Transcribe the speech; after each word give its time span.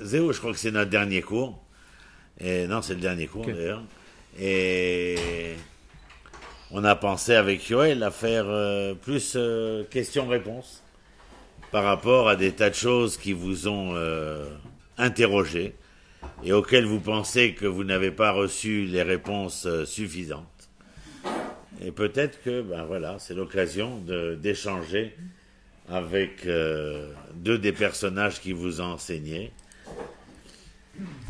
Zéo, 0.00 0.32
je 0.32 0.38
crois 0.38 0.52
que 0.52 0.58
c'est 0.58 0.70
notre 0.70 0.90
dernier 0.90 1.22
cours. 1.22 1.62
Et 2.40 2.66
non, 2.66 2.82
c'est 2.82 2.94
le 2.94 3.00
dernier 3.00 3.26
cours 3.26 3.46
d'ailleurs. 3.46 3.82
Et 4.38 5.54
on 6.70 6.82
a 6.84 6.96
pensé 6.96 7.34
avec 7.34 7.68
Yoel 7.68 8.02
à 8.02 8.10
faire 8.10 8.46
euh, 8.48 8.94
plus 8.94 9.34
euh, 9.36 9.84
questions-réponses 9.84 10.82
par 11.70 11.84
rapport 11.84 12.28
à 12.28 12.36
des 12.36 12.52
tas 12.52 12.70
de 12.70 12.74
choses 12.74 13.16
qui 13.16 13.32
vous 13.32 13.68
ont 13.68 13.94
euh, 13.94 14.48
interrogé 14.98 15.74
et 16.44 16.52
auxquelles 16.52 16.84
vous 16.84 17.00
pensez 17.00 17.54
que 17.54 17.66
vous 17.66 17.84
n'avez 17.84 18.10
pas 18.10 18.32
reçu 18.32 18.84
les 18.84 19.02
réponses 19.02 19.66
euh, 19.66 19.84
suffisantes. 19.84 20.46
Et 21.84 21.90
peut-être 21.90 22.42
que, 22.42 22.62
ben 22.62 22.84
voilà, 22.84 23.16
c'est 23.18 23.34
l'occasion 23.34 24.00
d'échanger 24.38 25.16
avec 25.88 26.46
euh, 26.46 27.12
deux 27.34 27.58
des 27.58 27.72
personnages 27.72 28.40
qui 28.40 28.52
vous 28.52 28.80
ont 28.80 28.92
enseigné. 28.92 29.52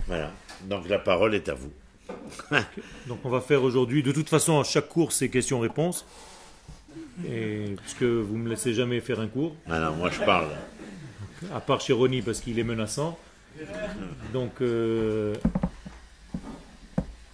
Voilà. 0.07 0.33
Donc 0.69 0.89
la 0.89 0.99
parole 0.99 1.35
est 1.35 1.49
à 1.49 1.55
vous. 1.55 1.73
Donc 3.07 3.21
on 3.25 3.31
va 3.31 3.41
faire 3.41 3.63
aujourd'hui, 3.63 4.03
de 4.03 4.13
toute 4.13 4.29
façon, 4.29 4.61
à 4.61 4.65
chaque 4.65 4.89
cours, 4.89 5.13
c'est 5.13 5.29
questions-réponses. 5.29 6.05
Et 7.29 7.75
puisque 7.81 8.03
vous 8.03 8.37
me 8.37 8.49
laissez 8.49 8.75
jamais 8.75 9.01
faire 9.01 9.21
un 9.21 9.29
cours, 9.29 9.55
Ah 9.69 9.79
non, 9.81 9.93
moi 9.97 10.11
je 10.11 10.19
parle. 10.21 10.49
à 11.55 11.61
part 11.61 11.81
chez 11.81 11.93
Ronnie 11.93 12.23
parce 12.23 12.41
qu'il 12.41 12.59
est 12.59 12.65
menaçant. 12.65 13.19
Donc 14.33 14.61
euh, 14.61 15.35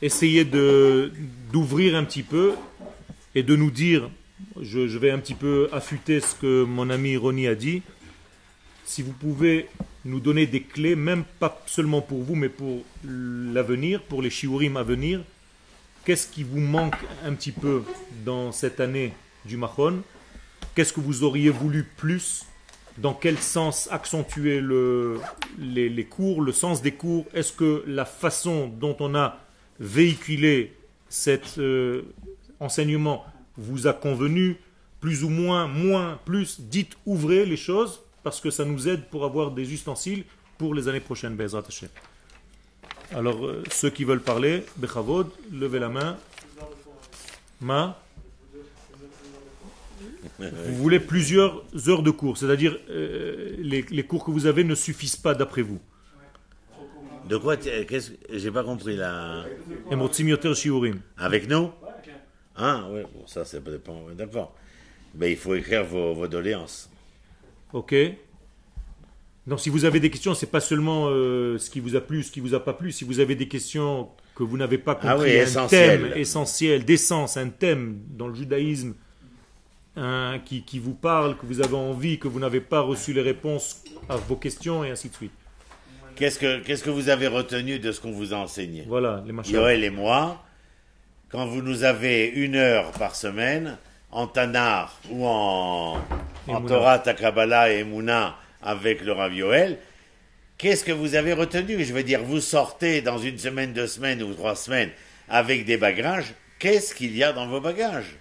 essayez 0.02 0.44
de 0.44 1.12
d'ouvrir 1.52 1.96
un 1.96 2.04
petit 2.04 2.22
peu 2.22 2.52
et 3.34 3.42
de 3.42 3.56
nous 3.56 3.70
dire, 3.70 4.10
je, 4.60 4.86
je 4.86 4.98
vais 4.98 5.10
un 5.10 5.18
petit 5.18 5.34
peu 5.34 5.68
affûter 5.72 6.20
ce 6.20 6.34
que 6.34 6.64
mon 6.64 6.90
ami 6.90 7.16
Ronnie 7.16 7.48
a 7.48 7.54
dit. 7.54 7.82
Si 8.84 9.02
vous 9.02 9.12
pouvez 9.12 9.68
nous 10.04 10.20
donner 10.20 10.46
des 10.46 10.62
clés, 10.62 10.96
même 10.96 11.24
pas 11.38 11.62
seulement 11.66 12.00
pour 12.00 12.22
vous, 12.22 12.34
mais 12.34 12.48
pour 12.48 12.82
l'avenir, 13.04 14.02
pour 14.02 14.22
les 14.22 14.30
shiurim 14.30 14.76
à 14.76 14.82
venir, 14.82 15.20
qu'est-ce 16.04 16.26
qui 16.26 16.42
vous 16.42 16.60
manque 16.60 16.96
un 17.24 17.34
petit 17.34 17.52
peu 17.52 17.82
dans 18.24 18.52
cette 18.52 18.80
année 18.80 19.12
du 19.44 19.56
Mahon 19.56 20.02
Qu'est-ce 20.74 20.92
que 20.92 21.00
vous 21.00 21.24
auriez 21.24 21.50
voulu 21.50 21.84
plus? 21.96 22.46
Dans 22.98 23.14
quel 23.14 23.38
sens 23.38 23.88
accentuer 23.90 24.60
le, 24.60 25.20
les, 25.58 25.88
les 25.88 26.04
cours, 26.04 26.42
le 26.42 26.52
sens 26.52 26.82
des 26.82 26.92
cours? 26.92 27.26
Est-ce 27.34 27.52
que 27.52 27.82
la 27.86 28.04
façon 28.04 28.68
dont 28.68 28.96
on 29.00 29.14
a 29.14 29.38
véhiculé 29.78 30.74
cet 31.08 31.58
euh, 31.58 32.02
enseignement 32.60 33.24
vous 33.56 33.86
a 33.86 33.92
convenu? 33.92 34.56
Plus 35.00 35.24
ou 35.24 35.30
moins, 35.30 35.66
moins, 35.66 36.20
plus? 36.26 36.60
Dites, 36.60 36.96
ouvrez 37.06 37.46
les 37.46 37.56
choses 37.56 38.02
parce 38.22 38.40
que 38.40 38.50
ça 38.50 38.64
nous 38.64 38.88
aide 38.88 39.04
pour 39.10 39.24
avoir 39.24 39.50
des 39.50 39.72
ustensiles 39.72 40.24
pour 40.58 40.74
les 40.74 40.88
années 40.88 41.00
prochaines. 41.00 41.36
Bezrat 41.36 41.62
Hashem. 41.66 41.88
Alors, 43.12 43.44
euh, 43.44 43.62
ceux 43.72 43.90
qui 43.90 44.04
veulent 44.04 44.20
parler, 44.22 44.64
Bechavod, 44.76 45.28
levez 45.52 45.78
la 45.78 45.88
main. 45.88 46.16
Ma? 47.60 47.98
Vous 50.38 50.76
voulez 50.76 51.00
plusieurs 51.00 51.62
heures 51.88 52.02
de 52.02 52.10
cours, 52.10 52.36
c'est-à-dire 52.38 52.78
euh, 52.88 53.54
les, 53.58 53.82
les 53.90 54.02
cours 54.04 54.24
que 54.24 54.30
vous 54.30 54.46
avez 54.46 54.64
ne 54.64 54.74
suffisent 54.74 55.16
pas 55.16 55.34
d'après 55.34 55.62
vous. 55.62 55.80
De 57.28 57.36
quoi 57.36 57.56
tu- 57.56 57.68
qu'est-ce 57.86 58.12
J'ai 58.32 58.50
pas 58.50 58.64
compris 58.64 58.96
là. 58.96 59.44
Avec 61.18 61.48
nous? 61.48 61.70
Ah, 62.56 62.86
oui, 62.90 63.02
bon, 63.14 63.26
ça, 63.26 63.44
c'est 63.44 63.62
dépend. 63.62 64.02
D'accord. 64.16 64.54
Mais 65.14 65.30
il 65.32 65.36
faut 65.36 65.54
écrire 65.54 65.84
vos, 65.84 66.14
vos 66.14 66.26
doléances. 66.28 66.89
Ok 67.72 67.94
Donc, 69.46 69.60
si 69.60 69.70
vous 69.70 69.84
avez 69.84 70.00
des 70.00 70.10
questions, 70.10 70.34
c'est 70.34 70.50
pas 70.50 70.60
seulement 70.60 71.06
euh, 71.08 71.58
ce 71.58 71.70
qui 71.70 71.80
vous 71.80 71.96
a 71.96 72.00
plu, 72.00 72.22
ce 72.22 72.30
qui 72.30 72.40
vous 72.40 72.54
a 72.54 72.60
pas 72.64 72.72
plu. 72.72 72.92
Si 72.92 73.04
vous 73.04 73.20
avez 73.20 73.34
des 73.34 73.48
questions 73.48 74.08
que 74.34 74.42
vous 74.42 74.56
n'avez 74.56 74.78
pas 74.78 74.94
compris, 74.94 75.08
Ah 75.08 75.18
oui, 75.18 75.38
un 75.38 75.42
essentielles. 75.42 76.00
thème 76.02 76.12
essentiel, 76.16 76.84
d'essence, 76.84 77.36
un 77.36 77.48
thème 77.48 78.00
dans 78.10 78.28
le 78.28 78.34
judaïsme 78.34 78.94
hein, 79.96 80.40
qui, 80.44 80.62
qui 80.62 80.78
vous 80.78 80.94
parle, 80.94 81.36
que 81.36 81.46
vous 81.46 81.60
avez 81.60 81.74
envie, 81.76 82.18
que 82.18 82.28
vous 82.28 82.40
n'avez 82.40 82.60
pas 82.60 82.80
reçu 82.80 83.12
les 83.12 83.22
réponses 83.22 83.82
à 84.08 84.16
vos 84.16 84.36
questions, 84.36 84.82
et 84.84 84.90
ainsi 84.90 85.08
de 85.08 85.14
suite. 85.14 85.32
Qu'est-ce 86.16 86.38
que, 86.38 86.60
qu'est-ce 86.60 86.82
que 86.84 86.90
vous 86.90 87.08
avez 87.08 87.26
retenu 87.28 87.78
de 87.78 87.92
ce 87.92 88.00
qu'on 88.00 88.12
vous 88.12 88.32
a 88.34 88.36
enseigné? 88.36 88.84
Voilà, 88.86 89.22
les 89.26 89.32
machins. 89.32 89.54
Yoël 89.54 89.82
et 89.84 89.90
moi, 89.90 90.42
quand 91.30 91.46
vous 91.46 91.62
nous 91.62 91.84
avez 91.84 92.26
une 92.26 92.56
heure 92.56 92.90
par 92.92 93.14
semaine, 93.16 93.78
en 94.10 94.26
Tanar 94.26 94.98
ou 95.10 95.24
en, 95.26 95.98
en. 96.48 96.62
Torah, 96.62 96.98
Takabala 96.98 97.72
et 97.72 97.80
Emouna 97.80 98.36
avec 98.62 99.00
le 99.02 99.12
Rav 99.12 99.32
qu'est-ce 100.60 100.84
que 100.84 100.92
vous 100.92 101.14
avez 101.14 101.32
retenu? 101.32 101.82
Je 101.82 101.94
veux 101.94 102.02
dire, 102.02 102.22
vous 102.22 102.40
sortez 102.40 103.00
dans 103.00 103.18
une 103.18 103.38
semaine, 103.38 103.72
deux 103.72 103.86
semaines 103.86 104.22
ou 104.22 104.34
trois 104.34 104.54
semaines 104.54 104.90
avec 105.28 105.64
des 105.64 105.78
bagages, 105.78 106.34
qu'est-ce 106.58 106.94
qu'il 106.94 107.16
y 107.16 107.24
a 107.24 107.32
dans 107.32 107.46
vos 107.46 107.60
bagages? 107.60 108.16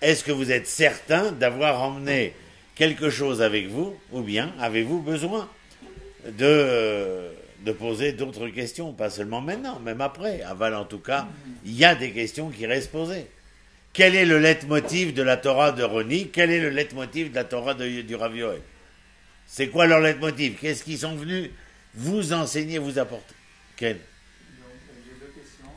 Est-ce 0.00 0.22
que 0.22 0.32
vous 0.32 0.52
êtes 0.52 0.66
certain 0.66 1.32
d'avoir 1.32 1.82
emmené 1.82 2.34
quelque 2.74 3.10
chose 3.10 3.42
avec 3.42 3.68
vous 3.68 3.96
ou 4.12 4.20
bien 4.22 4.52
avez-vous 4.60 5.00
besoin 5.00 5.48
de, 6.26 7.32
de 7.64 7.72
poser 7.72 8.12
d'autres 8.12 8.48
questions, 8.48 8.92
pas 8.92 9.10
seulement 9.10 9.40
maintenant, 9.40 9.80
même 9.80 10.00
après. 10.00 10.42
Aval, 10.42 10.74
en 10.74 10.84
tout 10.84 10.98
cas, 10.98 11.26
il 11.64 11.72
y 11.76 11.84
a 11.84 11.94
des 11.94 12.12
questions 12.12 12.50
qui 12.50 12.66
restent 12.66 12.92
posées. 12.92 13.26
Quel 13.92 14.14
est 14.14 14.24
le 14.24 14.38
leitmotiv 14.38 15.12
de 15.12 15.22
la 15.22 15.36
Torah 15.36 15.70
de 15.70 15.82
Roni? 15.82 16.30
Quel 16.30 16.50
est 16.50 16.60
le 16.60 16.70
leitmotiv 16.70 17.30
de 17.30 17.34
la 17.34 17.44
Torah 17.44 17.74
de, 17.74 18.00
du 18.00 18.14
Rav 18.14 18.32
C'est 19.46 19.68
quoi 19.68 19.86
leur 19.86 20.00
leitmotiv? 20.00 20.58
Qu'est-ce 20.58 20.82
qu'ils 20.82 20.98
sont 20.98 21.14
venus 21.14 21.50
vous 21.94 22.32
enseigner, 22.32 22.78
vous 22.78 22.98
apporter? 22.98 23.34
Quel? 23.76 24.00
J'ai 25.04 25.14
deux 25.20 25.32
questions. 25.32 25.68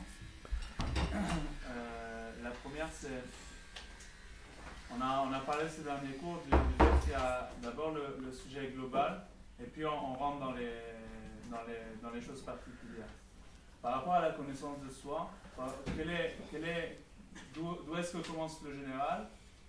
La 2.42 2.50
première. 2.50 2.88
On 4.90 5.02
a, 5.02 5.26
on 5.28 5.32
a 5.34 5.40
parlé 5.40 5.64
ces 5.68 5.82
derniers 5.82 6.16
cours 6.18 6.42
du, 6.44 6.50
du 6.50 6.56
fait 6.78 7.04
qu'il 7.04 7.12
y 7.12 7.16
a 7.16 7.50
d'abord 7.62 7.92
le, 7.92 8.32
sujet 8.32 8.72
global, 8.74 9.26
et 9.60 9.66
puis 9.66 9.84
on, 9.84 9.90
on 9.90 10.14
rentre 10.14 10.40
dans 10.40 10.52
les, 10.52 10.72
dans, 11.50 11.64
les, 11.68 12.00
dans 12.02 12.14
les 12.14 12.22
choses 12.22 12.40
particulières. 12.40 13.12
Par 13.82 13.96
rapport 13.96 14.14
à 14.14 14.22
la 14.22 14.30
connaissance 14.30 14.78
de 14.82 14.90
soi, 14.90 15.30
quel 15.96 16.10
est, 16.10 16.36
quel 16.50 16.64
est, 16.64 16.98
d'où, 17.54 17.96
est-ce 17.96 18.16
que 18.16 18.26
commence 18.26 18.60
le 18.64 18.74
général 18.74 19.28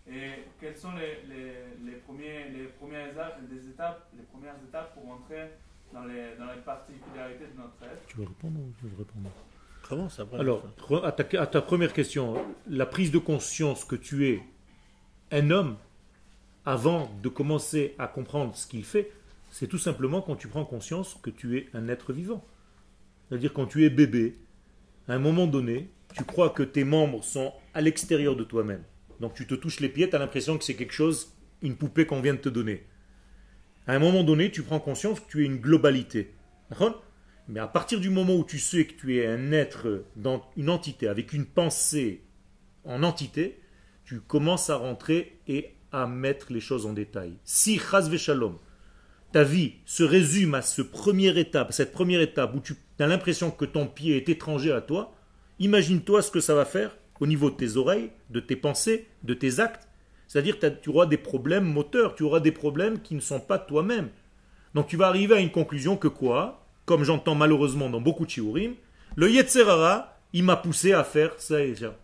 et 0.09 0.45
quelles 0.59 0.78
sont 0.78 0.94
les, 0.94 1.23
les, 1.28 1.53
les, 1.91 1.97
premiers, 1.97 2.50
les, 2.50 2.66
premières 2.79 3.11
étapes, 3.11 3.39
les, 3.51 3.67
étapes, 3.67 4.09
les 4.16 4.23
premières 4.23 4.55
étapes 4.67 4.94
pour 4.94 5.11
entrer 5.11 5.50
dans 5.94 6.06
les, 6.06 6.35
dans 6.38 6.45
les 6.53 6.61
particularités 6.61 7.45
de 7.53 7.57
notre 7.61 7.83
être? 7.83 8.06
Tu 8.07 8.17
veux 8.17 8.23
répondre 8.27 8.59
ou 8.59 8.72
je 8.81 8.88
veux 8.88 8.97
répondre? 8.97 9.29
Comment 9.89 10.09
ça 10.09 10.25
Alors, 10.38 10.63
re- 10.89 11.03
à 11.06 11.11
ta, 11.11 11.41
à 11.41 11.47
ta 11.47 11.61
première 11.61 11.94
question, 11.94 12.35
la 12.67 12.85
prise 12.85 13.11
de 13.11 13.19
conscience 13.19 13.83
que 13.85 13.95
tu 13.95 14.27
es 14.27 14.41
un 15.31 15.51
homme, 15.51 15.77
avant 16.66 17.09
de 17.23 17.29
commencer 17.29 17.95
à 17.97 18.07
comprendre 18.07 18.56
ce 18.56 18.67
qu'il 18.67 18.83
fait, 18.83 19.11
c'est 19.50 19.67
tout 19.67 19.77
simplement 19.77 20.22
quand 20.22 20.35
tu 20.35 20.47
prends 20.50 20.66
conscience 20.66 21.17
que 21.22 21.29
tu 21.29 21.57
es 21.57 21.69
un 21.73 21.88
être 21.88 22.11
vivant. 22.11 22.45
C'est-à-dire 23.29 23.53
quand 23.53 23.66
tu 23.66 23.85
es 23.85 23.89
bébé, 23.89 24.38
à 25.07 25.13
un 25.13 25.19
moment 25.19 25.47
donné, 25.47 25.89
tu 26.16 26.23
crois 26.23 26.50
que 26.50 26.63
tes 26.63 26.84
membres 26.84 27.23
sont 27.23 27.53
à 27.73 27.81
l'extérieur 27.81 28.35
de 28.35 28.44
toi-même. 28.44 28.84
Donc 29.19 29.34
tu 29.34 29.47
te 29.47 29.56
touches 29.56 29.79
les 29.79 29.90
pieds, 29.90 30.09
tu 30.09 30.16
as 30.16 30.19
l'impression 30.19 30.57
que 30.57 30.63
c'est 30.63 30.75
quelque 30.75 30.94
chose, 30.94 31.34
une 31.62 31.75
poupée 31.75 32.06
qu'on 32.06 32.22
vient 32.22 32.34
de 32.34 32.40
te 32.40 32.50
donner. 32.50 32.85
À 33.88 33.94
un 33.94 34.00
moment 34.00 34.23
donné, 34.23 34.51
tu 34.51 34.63
prends 34.63 34.79
conscience 34.79 35.19
que 35.19 35.29
tu 35.29 35.44
es 35.44 35.45
une 35.45 35.57
globalité. 35.57 36.34
Mais 37.47 37.59
à 37.59 37.68
partir 37.68 38.00
du 38.00 38.09
moment 38.09 38.35
où 38.35 38.44
tu 38.44 38.59
sais 38.59 38.85
que 38.85 38.94
tu 38.94 39.18
es 39.18 39.25
un 39.25 39.51
être 39.51 40.03
dans 40.16 40.44
une 40.57 40.69
entité, 40.69 41.07
avec 41.07 41.34
une 41.34 41.45
pensée 41.45 42.24
en 42.84 43.03
entité, 43.03 43.62
tu 44.03 44.19
commences 44.19 44.69
à 44.69 44.75
rentrer 44.75 45.39
et 45.47 45.75
à 45.91 46.07
mettre 46.07 46.51
les 46.51 46.59
choses 46.59 46.85
en 46.85 46.94
détail. 46.94 47.34
Si, 47.44 47.79
chas 47.79 48.09
shalom, 48.18 48.57
ta 49.31 49.44
vie 49.44 49.75
se 49.85 50.03
résume 50.03 50.56
à 50.56 50.62
ce 50.62 50.81
première 50.81 51.38
étape, 51.38 51.72
cette 51.72 51.91
première 51.91 52.22
étape 52.22 52.53
où 52.56 52.59
tu 52.59 52.75
as 53.00 53.07
l'impression 53.07 53.51
que 53.51 53.65
ton 53.65 53.88
pied 53.88 54.18
est 54.18 54.30
étranger 54.30 54.71
à 54.71 54.81
toi, 54.81 55.16
imagine-toi 55.59 56.21
ce 56.21 56.31
que 56.31 56.39
ça 56.39 56.56
va 56.56 56.65
faire 56.65 56.95
au 57.19 57.27
niveau 57.27 57.50
de 57.50 57.56
tes 57.56 57.77
oreilles, 57.77 58.12
de 58.30 58.39
tes 58.39 58.56
pensées, 58.56 59.07
de 59.24 59.33
tes 59.33 59.59
actes. 59.59 59.88
C'est-à-dire 60.27 60.59
que 60.59 60.68
tu 60.68 60.89
auras 60.89 61.06
des 61.06 61.18
problèmes 61.18 61.65
moteurs, 61.65 62.15
tu 62.15 62.24
auras 62.24 62.39
des 62.39 62.51
problèmes 62.51 63.00
qui 63.01 63.15
ne 63.15 63.21
sont 63.21 63.39
pas 63.39 63.57
toi-même. 63.57 64.09
Donc 64.74 64.88
tu 64.88 64.98
vas 64.98 65.07
arriver 65.07 65.36
à 65.36 65.39
une 65.39 65.51
conclusion 65.51 65.98
que 65.98 66.07
quoi? 66.07 66.65
Comme 66.86 67.04
j'entends 67.04 67.36
malheureusement 67.36 67.89
dans 67.89 68.01
beaucoup 68.01 68.25
de 68.25 68.30
shiurim, 68.30 68.75
le 69.15 69.31
Yetzerara, 69.31 70.19
il 70.33 70.44
m'a 70.44 70.57
poussé 70.57 70.94
à 70.94 71.04
faire 71.04 71.33
ça 71.38 71.62
et 71.62 71.75
ça. 71.75 71.95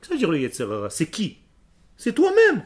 que 0.00 0.06
ça 0.06 0.12
veut 0.14 0.18
dire 0.18 0.30
le 0.30 0.40
Yetzerara? 0.40 0.90
C'est 0.90 1.10
qui? 1.10 1.38
C'est 1.96 2.14
toi-même 2.14 2.64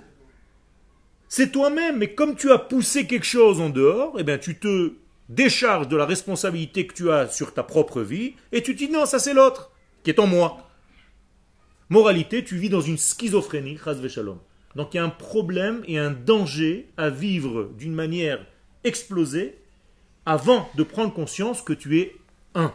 C'est 1.28 1.50
toi-même, 1.50 1.98
mais 1.98 2.14
comme 2.14 2.36
tu 2.36 2.52
as 2.52 2.58
poussé 2.58 3.06
quelque 3.06 3.26
chose 3.26 3.60
en 3.60 3.70
dehors, 3.70 4.16
eh 4.18 4.22
bien 4.22 4.38
tu 4.38 4.58
te 4.58 4.92
décharges 5.28 5.88
de 5.88 5.96
la 5.96 6.06
responsabilité 6.06 6.86
que 6.86 6.94
tu 6.94 7.10
as 7.10 7.28
sur 7.28 7.52
ta 7.52 7.62
propre 7.62 8.02
vie 8.02 8.34
et 8.52 8.62
tu 8.62 8.74
te 8.74 8.78
dis 8.78 8.90
non, 8.90 9.06
ça 9.06 9.18
c'est 9.18 9.34
l'autre 9.34 9.72
qui 10.06 10.10
est 10.10 10.20
en 10.20 10.28
moi. 10.28 10.70
Moralité, 11.88 12.44
tu 12.44 12.56
vis 12.56 12.68
dans 12.68 12.80
une 12.80 12.96
schizophrénie. 12.96 13.76
Donc 14.76 14.94
il 14.94 14.98
y 14.98 15.00
a 15.00 15.04
un 15.04 15.08
problème 15.08 15.82
et 15.88 15.98
un 15.98 16.12
danger 16.12 16.86
à 16.96 17.10
vivre 17.10 17.72
d'une 17.76 17.92
manière 17.92 18.46
explosée 18.84 19.58
avant 20.24 20.70
de 20.76 20.84
prendre 20.84 21.12
conscience 21.12 21.60
que 21.60 21.72
tu 21.72 21.98
es 21.98 22.14
un. 22.54 22.72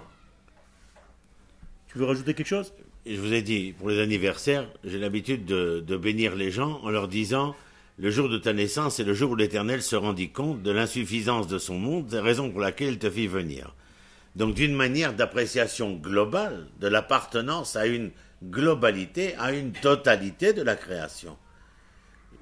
Tu 1.88 2.00
veux 2.00 2.06
rajouter 2.06 2.34
quelque 2.34 2.50
chose? 2.50 2.74
Je 3.06 3.16
vous 3.22 3.32
ai 3.32 3.42
dit, 3.42 3.72
pour 3.78 3.90
les 3.90 4.02
anniversaires, 4.02 4.68
j'ai 4.84 5.00
l'habitude 5.00 5.46
de, 5.46 5.80
de 5.80 5.96
bénir 5.96 6.36
les 6.36 6.52
gens 6.52 6.82
en 6.84 6.90
leur 6.90 7.08
disant 7.08 7.56
le 7.98 8.12
jour 8.12 8.28
de 8.28 8.40
ta 8.40 8.52
naissance 8.52 9.00
est 9.00 9.06
le 9.06 9.14
jour 9.14 9.32
où 9.32 9.36
l'Éternel 9.38 9.82
se 9.82 9.96
rendit 9.96 10.32
compte 10.32 10.64
de 10.64 10.72
l'insuffisance 10.72 11.48
de 11.48 11.60
son 11.60 11.80
monde, 11.80 12.14
raison 12.14 12.52
pour 12.52 12.60
laquelle 12.60 12.90
il 12.90 13.00
te 13.00 13.10
fit 13.10 13.28
venir. 13.28 13.74
Donc 14.36 14.56
d'une 14.56 14.76
manière 14.76 15.14
d'appréciation 15.14 15.94
globale 15.94 16.68
de 16.80 16.88
l'appartenance 16.88 17.76
à 17.76 17.86
une 17.86 18.12
globalité, 18.44 19.36
à 19.38 19.52
une 19.52 19.72
totalité 19.72 20.54
de 20.54 20.62
la 20.62 20.76
création. 20.76 21.38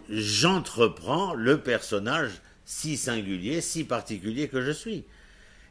J'entreprends 0.10 1.34
le 1.34 1.62
personnage 1.62 2.32
si 2.66 2.98
singulier, 2.98 3.62
si 3.62 3.84
particulier 3.84 4.48
que 4.48 4.62
je 4.62 4.72
suis. 4.72 5.06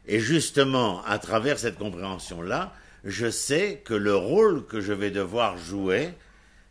Et 0.05 0.19
justement, 0.19 1.03
à 1.05 1.19
travers 1.19 1.59
cette 1.59 1.77
compréhension-là, 1.77 2.73
je 3.03 3.29
sais 3.29 3.81
que 3.85 3.93
le 3.93 4.15
rôle 4.15 4.65
que 4.65 4.81
je 4.81 4.93
vais 4.93 5.11
devoir 5.11 5.57
jouer 5.57 6.13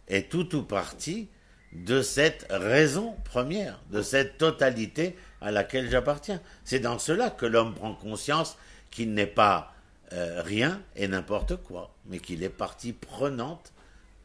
est 0.08 0.30
tout 0.30 0.54
ou 0.56 0.62
partie 0.62 1.28
de 1.72 2.02
cette 2.02 2.46
raison 2.50 3.14
première, 3.24 3.80
de 3.90 4.02
cette 4.02 4.38
totalité 4.38 5.16
à 5.40 5.50
laquelle 5.50 5.90
j'appartiens. 5.90 6.40
C'est 6.64 6.80
dans 6.80 6.98
cela 6.98 7.30
que 7.30 7.46
l'homme 7.46 7.74
prend 7.74 7.94
conscience 7.94 8.56
qu'il 8.90 9.14
n'est 9.14 9.26
pas 9.26 9.73
euh, 10.12 10.43
rien 10.43 10.82
et 10.96 11.08
n'importe 11.08 11.56
quoi, 11.56 11.94
mais 12.06 12.19
qu'il 12.19 12.43
est 12.43 12.49
partie 12.49 12.93
prenante 12.93 13.73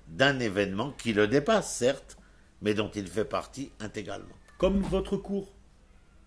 d'un 0.08 0.40
événement 0.40 0.92
qui 0.92 1.14
le 1.14 1.28
dépasse, 1.28 1.76
certes, 1.76 2.18
mais 2.62 2.74
dont 2.74 2.90
il 2.90 3.08
fait 3.08 3.26
partie 3.26 3.72
intégralement. 3.80 4.36
Comme 4.58 4.82
votre 4.82 5.18
cours. 5.18 5.54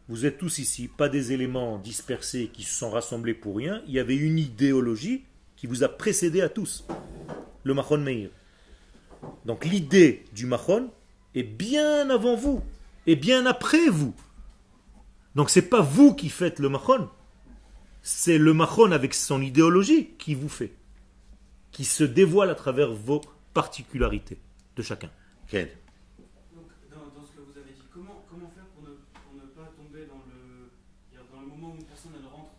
Vous 0.09 0.25
êtes 0.25 0.38
tous 0.38 0.59
ici, 0.59 0.88
pas 0.88 1.09
des 1.09 1.33
éléments 1.33 1.79
dispersés 1.79 2.50
qui 2.53 2.62
se 2.62 2.75
sont 2.75 2.91
rassemblés 2.91 3.35
pour 3.35 3.56
rien. 3.56 3.83
Il 3.87 3.94
y 3.94 3.99
avait 3.99 4.17
une 4.17 4.39
idéologie 4.39 5.25
qui 5.56 5.67
vous 5.67 5.82
a 5.82 5.89
précédé 5.89 6.43
à 6.43 6.49
tous. 6.49 6.87
Le 7.65 7.75
Mahon 7.75 7.99
Meir. 7.99 8.31
Donc 9.44 9.65
l'idée 9.65 10.25
du 10.32 10.47
Mahon 10.47 10.91
est 11.35 11.43
bien 11.43 12.09
avant 12.11 12.37
vous 12.37 12.62
et 13.06 13.17
bien 13.17 13.47
après 13.47 13.89
vous. 13.89 14.15
Donc 15.35 15.50
c'est 15.50 15.69
pas 15.69 15.81
vous 15.81 16.15
qui 16.15 16.29
faites 16.29 16.61
le 16.61 16.69
Mahon, 16.69 17.09
c'est 18.08 18.38
le 18.38 18.55
Mahon 18.55 18.93
avec 18.93 19.14
son 19.14 19.43
idéologie 19.43 20.14
qui 20.17 20.37
vous 20.37 20.49
fait, 20.49 20.70
qui 21.73 21.85
se 21.85 22.05
dévoile 22.05 22.50
à 22.50 22.55
travers 22.55 22.93
vos 22.93 23.20
particularités 23.53 24.38
de 24.76 24.82
chacun. 24.82 25.11
Ken. 25.49 25.67
Donc, 26.55 26.70
dans, 26.88 27.03
dans 27.19 27.26
ce 27.26 27.32
que 27.35 27.41
vous 27.43 27.58
avez 27.58 27.73
dit, 27.75 27.82
comment, 27.93 28.23
comment 28.31 28.47
faire 28.55 28.62
pour 28.79 28.85
ne, 28.87 28.94
pour 28.94 29.35
ne 29.35 29.47
pas 29.58 29.73
tomber 29.75 30.06
dans 30.06 30.23
le, 30.31 30.70
dire, 31.11 31.26
dans 31.35 31.41
le 31.41 31.47
moment 31.49 31.75
où 31.75 31.76
une 31.76 31.85
personne 31.85 32.12
elle 32.14 32.31
rentre 32.31 32.55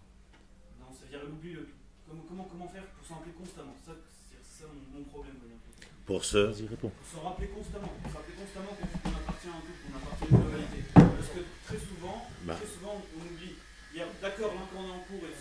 dans 0.84 0.92
c'est-à-dire 0.92 1.22
elle 1.24 1.32
oublie 1.32 1.54
le 1.54 1.64
comment, 2.06 2.24
comment, 2.28 2.44
comment 2.52 2.68
faire 2.68 2.84
pour 3.00 3.08
s'en 3.08 3.16
rappeler 3.16 3.32
constamment? 3.40 3.76
Ça, 3.88 3.94
c'est 4.28 4.44
ça 4.44 4.68
mon, 4.68 5.00
mon 5.00 5.06
problème. 5.06 5.36
dire. 5.48 5.88
Pour 6.06 6.26
ce, 6.26 6.52
Vas-y, 6.52 6.68
réponds. 6.68 6.92
Pour 6.92 7.08
s'en 7.08 7.24
rappeler 7.24 7.48
constamment, 7.56 7.88
pour 8.04 8.12
se 8.12 8.18
rappeler 8.20 8.36
constamment 8.36 8.76
qu'on 8.76 9.16
appartient 9.16 9.48
à 9.48 9.56
un 9.56 9.64
tout, 9.64 9.76
qu'on 9.80 9.96
appartient 9.96 10.28
à 10.28 10.28
une 10.28 10.44
globalité. 10.44 10.80
Parce 10.92 11.32
que 11.32 11.42
très 11.72 11.80
souvent, 11.80 12.18
Bah. 12.44 12.56
très 12.60 12.68
souvent 12.68 13.00
on 13.00 13.17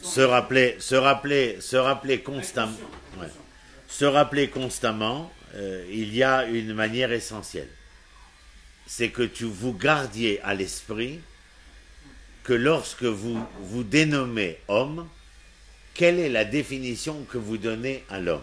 se 0.03 0.21
rappeler, 0.21 0.77
se 0.79 0.95
rappeler, 0.95 1.61
se 1.61 1.77
rappeler 1.77 2.21
constamment. 2.21 2.77
Ouais. 3.19 3.27
se 3.89 4.05
rappeler 4.05 4.49
constamment, 4.49 5.33
euh, 5.55 5.85
il 5.91 6.15
y 6.15 6.23
a 6.23 6.45
une 6.47 6.75
manière 6.75 7.13
essentielle. 7.13 7.69
C'est 8.87 9.11
que 9.11 9.23
tu 9.23 9.45
vous 9.45 9.73
gardiez 9.73 10.41
à 10.43 10.55
l'esprit 10.55 11.21
que 12.45 12.53
lorsque 12.53 13.05
vous 13.05 13.45
vous 13.61 13.83
dénommez 13.83 14.59
homme, 14.69 15.09
quelle 15.95 16.21
est 16.21 16.29
la 16.29 16.45
définition 16.45 17.25
que 17.25 17.39
vous 17.39 17.57
donnez 17.57 18.05
à 18.09 18.21
l'homme 18.21 18.43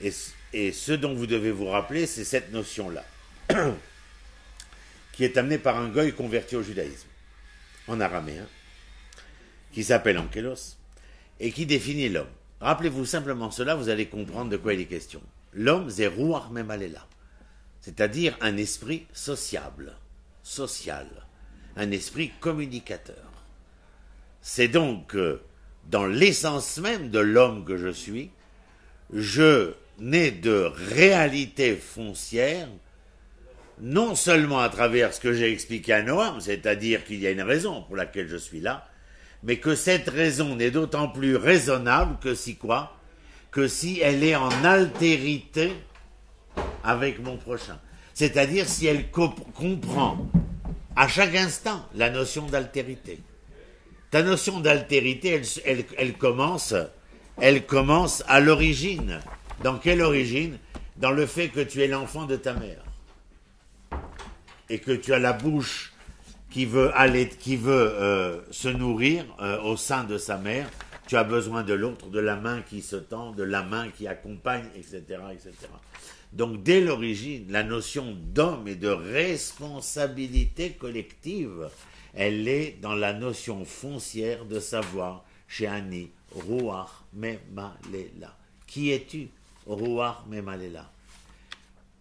et, 0.00 0.12
et 0.52 0.72
ce 0.72 0.92
dont 0.92 1.14
vous 1.14 1.26
devez 1.26 1.50
vous 1.50 1.66
rappeler, 1.66 2.06
c'est 2.06 2.24
cette 2.24 2.52
notion-là, 2.52 3.04
qui 5.12 5.24
est 5.24 5.36
amenée 5.36 5.58
par 5.58 5.78
un 5.78 5.88
goy 5.88 6.12
converti 6.12 6.56
au 6.56 6.62
judaïsme, 6.62 7.08
en 7.86 8.00
araméen, 8.00 8.46
qui 9.78 9.84
s'appelle 9.84 10.18
Ankelos, 10.18 10.76
et 11.38 11.52
qui 11.52 11.64
définit 11.64 12.08
l'homme. 12.08 12.26
Rappelez-vous 12.60 13.04
simplement 13.04 13.52
cela, 13.52 13.76
vous 13.76 13.90
allez 13.90 14.06
comprendre 14.06 14.50
de 14.50 14.56
quoi 14.56 14.74
il 14.74 14.80
est 14.80 14.86
question. 14.86 15.22
L'homme, 15.52 15.88
c'est 15.88 16.08
Ruach 16.08 16.50
Memalela, 16.50 17.06
c'est-à-dire 17.80 18.36
un 18.40 18.56
esprit 18.56 19.06
sociable, 19.12 19.94
social, 20.42 21.06
un 21.76 21.92
esprit 21.92 22.32
communicateur. 22.40 23.30
C'est 24.40 24.66
donc 24.66 25.12
que, 25.12 25.42
dans 25.88 26.06
l'essence 26.06 26.78
même 26.78 27.10
de 27.10 27.20
l'homme 27.20 27.64
que 27.64 27.76
je 27.76 27.92
suis, 27.92 28.32
je 29.12 29.74
n'ai 30.00 30.32
de 30.32 30.72
réalité 30.74 31.76
foncière, 31.76 32.66
non 33.80 34.16
seulement 34.16 34.58
à 34.58 34.70
travers 34.70 35.14
ce 35.14 35.20
que 35.20 35.32
j'ai 35.32 35.52
expliqué 35.52 35.92
à 35.92 36.02
Noam, 36.02 36.40
c'est-à-dire 36.40 37.04
qu'il 37.04 37.20
y 37.20 37.28
a 37.28 37.30
une 37.30 37.42
raison 37.42 37.82
pour 37.82 37.94
laquelle 37.94 38.26
je 38.26 38.36
suis 38.36 38.58
là, 38.58 38.88
mais 39.42 39.58
que 39.58 39.74
cette 39.74 40.08
raison 40.08 40.56
n'est 40.56 40.70
d'autant 40.70 41.08
plus 41.08 41.36
raisonnable 41.36 42.18
que 42.20 42.34
si 42.34 42.56
quoi? 42.56 42.96
Que 43.50 43.68
si 43.68 44.00
elle 44.00 44.22
est 44.24 44.36
en 44.36 44.50
altérité 44.64 45.72
avec 46.84 47.22
mon 47.22 47.36
prochain. 47.36 47.78
C'est-à-dire 48.14 48.68
si 48.68 48.86
elle 48.86 49.10
comp- 49.10 49.52
comprend 49.54 50.26
à 50.96 51.06
chaque 51.08 51.34
instant 51.36 51.86
la 51.94 52.10
notion 52.10 52.46
d'altérité. 52.46 53.20
Ta 54.10 54.22
notion 54.22 54.60
d'altérité, 54.60 55.40
elle 55.96 56.14
commence, 56.14 56.74
elle 57.40 57.64
commence 57.66 58.24
à 58.26 58.40
l'origine. 58.40 59.20
Dans 59.62 59.78
quelle 59.78 60.02
origine? 60.02 60.58
Dans 60.96 61.10
le 61.12 61.26
fait 61.26 61.48
que 61.48 61.60
tu 61.60 61.82
es 61.82 61.86
l'enfant 61.86 62.24
de 62.24 62.36
ta 62.36 62.54
mère 62.54 62.82
et 64.68 64.80
que 64.80 64.92
tu 64.92 65.14
as 65.14 65.18
la 65.18 65.32
bouche 65.32 65.92
qui 66.50 66.64
veut 66.64 66.90
aller, 66.94 67.28
qui 67.28 67.56
veut 67.56 67.92
euh, 67.94 68.40
se 68.50 68.68
nourrir 68.68 69.24
euh, 69.40 69.60
au 69.62 69.76
sein 69.76 70.04
de 70.04 70.18
sa 70.18 70.38
mère, 70.38 70.70
tu 71.06 71.16
as 71.16 71.24
besoin 71.24 71.62
de 71.62 71.74
l'autre, 71.74 72.08
de 72.08 72.18
la 72.18 72.36
main 72.36 72.62
qui 72.62 72.82
se 72.82 72.96
tend, 72.96 73.32
de 73.32 73.42
la 73.42 73.62
main 73.62 73.88
qui 73.90 74.06
accompagne, 74.06 74.66
etc., 74.76 75.02
etc. 75.32 75.52
Donc 76.32 76.62
dès 76.62 76.80
l'origine, 76.80 77.46
la 77.50 77.62
notion 77.62 78.14
d'homme 78.14 78.68
et 78.68 78.76
de 78.76 78.88
responsabilité 78.88 80.72
collective, 80.72 81.70
elle 82.14 82.48
est 82.48 82.78
dans 82.82 82.94
la 82.94 83.12
notion 83.12 83.64
foncière 83.64 84.44
de 84.44 84.60
savoir 84.60 85.24
chez 85.46 85.66
Annie, 85.66 86.10
Ruach 86.34 87.04
Memalela. 87.14 88.36
Qui 88.66 88.90
es-tu, 88.90 89.28
Ruach 89.66 90.26
Memalela? 90.28 90.90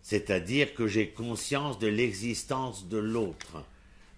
C'est-à-dire 0.01 0.73
que 0.73 0.87
j'ai 0.87 1.09
conscience 1.09 1.79
de 1.79 1.87
l'existence 1.87 2.87
de 2.87 2.97
l'autre. 2.97 3.63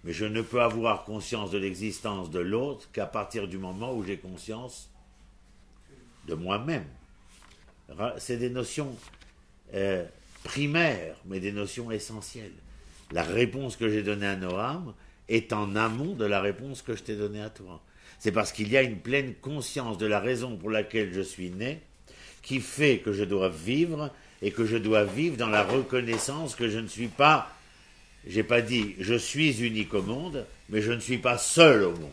Mais 0.04 0.12
je 0.12 0.24
ne 0.24 0.40
peux 0.40 0.62
avoir 0.62 1.04
conscience 1.04 1.50
de 1.50 1.58
l'existence 1.58 2.30
de 2.30 2.40
l'autre 2.40 2.88
qu'à 2.92 3.06
partir 3.06 3.48
du 3.48 3.58
moment 3.58 3.94
où 3.94 4.02
j'ai 4.02 4.16
conscience 4.16 4.90
de 6.26 6.34
moi-même. 6.34 6.86
C'est 8.18 8.36
des 8.36 8.50
notions 8.50 8.96
euh, 9.74 10.04
primaires, 10.44 11.16
mais 11.26 11.40
des 11.40 11.52
notions 11.52 11.90
essentielles. 11.90 12.52
La 13.12 13.22
réponse 13.22 13.76
que 13.76 13.88
j'ai 13.88 14.02
donnée 14.02 14.26
à 14.26 14.36
Noam 14.36 14.94
est 15.28 15.52
en 15.52 15.74
amont 15.76 16.14
de 16.14 16.24
la 16.24 16.40
réponse 16.40 16.82
que 16.82 16.94
je 16.94 17.02
t'ai 17.02 17.16
donnée 17.16 17.42
à 17.42 17.50
toi. 17.50 17.82
C'est 18.18 18.32
parce 18.32 18.52
qu'il 18.52 18.68
y 18.68 18.76
a 18.76 18.82
une 18.82 18.98
pleine 18.98 19.34
conscience 19.34 19.98
de 19.98 20.06
la 20.06 20.20
raison 20.20 20.56
pour 20.56 20.70
laquelle 20.70 21.12
je 21.12 21.20
suis 21.20 21.50
né 21.50 21.80
qui 22.42 22.60
fait 22.60 22.98
que 22.98 23.12
je 23.12 23.24
dois 23.24 23.48
vivre 23.48 24.10
et 24.42 24.50
que 24.50 24.64
je 24.64 24.76
dois 24.76 25.04
vivre 25.04 25.36
dans 25.36 25.48
la 25.48 25.62
reconnaissance 25.62 26.54
que 26.54 26.68
je 26.68 26.78
ne 26.78 26.86
suis 26.86 27.08
pas, 27.08 27.50
j'ai 28.26 28.42
pas 28.42 28.60
dit 28.60 28.94
je 28.98 29.14
suis 29.14 29.62
unique 29.64 29.94
au 29.94 30.02
monde, 30.02 30.46
mais 30.68 30.82
je 30.82 30.92
ne 30.92 31.00
suis 31.00 31.18
pas 31.18 31.38
seul 31.38 31.84
au 31.84 31.92
monde. 31.92 32.10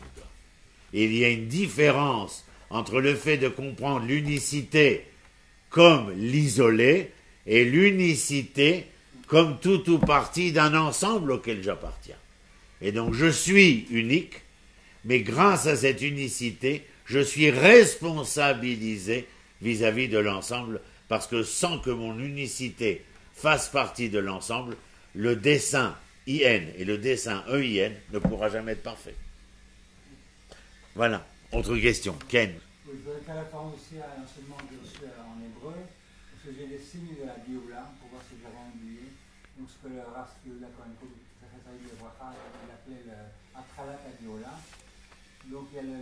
Il 0.94 1.14
y 1.14 1.26
a 1.26 1.30
une 1.30 1.48
différence 1.48 2.46
entre 2.70 3.02
le 3.02 3.16
fait 3.16 3.38
de 3.38 3.50
comprendre 3.50 4.06
l'unicité 4.06 5.06
comme 5.70 6.12
l'isolé 6.14 7.12
et 7.46 7.66
l'unicité 7.66 8.86
comme 9.28 9.60
tout 9.60 9.90
ou 9.90 10.00
partie 10.00 10.52
d'un 10.52 10.74
ensemble 10.74 11.34
auquel 11.34 11.62
j'appartiens. 11.62 12.16
Et 12.82 12.92
donc 12.92 13.14
je 13.14 13.28
suis 13.28 13.86
unique, 13.92 14.42
mais 15.06 15.20
grâce 15.20 15.68
à 15.68 15.76
cette 15.76 16.02
unicité, 16.02 16.84
je 17.06 17.20
suis 17.20 17.50
responsabilisé 17.50 19.28
vis-à-vis 19.62 20.08
de 20.08 20.18
l'ensemble, 20.18 20.82
parce 21.08 21.28
que 21.28 21.44
sans 21.44 21.80
que 21.80 21.90
mon 21.90 22.20
unicité 22.20 23.02
fasse 23.34 23.70
partie 23.70 24.10
de 24.10 24.20
l'ensemble, 24.20 24.76
le 25.18 25.36
dessin 25.36 25.98
IN 26.28 26.70
et 26.78 26.86
le 26.86 27.00
dessin 27.00 27.44
EIN 27.50 27.92
ne 28.14 28.20
pourra 28.20 28.50
jamais 28.50 28.74
être 28.74 28.84
parfait. 28.84 29.16
Voilà. 30.94 31.26
Autre 31.52 31.76
question. 31.78 32.14
Ken. 32.30 32.54
Oui, 32.86 32.94
je 32.94 33.02
voudrais 33.02 33.26
faire 33.26 33.42
aussi 33.66 33.98
à 33.98 34.14
l'enseignement 34.14 34.62
que 34.62 34.78
j'ai 34.78 34.78
reçu 34.78 35.02
euh, 35.10 35.26
en 35.26 35.42
hébreu, 35.42 35.74
parce 35.74 36.42
que 36.46 36.54
j'ai 36.54 36.68
les 36.70 36.78
signes 36.78 37.18
de 37.18 37.26
la 37.26 37.34
pour 37.34 38.14
voir 38.14 38.22
si 38.30 38.38
j'avais 38.38 38.62
oublié. 38.70 39.10
Donc, 39.58 39.66
ce 39.74 39.82
que 39.82 39.90
le 39.90 40.06
Ras 40.06 40.38
Géoula 40.46 40.70
Kohen 40.78 40.94
Kouk, 41.02 41.10
il 41.10 42.70
appelait 42.70 43.04
le 43.10 43.18
Atchalat 43.58 43.98
Géoula. 44.22 44.54
Donc, 45.50 45.66
il 45.74 45.78
y 45.78 45.80
a 45.82 45.98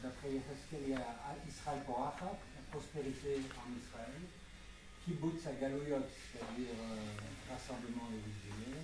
d'après 0.00 0.40
Yecheskel, 0.40 0.88
il 0.88 0.92
y 0.92 0.96
a 0.96 1.04
Israël 1.44 1.84
Porachat, 1.84 2.32
la 2.32 2.62
prospérité 2.72 3.44
en 3.60 3.68
Israël. 3.76 4.24
Kibbutz 5.04 5.46
à 5.46 5.52
Galouyot, 5.60 6.00
c'est-à-dire 6.32 6.72
euh, 6.80 7.52
rassemblement 7.52 8.08
exilés. 8.08 8.80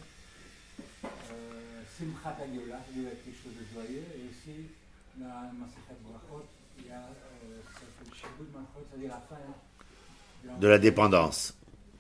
Euh, 1.05 1.83
Simchat 1.97 2.37
Agiola, 2.43 2.81
il 2.95 3.03
y 3.03 3.07
a 3.07 3.11
quelque 3.11 3.41
chose 3.43 3.57
de 3.57 3.65
joyeux. 3.73 4.05
Et 4.17 4.29
aussi, 4.29 4.69
dans 5.17 5.53
Masichat 5.57 5.97
Brachot, 6.05 6.45
il 6.79 6.87
y 6.87 6.91
a 6.91 7.01
euh, 7.09 7.61
c'est-à-dire 7.73 9.09
la 9.11 9.21
fin 9.21 9.37
De 10.59 10.69
la 10.69 10.79
dépendance. 10.79 11.55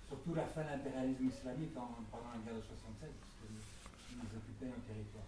Surtout 0.08 0.34
la 0.34 0.44
fin 0.44 0.62
de 0.62 0.68
l'impérialisme 0.68 1.28
islamique 1.28 1.76
en- 1.76 1.96
pendant 2.10 2.30
la 2.34 2.38
guerre 2.44 2.60
de 2.60 2.66
67, 2.66 3.08
parce 3.20 3.32
qu'ils 3.40 4.18
nous 4.18 4.28
occupaient 4.36 4.66
un 4.66 4.82
territoire. 4.86 5.24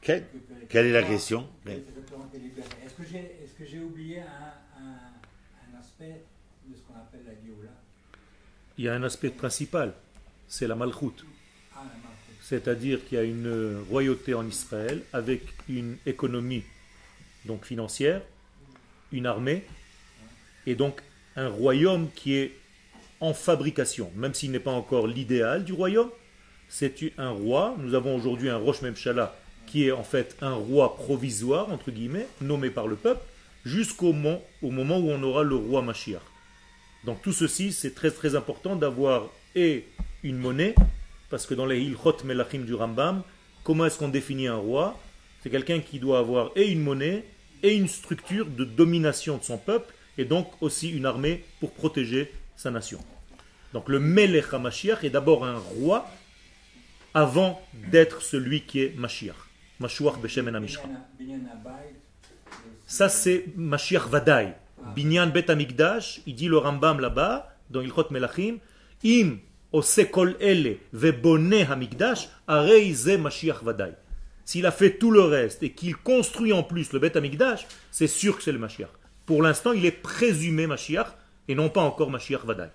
Quelle, 0.00 0.86
est 0.86 0.92
la 0.92 1.02
question. 1.04 1.48
Est-ce 1.64 3.54
que 3.54 3.64
j'ai 3.64 3.80
oublié 3.80 4.20
un, 4.22 4.54
un- 4.80 5.12
un 5.70 5.78
aspect 5.78 6.24
de 6.66 6.74
ce 6.74 6.80
qu'on 6.82 6.96
appelle 6.96 7.22
la 7.26 7.34
Géoula? 7.34 7.70
Il 8.82 8.86
y 8.86 8.88
a 8.88 8.94
un 8.94 9.04
aspect 9.04 9.30
principal, 9.30 9.94
c'est 10.48 10.66
la 10.66 10.74
malchoute. 10.74 11.24
C'est-à-dire 12.40 12.98
qu'il 13.06 13.16
y 13.16 13.20
a 13.20 13.22
une 13.22 13.80
royauté 13.88 14.34
en 14.34 14.44
Israël 14.44 15.02
avec 15.12 15.42
une 15.68 15.98
économie 16.04 16.64
donc 17.44 17.64
financière, 17.64 18.22
une 19.12 19.26
armée 19.26 19.62
et 20.66 20.74
donc 20.74 21.00
un 21.36 21.48
royaume 21.48 22.08
qui 22.16 22.34
est 22.34 22.56
en 23.20 23.34
fabrication, 23.34 24.10
même 24.16 24.34
s'il 24.34 24.50
n'est 24.50 24.58
pas 24.58 24.72
encore 24.72 25.06
l'idéal 25.06 25.64
du 25.64 25.72
royaume. 25.72 26.10
C'est 26.68 26.96
un 27.18 27.30
roi. 27.30 27.76
Nous 27.78 27.94
avons 27.94 28.16
aujourd'hui 28.16 28.48
un 28.48 28.56
Rosh 28.56 28.82
Memshala 28.82 29.36
qui 29.64 29.86
est 29.86 29.92
en 29.92 30.02
fait 30.02 30.36
un 30.40 30.54
roi 30.54 30.96
provisoire, 30.96 31.70
entre 31.70 31.92
guillemets, 31.92 32.26
nommé 32.40 32.68
par 32.68 32.88
le 32.88 32.96
peuple, 32.96 33.24
jusqu'au 33.64 34.12
moment, 34.12 34.42
moment 34.60 34.98
où 34.98 35.08
on 35.08 35.22
aura 35.22 35.44
le 35.44 35.54
roi 35.54 35.82
Mashiach. 35.82 36.31
Donc 37.04 37.22
tout 37.22 37.32
ceci, 37.32 37.72
c'est 37.72 37.94
très 37.94 38.10
très 38.10 38.34
important 38.36 38.76
d'avoir 38.76 39.28
et 39.54 39.86
une 40.22 40.38
monnaie, 40.38 40.74
parce 41.30 41.46
que 41.46 41.54
dans 41.54 41.66
les 41.66 41.80
Hilchot 41.80 42.18
Melachim 42.24 42.60
du 42.60 42.74
Rambam, 42.74 43.22
comment 43.64 43.86
est-ce 43.86 43.98
qu'on 43.98 44.08
définit 44.08 44.46
un 44.46 44.56
roi? 44.56 44.98
C'est 45.42 45.50
quelqu'un 45.50 45.80
qui 45.80 45.98
doit 45.98 46.18
avoir 46.18 46.52
et 46.54 46.70
une 46.70 46.80
monnaie 46.80 47.24
et 47.62 47.74
une 47.74 47.88
structure 47.88 48.46
de 48.46 48.64
domination 48.64 49.38
de 49.38 49.42
son 49.42 49.58
peuple, 49.58 49.92
et 50.18 50.24
donc 50.24 50.50
aussi 50.60 50.90
une 50.90 51.06
armée 51.06 51.44
pour 51.60 51.72
protéger 51.72 52.32
sa 52.56 52.70
nation. 52.70 52.98
Donc 53.72 53.88
le 53.88 53.98
Melech 53.98 54.52
HaMashiach 54.52 55.04
est 55.04 55.10
d'abord 55.10 55.44
un 55.44 55.58
roi 55.58 56.08
avant 57.14 57.60
d'être 57.90 58.22
celui 58.22 58.62
qui 58.62 58.80
est 58.80 58.94
Mashiach. 58.96 59.36
Mashiach 59.80 60.18
Beshem 60.20 60.48
en 60.54 60.66
Ça, 62.86 63.08
c'est 63.08 63.46
Mashiach 63.56 64.06
Vadaï. 64.08 64.54
Binyan 64.94 65.28
Bet 65.28 65.50
Amigdash, 65.50 66.20
il 66.26 66.34
dit 66.34 66.48
le 66.48 66.58
Rambam 66.58 67.00
là-bas, 67.00 67.54
dans 67.70 67.80
Ilchot 67.80 68.08
Melachim, 68.10 68.58
Im 69.04 69.38
ose 69.72 70.08
kol 70.10 70.36
ele 70.40 70.78
Hamikdash, 70.92 72.28
arei 72.46 72.92
ze 72.94 73.16
Mashiach 73.16 73.62
Vadaï. 73.62 73.94
S'il 74.44 74.66
a 74.66 74.70
fait 74.70 74.98
tout 74.98 75.10
le 75.10 75.22
reste 75.22 75.62
et 75.62 75.70
qu'il 75.70 75.96
construit 75.96 76.52
en 76.52 76.62
plus 76.62 76.92
le 76.92 76.98
Bet 76.98 77.16
Amigdash, 77.16 77.66
c'est 77.90 78.06
sûr 78.06 78.36
que 78.36 78.42
c'est 78.42 78.52
le 78.52 78.58
Mashiach. 78.58 78.90
Pour 79.24 79.42
l'instant, 79.42 79.72
il 79.72 79.86
est 79.86 79.90
présumé 79.90 80.66
Mashiach 80.66 81.16
et 81.48 81.54
non 81.54 81.68
pas 81.68 81.82
encore 81.82 82.10
Mashiach 82.10 82.44
Vadaï. 82.44 82.70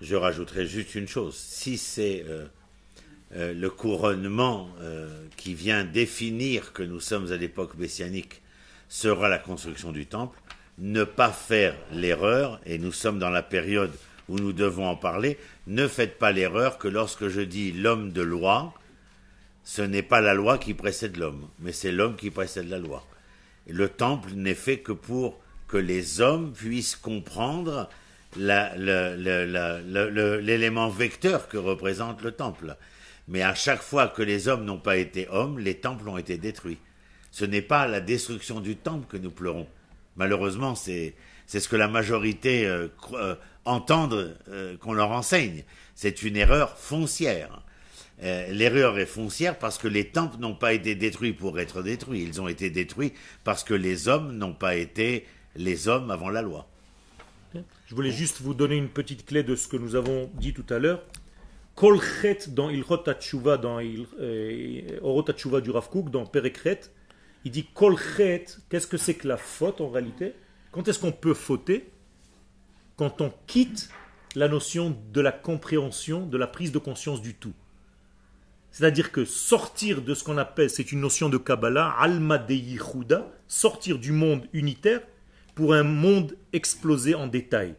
Je 0.00 0.16
rajouterai 0.16 0.66
juste 0.66 0.94
une 0.94 1.08
chose. 1.08 1.36
Si 1.36 1.78
c'est 1.78 2.24
euh, 2.28 2.46
euh, 3.36 3.54
le 3.54 3.70
couronnement 3.70 4.68
euh, 4.80 5.08
qui 5.36 5.54
vient 5.54 5.84
définir 5.84 6.72
que 6.72 6.82
nous 6.82 7.00
sommes 7.00 7.32
à 7.32 7.36
l'époque 7.36 7.76
messianique 7.76 8.42
sera 8.88 9.28
la 9.28 9.38
construction 9.38 9.90
du 9.90 10.06
temple, 10.06 10.38
ne 10.82 11.04
pas 11.04 11.30
faire 11.30 11.76
l'erreur, 11.92 12.60
et 12.66 12.76
nous 12.76 12.90
sommes 12.90 13.20
dans 13.20 13.30
la 13.30 13.42
période 13.42 13.92
où 14.28 14.38
nous 14.38 14.52
devons 14.52 14.86
en 14.86 14.96
parler, 14.96 15.38
ne 15.68 15.86
faites 15.86 16.18
pas 16.18 16.32
l'erreur 16.32 16.76
que 16.76 16.88
lorsque 16.88 17.28
je 17.28 17.40
dis 17.40 17.70
l'homme 17.70 18.10
de 18.10 18.20
loi, 18.20 18.74
ce 19.62 19.80
n'est 19.80 20.02
pas 20.02 20.20
la 20.20 20.34
loi 20.34 20.58
qui 20.58 20.74
précède 20.74 21.16
l'homme, 21.16 21.48
mais 21.60 21.70
c'est 21.70 21.92
l'homme 21.92 22.16
qui 22.16 22.30
précède 22.30 22.68
la 22.68 22.78
loi. 22.78 23.06
Le 23.68 23.88
temple 23.88 24.32
n'est 24.32 24.56
fait 24.56 24.80
que 24.80 24.90
pour 24.90 25.40
que 25.68 25.76
les 25.76 26.20
hommes 26.20 26.52
puissent 26.52 26.96
comprendre 26.96 27.88
l'élément 28.36 30.88
vecteur 30.88 31.48
que 31.48 31.58
représente 31.58 32.22
le 32.22 32.32
temple. 32.32 32.76
Mais 33.28 33.42
à 33.42 33.54
chaque 33.54 33.82
fois 33.82 34.08
que 34.08 34.22
les 34.22 34.48
hommes 34.48 34.64
n'ont 34.64 34.78
pas 34.78 34.96
été 34.96 35.28
hommes, 35.30 35.60
les 35.60 35.76
temples 35.76 36.08
ont 36.08 36.18
été 36.18 36.38
détruits. 36.38 36.78
Ce 37.30 37.44
n'est 37.44 37.62
pas 37.62 37.86
la 37.86 38.00
destruction 38.00 38.60
du 38.60 38.74
temple 38.74 39.06
que 39.08 39.16
nous 39.16 39.30
pleurons. 39.30 39.68
Malheureusement, 40.16 40.74
c'est 40.74 41.14
ce 41.46 41.68
que 41.68 41.76
la 41.76 41.88
majorité 41.88 42.66
euh, 42.66 42.88
euh, 43.14 43.34
euh, 43.66 44.76
qu'on 44.78 44.92
leur 44.92 45.10
enseigne. 45.10 45.64
C'est 45.94 46.22
une 46.22 46.36
erreur 46.36 46.76
foncière. 46.78 47.62
Euh, 48.22 48.46
L'erreur 48.52 48.98
est 48.98 49.06
foncière 49.06 49.58
parce 49.58 49.78
que 49.78 49.88
les 49.88 50.08
temples 50.08 50.38
n'ont 50.38 50.54
pas 50.54 50.72
été 50.74 50.94
détruits 50.94 51.32
pour 51.32 51.58
être 51.58 51.82
détruits. 51.82 52.22
Ils 52.22 52.40
ont 52.40 52.48
été 52.48 52.70
détruits 52.70 53.12
parce 53.44 53.64
que 53.64 53.74
les 53.74 54.08
hommes 54.08 54.36
n'ont 54.36 54.54
pas 54.54 54.76
été 54.76 55.26
les 55.56 55.88
hommes 55.88 56.10
avant 56.10 56.28
la 56.28 56.42
loi. 56.42 56.68
Je 57.86 57.94
voulais 57.94 58.12
juste 58.12 58.40
vous 58.40 58.54
donner 58.54 58.76
une 58.76 58.88
petite 58.88 59.26
clé 59.26 59.42
de 59.42 59.54
ce 59.56 59.68
que 59.68 59.76
nous 59.76 59.94
avons 59.96 60.30
dit 60.34 60.54
tout 60.54 60.64
à 60.70 60.78
l'heure. 60.78 61.02
Kol 61.74 62.00
chet 62.00 62.38
dans 62.48 62.68
Hatshuva, 62.68 63.56
dans 63.58 63.80
Il- 63.80 64.06
Orot 65.02 65.24
Hatshuva 65.28 65.60
du 65.60 65.70
Rav 65.70 65.88
dans 66.10 66.24
Perekret, 66.24 66.80
il 67.44 67.50
dit 67.50 67.66
qu'est-ce 67.74 68.86
que 68.86 68.96
c'est 68.96 69.14
que 69.14 69.28
la 69.28 69.36
faute 69.36 69.80
en 69.80 69.88
réalité? 69.88 70.34
Quand 70.70 70.86
est-ce 70.88 70.98
qu'on 70.98 71.12
peut 71.12 71.34
fauter? 71.34 71.90
Quand 72.96 73.20
on 73.20 73.32
quitte 73.46 73.90
la 74.34 74.48
notion 74.48 74.96
de 75.12 75.20
la 75.20 75.32
compréhension, 75.32 76.26
de 76.26 76.38
la 76.38 76.46
prise 76.46 76.72
de 76.72 76.78
conscience 76.78 77.20
du 77.20 77.34
tout. 77.34 77.52
C'est-à-dire 78.70 79.12
que 79.12 79.24
sortir 79.26 80.00
de 80.00 80.14
ce 80.14 80.24
qu'on 80.24 80.38
appelle, 80.38 80.70
c'est 80.70 80.92
une 80.92 81.00
notion 81.00 81.28
de 81.28 81.36
Kabbalah, 81.36 81.94
Alma 81.98 82.38
de 82.38 82.54
Yichuda, 82.54 83.30
sortir 83.46 83.98
du 83.98 84.12
monde 84.12 84.46
unitaire 84.54 85.02
pour 85.54 85.74
un 85.74 85.82
monde 85.82 86.36
explosé 86.54 87.14
en 87.14 87.26
détail. 87.26 87.74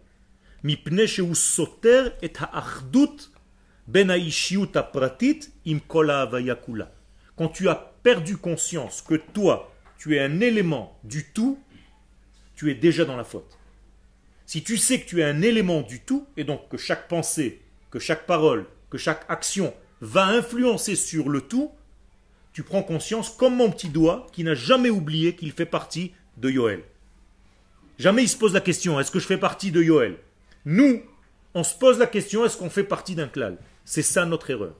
Soter 1.33 2.09
et 2.21 2.31
ha'achdut 2.39 3.31
ben 3.87 4.09
ha'pratit 4.11 5.39
im 5.65 5.79
kol 5.79 6.11
ha'havaya 6.11 6.55
kula. 6.55 6.91
Quand 7.35 7.49
tu 7.49 7.67
as 7.67 7.92
perdu 8.03 8.37
conscience 8.37 9.01
que 9.01 9.15
toi, 9.15 9.73
tu 9.97 10.15
es 10.15 10.19
un 10.19 10.41
élément 10.41 10.99
du 11.03 11.25
tout, 11.25 11.57
tu 12.55 12.69
es 12.69 12.75
déjà 12.75 13.05
dans 13.05 13.15
la 13.15 13.23
faute. 13.23 13.57
Si 14.45 14.63
tu 14.63 14.77
sais 14.77 14.99
que 14.99 15.07
tu 15.07 15.21
es 15.21 15.23
un 15.23 15.41
élément 15.41 15.81
du 15.81 16.01
tout, 16.01 16.27
et 16.37 16.43
donc 16.43 16.69
que 16.69 16.77
chaque 16.77 17.07
pensée, 17.07 17.61
que 17.89 17.99
chaque 17.99 18.25
parole, 18.25 18.67
que 18.89 18.97
chaque 18.97 19.25
action 19.29 19.73
va 20.01 20.25
influencer 20.25 20.95
sur 20.95 21.29
le 21.29 21.41
tout, 21.41 21.71
tu 22.51 22.61
prends 22.61 22.83
conscience 22.83 23.29
comme 23.29 23.55
mon 23.55 23.71
petit 23.71 23.89
doigt 23.89 24.27
qui 24.31 24.43
n'a 24.43 24.53
jamais 24.53 24.89
oublié 24.89 25.35
qu'il 25.35 25.51
fait 25.53 25.65
partie 25.65 26.13
de 26.37 26.49
Yoel. 26.49 26.83
Jamais 27.97 28.23
il 28.23 28.29
se 28.29 28.37
pose 28.37 28.53
la 28.53 28.61
question, 28.61 28.99
est-ce 28.99 29.11
que 29.11 29.19
je 29.19 29.25
fais 29.25 29.37
partie 29.37 29.71
de 29.71 29.81
Yoel 29.81 30.17
Nous, 30.65 31.01
on 31.53 31.63
se 31.63 31.75
pose 31.75 31.99
la 31.99 32.07
question, 32.07 32.45
est-ce 32.45 32.57
qu'on 32.57 32.69
fait 32.69 32.83
partie 32.83 33.15
d'un 33.15 33.27
clal? 33.27 33.57
C'est 33.85 34.01
ça 34.01 34.25
notre 34.25 34.49
erreur. 34.49 34.75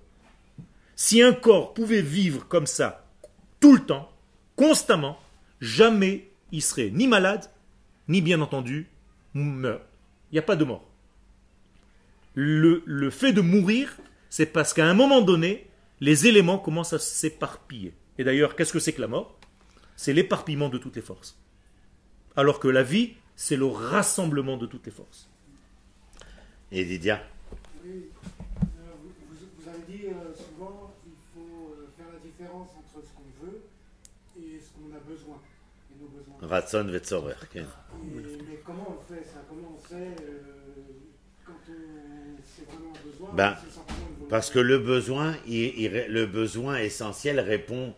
Si 0.95 1.21
un 1.21 1.33
corps 1.33 1.73
pouvait 1.73 2.01
vivre 2.01 2.47
comme 2.47 2.67
ça, 2.67 3.02
tout 3.63 3.73
le 3.73 3.79
temps, 3.85 4.11
constamment, 4.57 5.17
jamais 5.61 6.29
il 6.51 6.61
serait 6.61 6.89
ni 6.91 7.07
malade, 7.07 7.49
ni 8.09 8.21
bien 8.21 8.41
entendu, 8.41 8.89
meurt. 9.33 9.81
Il 10.31 10.35
n'y 10.35 10.39
a 10.39 10.41
pas 10.41 10.57
de 10.57 10.65
mort. 10.65 10.83
Le, 12.35 12.83
le 12.85 13.09
fait 13.09 13.31
de 13.31 13.39
mourir, 13.39 13.95
c'est 14.29 14.47
parce 14.47 14.73
qu'à 14.73 14.85
un 14.85 14.93
moment 14.93 15.21
donné, 15.21 15.65
les 16.01 16.27
éléments 16.27 16.57
commencent 16.57 16.91
à 16.91 16.99
s'éparpiller. 16.99 17.93
Et 18.17 18.25
d'ailleurs, 18.25 18.57
qu'est-ce 18.57 18.73
que 18.73 18.79
c'est 18.79 18.91
que 18.91 18.99
la 18.99 19.07
mort? 19.07 19.39
C'est 19.95 20.11
l'éparpillement 20.11 20.67
de 20.67 20.77
toutes 20.77 20.97
les 20.97 21.01
forces. 21.01 21.37
Alors 22.35 22.59
que 22.59 22.67
la 22.67 22.83
vie, 22.83 23.13
c'est 23.37 23.55
le 23.55 23.65
rassemblement 23.67 24.57
de 24.57 24.65
toutes 24.65 24.85
les 24.87 24.91
forces. 24.91 25.29
Et 26.69 26.83
Didia 26.83 27.23
Oui, 27.85 27.91
euh, 27.91 28.65
vous, 29.01 29.09
vous- 29.29 29.47
vous 29.57 29.69
avez 29.69 29.83
dit 29.87 30.07
euh, 30.07 30.33
souvent 30.35 30.93
il 31.07 31.13
faut 31.33 31.75
euh, 31.77 31.87
faire 31.95 32.07
la 32.11 32.19
différence 32.19 32.69
entre 32.77 33.05
ce 33.07 33.11
qu'on 33.13 33.45
veut 33.45 33.61
et 34.39 34.59
ce 34.59 34.69
qu'on 34.73 34.92
a 34.92 34.92
besoin, 35.07 35.37
et 35.91 36.01
nos 36.01 36.07
besoins. 36.07 36.47
Ratson 36.47 36.87
mais 38.47 38.59
comment 38.65 38.97
on 38.99 39.13
fait 39.13 39.23
ça? 39.23 39.39
Comment 39.49 39.77
on 39.77 39.87
sait 39.87 39.95
euh, 39.95 40.41
quand 41.45 41.53
on 41.69 42.37
c'est 42.45 42.65
vraiment 42.67 42.93
un 42.93 43.09
besoin 43.09 43.29
Ben, 43.33 43.57
c'est 43.61 44.27
Parce 44.29 44.49
que 44.49 44.59
le 44.59 44.79
besoin, 44.79 45.35
il- 45.47 45.79
il 45.79 45.87
ré- 45.87 46.07
le 46.09 46.25
besoin 46.25 46.77
essentiel 46.77 47.39
répond 47.39 47.93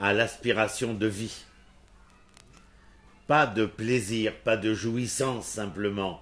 à 0.00 0.12
l'aspiration 0.12 0.94
de 0.94 1.06
vie. 1.06 1.44
Pas 3.26 3.46
de 3.46 3.66
plaisir, 3.66 4.34
pas 4.44 4.56
de 4.56 4.74
jouissance 4.74 5.46
simplement. 5.46 6.20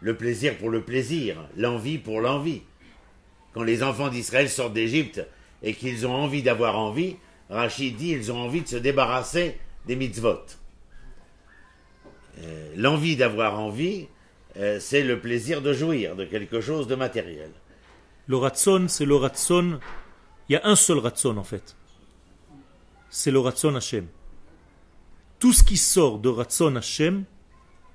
Le 0.00 0.16
plaisir 0.16 0.56
pour 0.58 0.70
le 0.70 0.82
plaisir, 0.82 1.48
l'envie 1.56 1.98
pour 1.98 2.20
l'envie. 2.20 2.62
Quand 3.52 3.62
les 3.62 3.82
enfants 3.82 4.08
d'Israël 4.08 4.48
sortent 4.48 4.74
d'Égypte 4.74 5.26
et 5.62 5.74
qu'ils 5.74 6.06
ont 6.06 6.14
envie 6.14 6.42
d'avoir 6.42 6.78
envie, 6.78 7.16
Rachid 7.50 7.96
dit 7.96 8.10
ils 8.10 8.30
ont 8.32 8.38
envie 8.38 8.60
de 8.62 8.68
se 8.68 8.76
débarrasser 8.76 9.58
des 9.86 9.96
mitzvot. 9.96 10.44
Euh, 12.38 12.72
L'envie 12.76 13.16
d'avoir 13.16 13.58
envie, 13.58 14.08
euh, 14.56 14.78
c'est 14.80 15.02
le 15.02 15.20
plaisir 15.20 15.62
de 15.62 15.72
jouir 15.72 16.16
de 16.16 16.24
quelque 16.24 16.60
chose 16.60 16.86
de 16.86 16.94
matériel. 16.94 17.50
Le 18.26 18.36
ratson, 18.36 18.86
c'est 18.88 19.04
le 19.04 19.16
ratson. 19.16 19.78
Il 20.48 20.54
y 20.54 20.56
a 20.56 20.66
un 20.66 20.76
seul 20.76 20.98
ratson 20.98 21.36
en 21.36 21.44
fait. 21.44 21.76
C'est 23.08 23.30
le 23.30 23.38
ratson 23.38 23.74
Hashem. 23.76 24.06
Tout 25.38 25.52
ce 25.52 25.62
qui 25.62 25.76
sort 25.76 26.18
de 26.18 26.28
ratson 26.28 26.76
Hashem, 26.76 27.24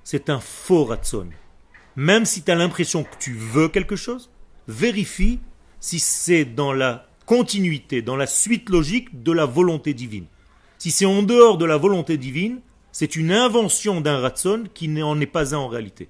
c'est 0.04 0.30
un 0.30 0.40
faux 0.40 0.84
ratson. 0.84 1.28
Même 1.96 2.24
si 2.24 2.42
tu 2.42 2.50
as 2.50 2.54
l'impression 2.54 3.04
que 3.04 3.16
tu 3.18 3.34
veux 3.34 3.68
quelque 3.68 3.96
chose, 3.96 4.30
vérifie 4.66 5.40
si 5.80 5.98
c'est 5.98 6.44
dans 6.44 6.72
la 6.72 7.06
continuité, 7.26 8.02
dans 8.02 8.16
la 8.16 8.26
suite 8.26 8.70
logique 8.70 9.22
de 9.22 9.32
la 9.32 9.44
volonté 9.44 9.94
divine. 9.94 10.26
Si 10.82 10.90
c'est 10.90 11.06
en 11.06 11.22
dehors 11.22 11.58
de 11.58 11.64
la 11.64 11.76
volonté 11.76 12.18
divine, 12.18 12.60
c'est 12.90 13.14
une 13.14 13.30
invention 13.30 14.00
d'un 14.00 14.18
ratson 14.18 14.64
qui 14.74 14.88
n'en 14.88 15.20
est 15.20 15.26
pas 15.26 15.54
un 15.54 15.58
en 15.58 15.68
réalité. 15.68 16.08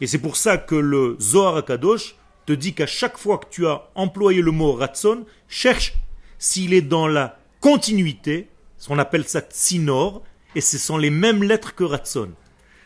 Et 0.00 0.06
c'est 0.06 0.18
pour 0.18 0.36
ça 0.36 0.56
que 0.56 0.74
le 0.74 1.18
Zohar 1.20 1.58
Akadosh 1.58 2.16
te 2.46 2.54
dit 2.54 2.72
qu'à 2.72 2.86
chaque 2.86 3.18
fois 3.18 3.36
que 3.36 3.50
tu 3.50 3.66
as 3.66 3.90
employé 3.94 4.40
le 4.40 4.50
mot 4.50 4.72
ratson, 4.72 5.26
cherche 5.46 5.92
s'il 6.38 6.72
est 6.72 6.80
dans 6.80 7.06
la 7.06 7.38
continuité, 7.60 8.48
on 8.88 8.98
appelle 8.98 9.28
ça 9.28 9.42
tsinor, 9.42 10.22
et 10.54 10.62
ce 10.62 10.78
sont 10.78 10.96
les 10.96 11.10
mêmes 11.10 11.42
lettres 11.42 11.74
que 11.74 11.84
ratson. 11.84 12.30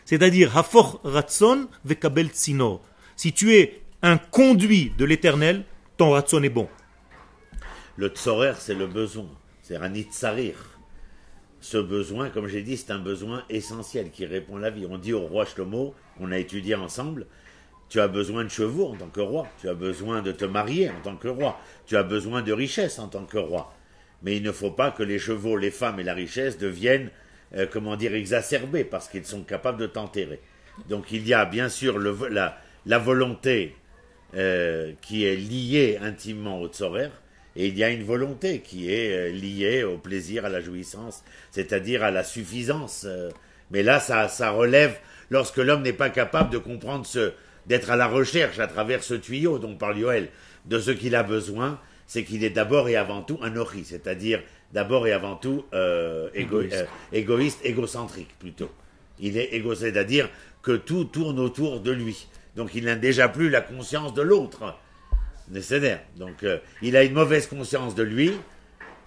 C'est-à-dire 0.03 0.57
hafor 0.57 0.99
ratson 1.05 1.69
vekabel 1.85 2.31
tsinor. 2.31 2.81
Si 3.15 3.31
tu 3.31 3.55
es 3.55 3.81
un 4.01 4.17
conduit 4.17 4.91
de 4.97 5.05
l'éternel, 5.05 5.63
ton 5.95 6.11
ratson 6.11 6.43
est 6.43 6.49
bon. 6.49 6.67
Le 7.95 8.09
tsorer, 8.09 8.55
c'est 8.59 8.75
le 8.75 8.87
besoin. 8.87 9.29
C'est 9.61 9.77
un 9.77 9.93
itzarir. 9.93 10.76
Ce 11.59 11.77
besoin, 11.77 12.29
comme 12.29 12.47
j'ai 12.47 12.61
dit, 12.61 12.77
c'est 12.77 12.91
un 12.91 12.99
besoin 12.99 13.43
essentiel 13.49 14.11
qui 14.11 14.25
répond 14.25 14.57
à 14.57 14.59
la 14.59 14.69
vie. 14.69 14.85
On 14.89 14.97
dit 14.97 15.13
au 15.13 15.21
roi 15.21 15.45
Shlomo, 15.45 15.95
on 16.19 16.31
a 16.31 16.37
étudié 16.37 16.75
ensemble, 16.75 17.25
tu 17.89 17.99
as 17.99 18.07
besoin 18.07 18.43
de 18.43 18.49
chevaux 18.49 18.87
en 18.87 18.95
tant 18.95 19.07
que 19.07 19.21
roi, 19.21 19.47
tu 19.59 19.69
as 19.69 19.73
besoin 19.73 20.21
de 20.21 20.31
te 20.31 20.45
marier 20.45 20.89
en 20.89 21.01
tant 21.01 21.15
que 21.15 21.27
roi, 21.27 21.59
tu 21.85 21.95
as 21.97 22.03
besoin 22.03 22.41
de 22.41 22.51
richesse 22.51 22.99
en 22.99 23.07
tant 23.07 23.25
que 23.25 23.37
roi. 23.37 23.73
Mais 24.23 24.35
il 24.35 24.43
ne 24.43 24.51
faut 24.51 24.71
pas 24.71 24.91
que 24.91 25.03
les 25.03 25.19
chevaux, 25.19 25.57
les 25.57 25.71
femmes 25.71 25.99
et 25.99 26.03
la 26.03 26.13
richesse 26.13 26.57
deviennent, 26.57 27.09
euh, 27.55 27.65
comment 27.71 27.95
dire, 27.95 28.13
exacerbés 28.13 28.83
parce 28.83 29.07
qu'ils 29.07 29.25
sont 29.25 29.43
capables 29.43 29.79
de 29.79 29.87
t'enterrer. 29.87 30.41
Donc 30.89 31.11
il 31.11 31.27
y 31.27 31.33
a 31.33 31.45
bien 31.45 31.69
sûr 31.69 31.97
la, 31.99 32.99
volonté 32.99 33.75
euh, 34.35 34.93
qui 35.01 35.25
est 35.25 35.35
liée 35.35 35.97
intimement 36.01 36.59
au 36.61 36.67
tsorer, 36.67 37.09
et 37.57 37.67
il 37.67 37.77
y 37.77 37.83
a 37.83 37.89
une 37.89 38.03
volonté 38.03 38.59
qui 38.59 38.89
est 38.93 39.11
euh, 39.11 39.29
liée 39.31 39.83
au 39.83 39.97
plaisir, 39.97 40.45
à 40.45 40.49
la 40.49 40.61
jouissance, 40.61 41.23
c'est-à-dire 41.51 42.03
à 42.03 42.11
la 42.11 42.23
suffisance. 42.23 43.03
euh. 43.05 43.29
Mais 43.71 43.83
là, 43.83 43.99
ça, 43.99 44.29
ça 44.29 44.51
relève 44.51 44.95
lorsque 45.29 45.57
l'homme 45.57 45.81
n'est 45.81 45.91
pas 45.91 46.09
capable 46.09 46.51
de 46.51 46.57
comprendre 46.57 47.05
ce, 47.05 47.33
d'être 47.65 47.89
à 47.91 47.95
la 47.97 48.07
recherche 48.07 48.59
à 48.59 48.67
travers 48.67 49.03
ce 49.03 49.13
tuyau 49.15 49.59
dont 49.59 49.75
parle 49.75 49.97
Yoel, 49.97 50.29
de 50.65 50.79
ce 50.79 50.91
qu'il 50.91 51.15
a 51.15 51.23
besoin, 51.23 51.79
c'est 52.05 52.23
qu'il 52.23 52.43
est 52.45 52.49
d'abord 52.51 52.87
et 52.87 52.95
avant 52.95 53.21
tout 53.21 53.37
un 53.41 53.55
ori, 53.57 53.83
c'est-à-dire 53.83 54.41
d'abord 54.71 55.05
et 55.07 55.11
avant 55.11 55.35
tout 55.35 55.65
euh, 55.73 56.29
égo- 56.33 56.61
Égoïste. 56.61 56.75
euh, 56.75 56.85
égoïste, 57.17 57.59
égocentrique 57.65 58.33
plutôt. 58.39 58.69
Il 59.19 59.37
est 59.37 59.53
égo, 59.53 59.73
c'est-à-dire 59.75 60.29
que 60.61 60.73
tout 60.77 61.05
tourne 61.05 61.39
autour 61.39 61.79
de 61.81 61.91
lui. 61.91 62.27
Donc 62.55 62.75
il 62.75 62.85
n'a 62.85 62.95
déjà 62.95 63.27
plus 63.27 63.49
la 63.49 63.61
conscience 63.61 64.13
de 64.13 64.21
l'autre. 64.21 64.75
Nécessaire. 65.49 66.01
Donc 66.17 66.43
euh, 66.43 66.59
il 66.81 66.97
a 66.97 67.03
une 67.03 67.13
mauvaise 67.13 67.47
conscience 67.47 67.95
de 67.95 68.03
lui, 68.03 68.33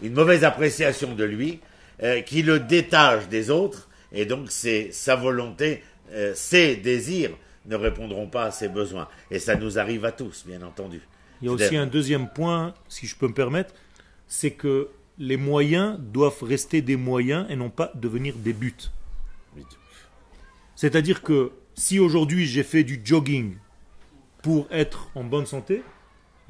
une 0.02 0.14
mauvaise 0.14 0.44
appréciation 0.44 1.14
de 1.14 1.24
lui, 1.24 1.60
euh, 2.02 2.22
qui 2.22 2.42
le 2.42 2.60
détache 2.60 3.28
des 3.28 3.50
autres, 3.50 3.88
et 4.12 4.24
donc 4.24 4.50
c'est 4.50 4.90
sa 4.92 5.16
volonté, 5.16 5.82
euh, 6.12 6.32
ses 6.34 6.76
désirs 6.76 7.32
ne 7.66 7.76
répondront 7.76 8.26
pas 8.26 8.44
à 8.44 8.50
ses 8.50 8.68
besoins. 8.68 9.08
Et 9.30 9.38
ça 9.38 9.56
nous 9.56 9.78
arrive 9.78 10.04
à 10.04 10.12
tous, 10.12 10.44
bien 10.46 10.62
entendu. 10.62 11.00
Il 11.42 11.46
y 11.46 11.48
a 11.48 11.52
aussi 11.52 11.76
un 11.76 11.86
deuxième 11.86 12.28
point, 12.28 12.74
si 12.88 13.06
je 13.06 13.16
peux 13.16 13.28
me 13.28 13.34
permettre, 13.34 13.74
c'est 14.28 14.50
que 14.50 14.88
les 15.18 15.36
moyens 15.36 15.98
doivent 15.98 16.42
rester 16.42 16.80
des 16.80 16.96
moyens 16.96 17.46
et 17.50 17.56
non 17.56 17.68
pas 17.68 17.92
devenir 17.94 18.34
des 18.36 18.54
buts. 18.54 18.74
C'est-à-dire 20.74 21.22
que 21.22 21.52
si 21.74 21.98
aujourd'hui 21.98 22.46
j'ai 22.46 22.62
fait 22.62 22.84
du 22.84 23.00
jogging 23.04 23.56
pour 24.42 24.66
être 24.70 25.10
en 25.14 25.24
bonne 25.24 25.44
santé, 25.44 25.82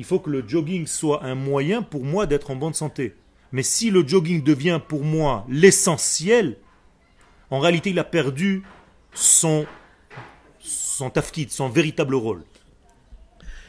il 0.01 0.05
faut 0.05 0.19
que 0.19 0.31
le 0.31 0.43
jogging 0.49 0.87
soit 0.87 1.23
un 1.25 1.35
moyen 1.35 1.83
pour 1.83 2.05
moi 2.05 2.25
d'être 2.25 2.51
en 2.51 2.57
bonne 2.57 2.73
santé. 2.73 3.15
Mais 3.53 3.63
si 3.63 3.91
le 3.91 4.03
jogging 4.09 4.43
devient 4.43 4.81
pour 4.89 5.05
moi 5.05 5.45
l'essentiel, 5.47 6.57
en 7.51 7.59
réalité 7.59 7.91
il 7.91 7.99
a 7.99 8.05
perdu 8.05 8.63
son, 9.13 9.67
son 10.59 11.11
tafkid, 11.11 11.51
son 11.51 11.69
véritable 11.69 12.15
rôle. 12.15 12.45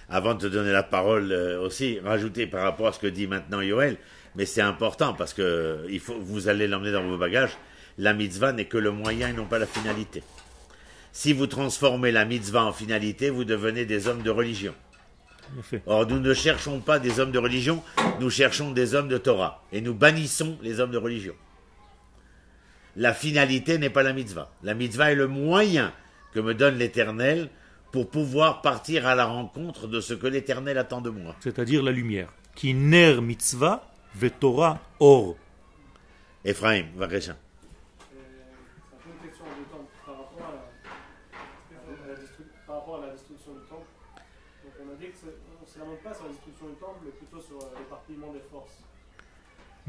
Avant 0.08 0.36
de 0.36 0.40
te 0.40 0.48
donner 0.48 0.72
la 0.72 0.84
parole 0.84 1.34
euh, 1.34 1.60
aussi, 1.60 2.00
rajouter 2.00 2.48
par 2.48 2.64
rapport 2.64 2.88
à 2.88 2.94
ce 2.94 3.00
que 3.00 3.08
dit 3.08 3.28
maintenant 3.28 3.60
Yoel, 3.60 3.98
mais 4.38 4.46
c'est 4.46 4.62
important 4.62 5.14
parce 5.14 5.34
que 5.34 5.86
faut, 6.00 6.18
vous 6.18 6.48
allez 6.48 6.70
l'emmener 6.70 6.94
dans 6.94 7.04
vos 7.04 7.18
bagages. 7.18 7.58
La 7.98 8.14
mitzvah 8.14 8.54
n'est 8.54 8.70
que 8.70 8.78
le 8.78 8.92
moyen 8.92 9.28
et 9.28 9.34
non 9.34 9.48
pas 9.48 9.60
la 9.60 9.68
finalité. 9.68 10.24
Si 11.12 11.34
vous 11.34 11.48
transformez 11.48 12.14
la 12.14 12.24
mitzvah 12.24 12.64
en 12.64 12.72
finalité, 12.72 13.30
vous 13.30 13.44
devenez 13.44 13.84
des 13.84 14.08
hommes 14.08 14.24
de 14.24 14.30
religion. 14.30 14.74
Or, 15.86 16.06
nous 16.08 16.20
ne 16.20 16.34
cherchons 16.34 16.80
pas 16.80 17.00
des 17.00 17.20
hommes 17.20 17.32
de 17.32 17.40
religion, 17.40 17.84
nous 18.20 18.30
cherchons 18.30 18.72
des 18.72 18.96
hommes 18.96 19.08
de 19.08 19.18
Torah. 19.18 19.64
Et 19.72 19.82
nous 19.82 19.94
bannissons 19.94 20.58
les 20.62 20.80
hommes 20.80 20.92
de 20.92 20.98
religion. 20.98 21.34
La 22.96 23.14
finalité 23.14 23.78
n'est 23.78 23.90
pas 23.90 24.04
la 24.04 24.14
mitzvah. 24.14 24.52
La 24.64 24.74
mitzvah 24.74 25.12
est 25.12 25.16
le 25.16 25.28
moyen 25.28 25.94
que 26.34 26.40
me 26.40 26.54
donne 26.54 26.76
l'Éternel 26.78 27.50
pour 27.92 28.10
pouvoir 28.10 28.62
partir 28.62 29.06
à 29.08 29.16
la 29.16 29.26
rencontre 29.26 29.88
de 29.88 30.00
ce 30.02 30.14
que 30.14 30.28
l'Éternel 30.28 30.78
attend 30.78 31.02
de 31.02 31.10
moi. 31.10 31.36
c'est-à-dire 31.42 31.84
la 31.84 31.92
lumière. 31.92 32.30
Qui 32.56 32.74
ner 32.74 33.22
mitzvah 33.22 33.86
vetora 34.16 34.80
or. 35.00 35.36
Ephraim, 36.44 36.86
Vakresha. 36.96 37.32
Et 37.34 37.36
C'est 38.12 38.96
un 38.96 39.00
peu 39.00 39.10
une 39.10 39.30
question 39.30 39.46
en 39.46 39.56
deux 39.58 39.66
temps 39.72 39.88
par 40.06 40.16
rapport 40.18 40.48
à 40.48 40.52
la, 40.52 42.04
à 42.04 42.08
la 42.10 42.16
destru- 42.16 42.50
par 42.68 42.76
rapport 42.78 43.04
à 43.04 43.06
la 43.08 43.14
destruction 43.14 43.52
du 43.54 43.62
temple. 43.70 43.88
Donc 44.64 44.74
on 44.84 44.92
a 44.92 44.96
dit 45.00 45.08
que 45.12 45.18
c'est- 45.22 45.38
on 45.60 45.64
ne 45.64 45.70
se 45.70 45.80
lamente 45.80 46.02
pas 46.04 46.14
sur 46.14 46.24
la 46.26 46.32
destruction 46.32 46.68
du 46.68 46.76
temple, 46.76 47.00
mais 47.06 47.12
plutôt 47.12 47.40
sur 47.42 47.56
euh, 47.62 47.72
l'éparpillement 47.80 48.34
des 48.34 48.44
forces. 48.52 48.80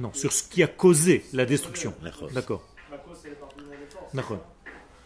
Non, 0.02 0.12
sur 0.12 0.32
ce 0.32 0.42
qui 0.42 0.64
a 0.64 0.66
causé 0.66 1.24
la 1.32 1.46
destruction. 1.46 1.94
D'accord. 2.02 2.28
D'accord. 2.32 2.68
La 2.90 2.98
cause, 2.98 3.18
c'est 3.22 3.30
l'éparpillement 3.30 3.70
des 3.70 3.86
forces. 3.86 4.12
D'accord. 4.12 4.44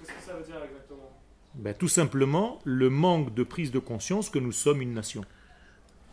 Qu'est-ce 0.00 0.10
que 0.10 0.22
ça 0.24 0.32
veut 0.32 0.42
dire 0.42 0.56
exactement? 0.64 1.12
Ben, 1.54 1.74
tout 1.74 1.88
simplement 1.88 2.60
le 2.64 2.88
manque 2.88 3.34
de 3.34 3.42
prise 3.42 3.70
de 3.70 3.78
conscience 3.78 4.30
que 4.30 4.38
nous 4.38 4.52
sommes 4.52 4.80
une 4.80 4.94
nation. 4.94 5.22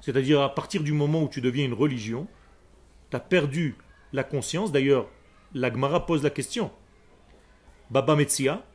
C'est-à-dire 0.01 0.41
à 0.41 0.53
partir 0.53 0.83
du 0.83 0.91
moment 0.91 1.23
où 1.23 1.29
tu 1.29 1.39
deviens 1.39 1.63
une 1.63 1.73
religion, 1.73 2.27
tu 3.09 3.15
as 3.15 3.21
perdu 3.21 3.77
la 4.11 4.25
conscience. 4.25 4.73
D'ailleurs, 4.73 5.07
la 5.53 5.71
Gemara 5.71 6.05
pose 6.05 6.21
la 6.21 6.29
question. 6.29 6.69
Baba 7.89 8.17
Metzia, 8.17 8.65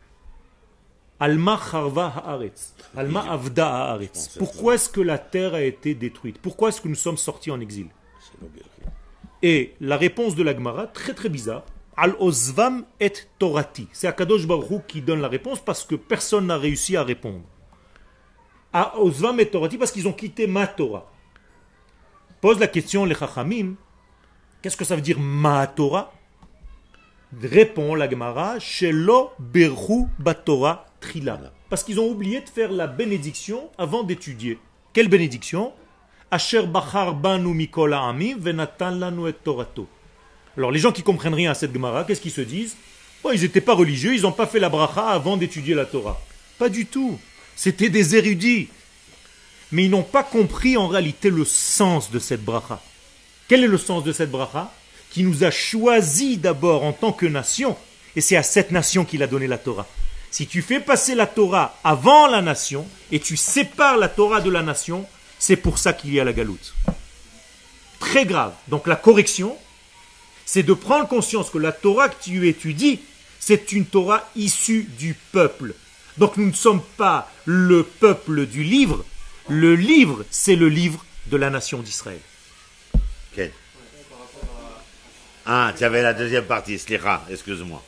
Alma 1.21 1.61
Charva 1.71 2.15
Haaretz. 2.17 2.75
Alma 2.97 3.31
Avda 3.31 3.91
Haaretz. 3.91 4.39
Pourquoi 4.39 4.77
est-ce 4.77 4.89
que 4.89 5.03
la 5.03 5.19
terre 5.19 5.53
a 5.53 5.61
été 5.61 5.95
détruite? 5.95 6.39
Pourquoi 6.39 6.71
est-ce 6.71 6.81
que 6.81 6.89
nous 6.89 6.95
sommes 6.95 7.19
sortis 7.19 7.51
en 7.51 7.61
exil? 7.61 7.89
Et 9.43 9.75
la 9.81 9.97
réponse 9.97 10.35
de 10.35 10.43
la 10.43 10.55
Gemara, 10.55 10.87
très 10.87 11.15
très 11.15 11.29
bizarre, 11.29 11.65
Al 11.97 12.15
Ozvam 12.19 12.85
et 13.01 13.13
Torati. 13.39 13.89
C'est 13.93 14.07
Akadosh 14.07 14.47
Baruch 14.47 14.87
qui 14.87 15.01
donne 15.01 15.21
la 15.21 15.29
réponse 15.29 15.61
parce 15.61 15.85
que 15.85 15.95
personne 15.95 16.47
n'a 16.47 16.57
réussi 16.57 16.97
à 16.97 17.03
répondre. 17.03 17.45
Al 18.73 18.91
Ozvam 18.99 19.41
et 19.41 19.47
Torati 19.47 19.79
parce 19.79 19.93
qu'ils 19.93 20.09
ont 20.09 20.13
quitté 20.13 20.47
ma 20.47 20.67
Torah. 20.67 21.11
Pose 22.41 22.61
la 22.61 22.69
question 22.69 23.05
les 23.05 23.15
Chachamim, 23.15 23.75
qu'est-ce 24.63 24.77
que 24.77 24.85
ça 24.85 24.95
veut 24.95 25.03
dire 25.03 25.19
ma 25.19 25.67
Torah? 25.67 26.13
Répond 27.43 27.95
la 27.95 28.09
Gemara, 28.09 28.59
Shelo 28.59 29.31
Berhu 29.39 30.07
Batora. 30.19 30.87
Parce 31.69 31.85
qu'ils 31.85 32.01
ont 32.01 32.09
oublié 32.09 32.41
de 32.41 32.49
faire 32.49 32.73
la 32.73 32.87
bénédiction 32.87 33.71
avant 33.79 34.03
d'étudier. 34.03 34.59
Quelle 34.93 35.09
bénédiction? 35.09 35.73
Asher 36.31 36.63
et. 36.63 36.67
Alors 40.57 40.73
les 40.73 40.79
gens 40.79 40.93
qui 40.93 41.03
comprennent 41.03 41.35
rien 41.35 41.51
à 41.51 41.55
cette 41.55 41.73
Gemara, 41.73 42.05
qu'est-ce 42.05 42.21
qu'ils 42.21 42.31
se 42.31 42.41
disent? 42.41 42.77
Oh, 43.25 43.31
Ils 43.33 43.43
n'étaient 43.43 43.61
pas 43.61 43.75
religieux, 43.75 44.15
ils 44.15 44.23
n'ont 44.23 44.33
pas 44.33 44.47
fait 44.47 44.61
la 44.61 44.69
bracha 44.69 45.09
avant 45.09 45.37
d'étudier 45.37 45.75
la 45.75 45.87
Torah. 45.87 46.21
Pas 46.59 46.69
du 46.69 46.87
tout. 46.87 47.19
C'était 47.57 47.89
des 47.89 48.17
érudits. 48.17 48.69
Mais 49.73 49.85
ils 49.85 49.91
n'ont 49.91 50.03
pas 50.03 50.23
compris 50.23 50.77
en 50.77 50.89
réalité 50.89 51.31
le 51.31 51.45
sens 51.45 52.11
de 52.11 52.19
cette 52.19 52.45
bracha. 52.45 52.81
Quel 53.49 53.65
est 53.65 53.69
le 53.69 53.79
sens 53.79 54.05
de 54.05 54.13
cette 54.13 54.31
bracha? 54.31 54.73
Qui 55.11 55.23
nous 55.23 55.45
a 55.45 55.51
choisi 55.51 56.37
d'abord 56.37 56.85
en 56.85 56.93
tant 56.93 57.13
que 57.13 57.27
nation, 57.27 57.77
et 58.15 58.21
c'est 58.21 58.37
à 58.37 58.43
cette 58.43 58.71
nation 58.71 59.05
qu'il 59.05 59.23
a 59.23 59.27
donné 59.27 59.47
la 59.47 59.59
Torah. 59.59 59.87
Si 60.31 60.47
tu 60.47 60.61
fais 60.61 60.81
passer 60.81 61.15
la 61.15 61.27
Torah 61.27 61.79
avant 61.83 62.27
la 62.27 62.43
nation, 62.43 62.87
et 63.11 63.19
tu 63.19 63.37
sépares 63.37 63.97
la 63.97 64.09
Torah 64.09 64.43
de 64.43 64.51
la 64.51 64.63
nation, 64.63 65.07
c'est 65.39 65.57
pour 65.57 65.79
ça 65.79 65.93
qu'il 65.93 66.13
y 66.13 66.21
a 66.21 66.25
la 66.25 66.33
galoute. 66.33 66.75
Très 68.01 68.27
grave. 68.27 68.53
Donc 68.69 68.87
la 68.87 68.97
correction, 68.97 69.57
c'est 70.45 70.63
de 70.63 70.73
prendre 70.73 71.09
conscience 71.09 71.51
que 71.51 71.59
la 71.59 71.73
Torah 71.73 72.09
que 72.09 72.23
tu 72.23 72.49
étudies, 72.49 73.01
c'est 73.39 73.73
une 73.73 73.87
Torah 73.87 74.29
issue 74.37 74.85
du 74.99 75.15
peuple. 75.33 75.75
Donc 76.17 76.37
nous 76.37 76.47
ne 76.47 76.53
sommes 76.53 76.83
pas 76.97 77.31
le 77.45 77.83
peuple 77.83 78.47
du 78.47 78.63
livre, 78.63 79.05
le 79.49 79.75
livre, 79.75 80.25
c'est 80.31 80.57
le 80.57 80.69
livre 80.69 81.05
de 81.27 81.37
la 81.37 81.51
nation 81.51 81.79
d'Israël. 81.81 82.21
Ok. 82.95 83.51
Ah, 85.47 85.73
tu 85.77 85.85
avais 85.85 86.03
la 86.03 86.13
deuxième 86.13 86.45
partie, 86.45 86.79
Slicha, 86.79 87.25
excuse-moi. 87.31 87.83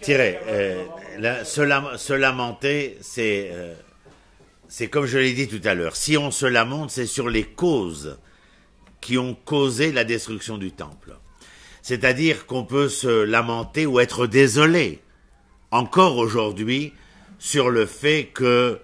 Tirez, 0.00 0.38
euh, 0.46 0.84
se, 1.44 1.60
lam- 1.60 1.96
se 1.96 2.12
lamenter, 2.12 2.98
c'est 3.00 3.50
euh, 3.52 3.74
c'est 4.68 4.88
comme 4.88 5.06
je 5.06 5.18
l'ai 5.18 5.32
dit 5.32 5.48
tout 5.48 5.60
à 5.66 5.74
l'heure. 5.74 5.96
Si 5.96 6.16
on 6.16 6.30
se 6.30 6.46
lamente, 6.46 6.90
c'est 6.90 7.06
sur 7.06 7.28
les 7.28 7.44
causes 7.44 8.18
qui 9.00 9.18
ont 9.18 9.34
causé 9.34 9.92
la 9.92 10.04
destruction 10.04 10.58
du 10.58 10.72
temple. 10.72 11.16
C'est-à-dire 11.82 12.46
qu'on 12.46 12.64
peut 12.64 12.88
se 12.88 13.08
lamenter 13.24 13.86
ou 13.86 13.98
être 14.00 14.26
désolé 14.26 15.00
encore 15.70 16.16
aujourd'hui 16.16 16.92
sur 17.38 17.70
le 17.70 17.86
fait 17.86 18.26
que 18.34 18.80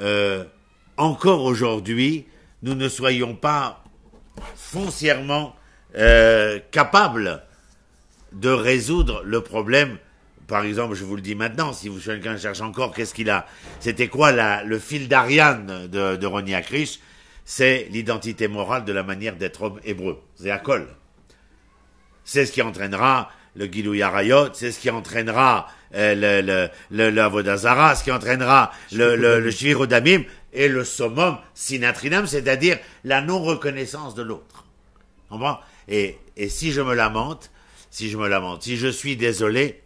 euh, 0.00 0.44
encore 0.96 1.42
aujourd'hui 1.44 2.26
nous 2.62 2.74
ne 2.74 2.88
soyons 2.88 3.34
pas 3.34 3.84
foncièrement 4.54 5.54
capables 6.72 7.42
de 8.36 8.50
résoudre 8.50 9.22
le 9.24 9.40
problème. 9.40 9.98
Par 10.46 10.64
exemple, 10.64 10.94
je 10.94 11.04
vous 11.04 11.16
le 11.16 11.22
dis 11.22 11.34
maintenant, 11.34 11.72
si 11.72 11.88
vous 11.88 11.98
quelqu'un 11.98 12.36
cherche 12.36 12.60
encore, 12.60 12.94
qu'est-ce 12.94 13.14
qu'il 13.14 13.30
a? 13.30 13.46
C'était 13.80 14.08
quoi 14.08 14.30
la, 14.30 14.62
le 14.62 14.78
fil 14.78 15.08
d'Ariane 15.08 15.88
de, 15.88 16.16
de 16.16 16.26
Roni 16.26 16.54
Akrish 16.54 17.00
C'est 17.44 17.88
l'identité 17.90 18.46
morale 18.46 18.84
de 18.84 18.92
la 18.92 19.02
manière 19.02 19.36
d'être 19.36 19.62
homme 19.62 19.80
hébreu. 19.84 20.20
C'est 20.36 20.50
à 20.50 20.58
col. 20.58 20.86
C'est 22.24 22.46
ce 22.46 22.52
qui 22.52 22.62
entraînera 22.62 23.30
le 23.56 23.66
Gilou 23.66 23.94
Yarayot, 23.94 24.52
c'est 24.52 24.70
ce 24.70 24.78
qui 24.78 24.90
entraînera 24.90 25.68
euh, 25.94 26.14
le, 26.14 26.46
le, 26.46 26.68
le, 26.90 27.10
le 27.10 27.22
Avodazara, 27.22 27.94
ce 27.94 28.04
qui 28.04 28.12
entraînera 28.12 28.70
le, 28.92 29.16
le, 29.16 29.50
et 30.52 30.68
le 30.68 30.84
summum 30.84 31.38
Sinatrinam, 31.54 32.26
c'est-à-dire 32.26 32.78
la 33.04 33.22
non-reconnaissance 33.22 34.14
de 34.14 34.22
l'autre. 34.22 34.64
Et, 35.88 36.18
et 36.36 36.48
si 36.48 36.72
je 36.72 36.80
me 36.80 36.94
lamente, 36.94 37.50
si 37.96 38.10
je 38.10 38.18
me 38.18 38.28
lamente, 38.28 38.62
si 38.62 38.76
je 38.76 38.88
suis 38.88 39.16
désolé, 39.16 39.80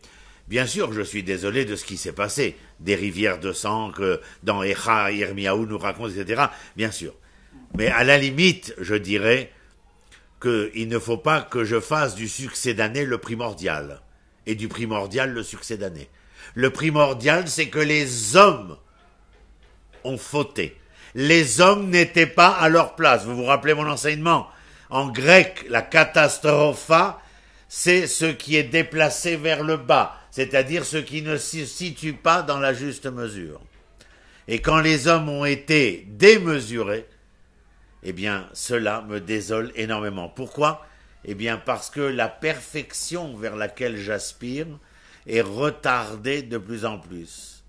bien 0.48 0.66
sûr 0.66 0.92
je 0.92 1.00
suis 1.00 1.22
désolé 1.22 1.64
de 1.64 1.76
ce 1.76 1.84
qui 1.84 1.96
s'est 1.96 2.10
passé, 2.10 2.56
des 2.80 2.96
rivières 2.96 3.38
de 3.38 3.52
sang 3.52 3.92
que 3.92 4.20
dans 4.42 4.64
Echa, 4.64 5.12
Irmiaou 5.12 5.64
nous 5.64 5.78
raconte, 5.78 6.16
etc. 6.16 6.46
Bien 6.74 6.90
sûr. 6.90 7.14
Mais 7.76 7.86
à 7.86 8.02
la 8.02 8.18
limite, 8.18 8.74
je 8.80 8.96
dirais 8.96 9.52
qu'il 10.42 10.88
ne 10.88 10.98
faut 10.98 11.18
pas 11.18 11.40
que 11.40 11.62
je 11.62 11.78
fasse 11.78 12.16
du 12.16 12.26
succès 12.26 12.74
d'année 12.74 13.04
le 13.04 13.18
primordial, 13.18 14.00
et 14.44 14.56
du 14.56 14.66
primordial 14.66 15.30
le 15.30 15.44
succès 15.44 15.76
d'année. 15.76 16.08
Le 16.54 16.70
primordial, 16.70 17.46
c'est 17.46 17.68
que 17.68 17.78
les 17.78 18.34
hommes 18.34 18.76
ont 20.02 20.18
fauté. 20.18 20.76
Les 21.14 21.60
hommes 21.60 21.90
n'étaient 21.90 22.26
pas 22.26 22.48
à 22.48 22.68
leur 22.68 22.96
place. 22.96 23.24
Vous 23.24 23.36
vous 23.36 23.44
rappelez 23.44 23.74
mon 23.74 23.88
enseignement? 23.88 24.48
En 24.88 25.06
grec, 25.06 25.64
la 25.68 25.82
catastropha, 25.82 27.22
c'est 27.72 28.08
ce 28.08 28.24
qui 28.24 28.56
est 28.56 28.64
déplacé 28.64 29.36
vers 29.36 29.62
le 29.62 29.76
bas, 29.76 30.18
c'est-à-dire 30.32 30.84
ce 30.84 30.96
qui 30.96 31.22
ne 31.22 31.36
se 31.36 31.64
situe 31.64 32.14
pas 32.14 32.42
dans 32.42 32.58
la 32.58 32.74
juste 32.74 33.06
mesure. 33.06 33.60
Et 34.48 34.58
quand 34.58 34.80
les 34.80 35.06
hommes 35.06 35.28
ont 35.28 35.44
été 35.44 36.04
démesurés, 36.08 37.06
eh 38.02 38.12
bien, 38.12 38.48
cela 38.54 39.02
me 39.02 39.20
désole 39.20 39.70
énormément. 39.76 40.28
Pourquoi? 40.28 40.84
Eh 41.24 41.36
bien, 41.36 41.58
parce 41.58 41.90
que 41.90 42.00
la 42.00 42.26
perfection 42.26 43.36
vers 43.36 43.54
laquelle 43.54 43.96
j'aspire 43.96 44.66
est 45.28 45.40
retardée 45.40 46.42
de 46.42 46.58
plus 46.58 46.84
en 46.84 46.98
plus. 46.98 47.62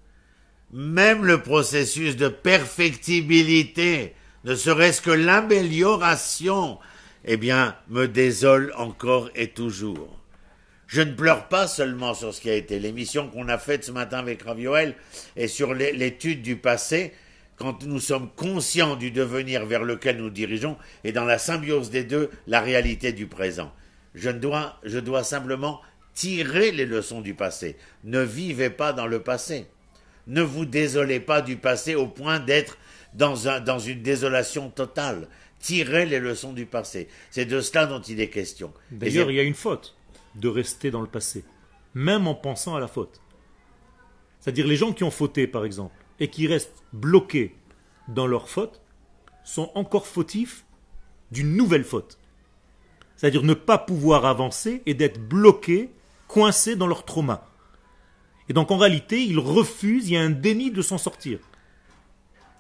Même 0.74 1.26
le 1.26 1.44
processus 1.44 2.16
de 2.16 2.28
perfectibilité, 2.28 4.16
ne 4.46 4.56
serait-ce 4.56 5.02
que 5.02 5.12
l'amélioration, 5.12 6.80
eh 7.26 7.38
bien, 7.38 7.76
me 7.90 8.08
désole 8.08 8.74
encore 8.78 9.30
et 9.36 9.50
toujours. 9.50 10.18
Je 10.88 11.02
ne 11.02 11.14
pleure 11.14 11.48
pas 11.48 11.68
seulement 11.68 12.14
sur 12.14 12.34
ce 12.34 12.42
qui 12.42 12.50
a 12.50 12.56
été 12.56 12.78
l'émission 12.80 13.30
qu'on 13.30 13.48
a 13.48 13.58
faite 13.58 13.86
ce 13.86 13.92
matin 13.92 14.18
avec 14.20 14.42
Ravioel 14.44 14.96
et 15.38 15.48
sur 15.48 15.74
l'é- 15.74 15.94
l'étude 15.94 16.42
du 16.42 16.58
passé, 16.58 17.14
quand 17.56 17.84
nous 17.84 18.00
sommes 18.00 18.30
conscients 18.36 18.96
du 18.96 19.12
devenir 19.12 19.66
vers 19.66 19.84
lequel 19.84 20.18
nous 20.18 20.30
dirigeons 20.32 20.78
et 21.04 21.12
dans 21.12 21.26
la 21.26 21.38
symbiose 21.38 21.92
des 21.92 22.04
deux, 22.04 22.30
la 22.48 22.60
réalité 22.60 23.14
du 23.14 23.28
présent. 23.28 23.72
Je 24.16 24.30
dois, 24.32 24.80
je 24.84 25.00
dois 25.00 25.24
simplement 25.24 25.80
tirer 26.14 26.72
les 26.72 26.86
leçons 26.86 27.22
du 27.22 27.36
passé. 27.36 27.78
Ne 28.04 28.22
vivez 28.22 28.70
pas 28.70 28.92
dans 28.92 29.08
le 29.08 29.22
passé. 29.22 29.68
Ne 30.28 30.42
vous 30.42 30.66
désolez 30.66 31.20
pas 31.22 31.42
du 31.42 31.56
passé 31.56 31.96
au 31.96 32.08
point 32.08 32.40
d'être 32.40 32.78
dans 33.14 33.36
une 33.80 34.02
désolation 34.02 34.70
totale. 34.70 35.28
Tirez 35.62 36.06
les 36.06 36.20
leçons 36.20 36.54
du 36.54 36.66
passé. 36.66 37.08
C'est 37.30 37.46
de 37.46 37.62
cela 37.62 37.86
dont 37.86 38.02
il 38.02 38.20
est 38.20 38.30
question. 38.30 38.74
D'ailleurs, 38.90 39.30
il 39.30 39.36
y 39.36 39.40
a 39.40 39.44
une 39.44 39.54
faute 39.54 39.96
de 40.36 40.48
rester 40.48 40.92
dans 40.92 41.02
le 41.02 41.08
passé, 41.08 41.44
même 41.94 42.28
en 42.28 42.36
pensant 42.36 42.76
à 42.76 42.80
la 42.80 42.88
faute. 42.88 43.22
C'est-à-dire 44.40 44.68
les 44.68 44.76
gens 44.76 44.92
qui 44.92 45.04
ont 45.04 45.12
fauté, 45.12 45.46
par 45.46 45.66
exemple, 45.66 45.96
et 46.20 46.30
qui 46.30 46.48
restent 46.48 46.84
bloqués 46.94 47.56
dans 48.08 48.28
leur 48.28 48.50
faute, 48.50 48.82
sont 49.44 49.72
encore 49.76 50.08
fautifs 50.08 50.66
d'une 51.32 51.56
nouvelle 51.56 51.84
faute. 51.84 52.18
C'est-à-dire 53.16 53.44
ne 53.44 53.54
pas 53.54 53.78
pouvoir 53.78 54.26
avancer 54.26 54.82
et 54.88 54.96
d'être 54.96 55.20
bloqués, 55.20 55.92
coincés 56.28 56.76
dans 56.76 56.88
leur 56.88 57.06
trauma. 57.06 57.48
Et 58.50 58.54
donc 58.54 58.72
en 58.72 58.78
réalité, 58.78 59.22
ils 59.22 59.40
refusent, 59.40 60.10
il 60.10 60.14
y 60.14 60.18
a 60.18 60.22
un 60.22 60.32
déni 60.32 60.72
de 60.72 60.82
s'en 60.82 60.98
sortir. 60.98 61.40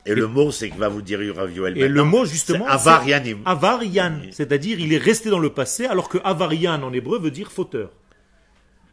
Et 0.05 0.15
le 0.15 0.27
mot, 0.27 0.51
c'est 0.51 0.69
que 0.69 0.77
va 0.77 0.89
vous 0.89 1.01
dire 1.01 1.19
Ravioel. 1.35 1.77
Et 1.77 1.87
le 1.87 2.03
mot 2.03 2.25
justement, 2.25 2.65
c'est 2.65 2.71
avarianim. 2.71 3.41
avarian, 3.45 4.21
c'est-à-dire 4.31 4.79
il 4.79 4.93
est 4.93 4.97
resté 4.97 5.29
dans 5.29 5.39
le 5.39 5.51
passé, 5.51 5.85
alors 5.85 6.09
que 6.09 6.17
avarian 6.23 6.81
en 6.81 6.91
hébreu 6.91 7.19
veut 7.19 7.31
dire 7.31 7.51
fauteur. 7.51 7.91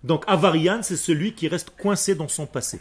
Donc 0.05 0.25
avarian, 0.27 0.81
c'est 0.83 0.97
celui 0.97 1.33
qui 1.33 1.49
reste 1.49 1.71
coincé 1.71 2.15
dans 2.15 2.29
son 2.29 2.47
passé. 2.47 2.81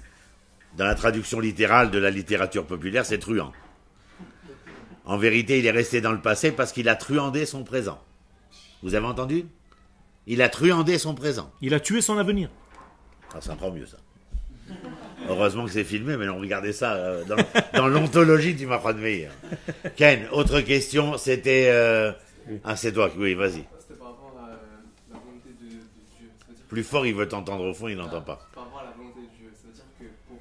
Dans 0.76 0.86
la 0.86 0.96
traduction 0.96 1.40
littérale 1.40 1.90
de 1.90 1.98
la 1.98 2.12
littérature 2.12 2.66
populaire, 2.66 3.06
c'est 3.06 3.18
truand. 3.18 3.54
En 5.06 5.18
vérité, 5.18 5.60
il 5.60 5.66
est 5.66 5.72
resté 5.72 6.02
dans 6.02 6.12
le 6.12 6.22
passé 6.22 6.52
parce 6.52 6.74
qu'il 6.74 6.90
a 6.90 6.96
truandé 6.96 7.46
son 7.46 7.64
présent. 7.64 8.04
Vous 8.84 8.94
avez 8.94 9.06
entendu? 9.06 9.46
Il 10.28 10.42
a 10.42 10.50
truandé 10.50 10.98
son 10.98 11.16
présent. 11.16 11.50
Il 11.62 11.74
a 11.74 11.80
tué 11.80 12.02
son 12.02 12.18
avenir. 12.18 12.50
Ah, 13.34 13.38
c'est 13.40 13.52
encore 13.52 13.74
mieux 13.74 13.86
ça. 13.86 13.98
Heureusement 15.30 15.66
que 15.66 15.72
c'est 15.72 15.84
filmé, 15.84 16.16
mais 16.18 16.30
on 16.30 16.40
regardait 16.40 16.74
ça 16.74 16.94
euh, 16.96 17.24
dans, 17.26 17.36
dans 17.74 17.88
l'ontologie 17.88 18.54
du 18.56 18.66
Mahran 18.68 18.94
Meir. 18.94 19.32
Ken, 19.96 20.28
autre 20.32 20.62
question, 20.62 21.18
c'était... 21.18 21.68
euh, 21.70 22.12
Ah, 22.64 22.76
c'est 22.76 22.92
toi, 22.94 23.12
oui, 23.18 23.34
vas-y. 23.34 23.64
C'était 23.80 23.96
par 24.00 24.08
rapport 24.16 24.34
à 24.40 24.50
la 25.12 25.20
volonté 25.20 25.50
de, 25.60 25.66
de 25.66 25.70
Dieu. 26.18 26.30
Ça 26.40 26.46
veut 26.50 26.56
dire 26.56 26.66
Plus 26.70 26.84
fort, 26.84 27.06
il 27.06 27.14
veut 27.16 27.28
t'entendre 27.28 27.66
au 27.66 27.74
fond, 27.74 27.88
il 27.88 27.98
n'entend 27.98 28.22
pas. 28.22 28.40
Par 28.56 28.64
rapport 28.66 28.80
à 28.80 28.84
la 28.86 28.92
volonté 28.92 29.20
de 29.22 29.32
Dieu. 29.38 29.52
Ça 29.54 29.68
veut 29.68 29.74
dire 29.74 29.84
que 30.00 30.06
pour 30.28 30.40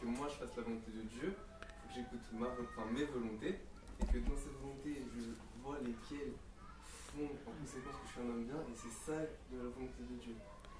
que 0.00 0.06
moi 0.06 0.28
je 0.30 0.36
fasse 0.46 0.54
la 0.56 0.62
volonté 0.62 0.90
de 0.94 1.02
Dieu, 1.18 1.34
il 1.34 1.34
faut 1.34 1.88
que 1.88 1.94
j'écoute 1.94 2.24
ma, 2.38 2.46
enfin, 2.46 2.86
mes 2.94 3.04
volontés 3.10 3.58
et 4.00 4.04
que 4.06 4.18
dans 4.22 4.38
cette 4.38 4.54
volonté, 4.62 5.02
je 5.02 5.34
vois 5.66 5.78
lesquelles 5.82 6.38
font 7.10 7.26
en 7.26 7.52
conséquence 7.58 7.96
que 7.98 8.06
je 8.06 8.12
suis 8.14 8.22
un 8.22 8.30
homme 8.30 8.46
bien 8.46 8.60
et 8.70 8.74
c'est 8.78 8.94
ça 9.02 9.18
de 9.18 9.56
la 9.58 9.66
volonté 9.74 9.98
de 10.06 10.14
Dieu. 10.22 10.34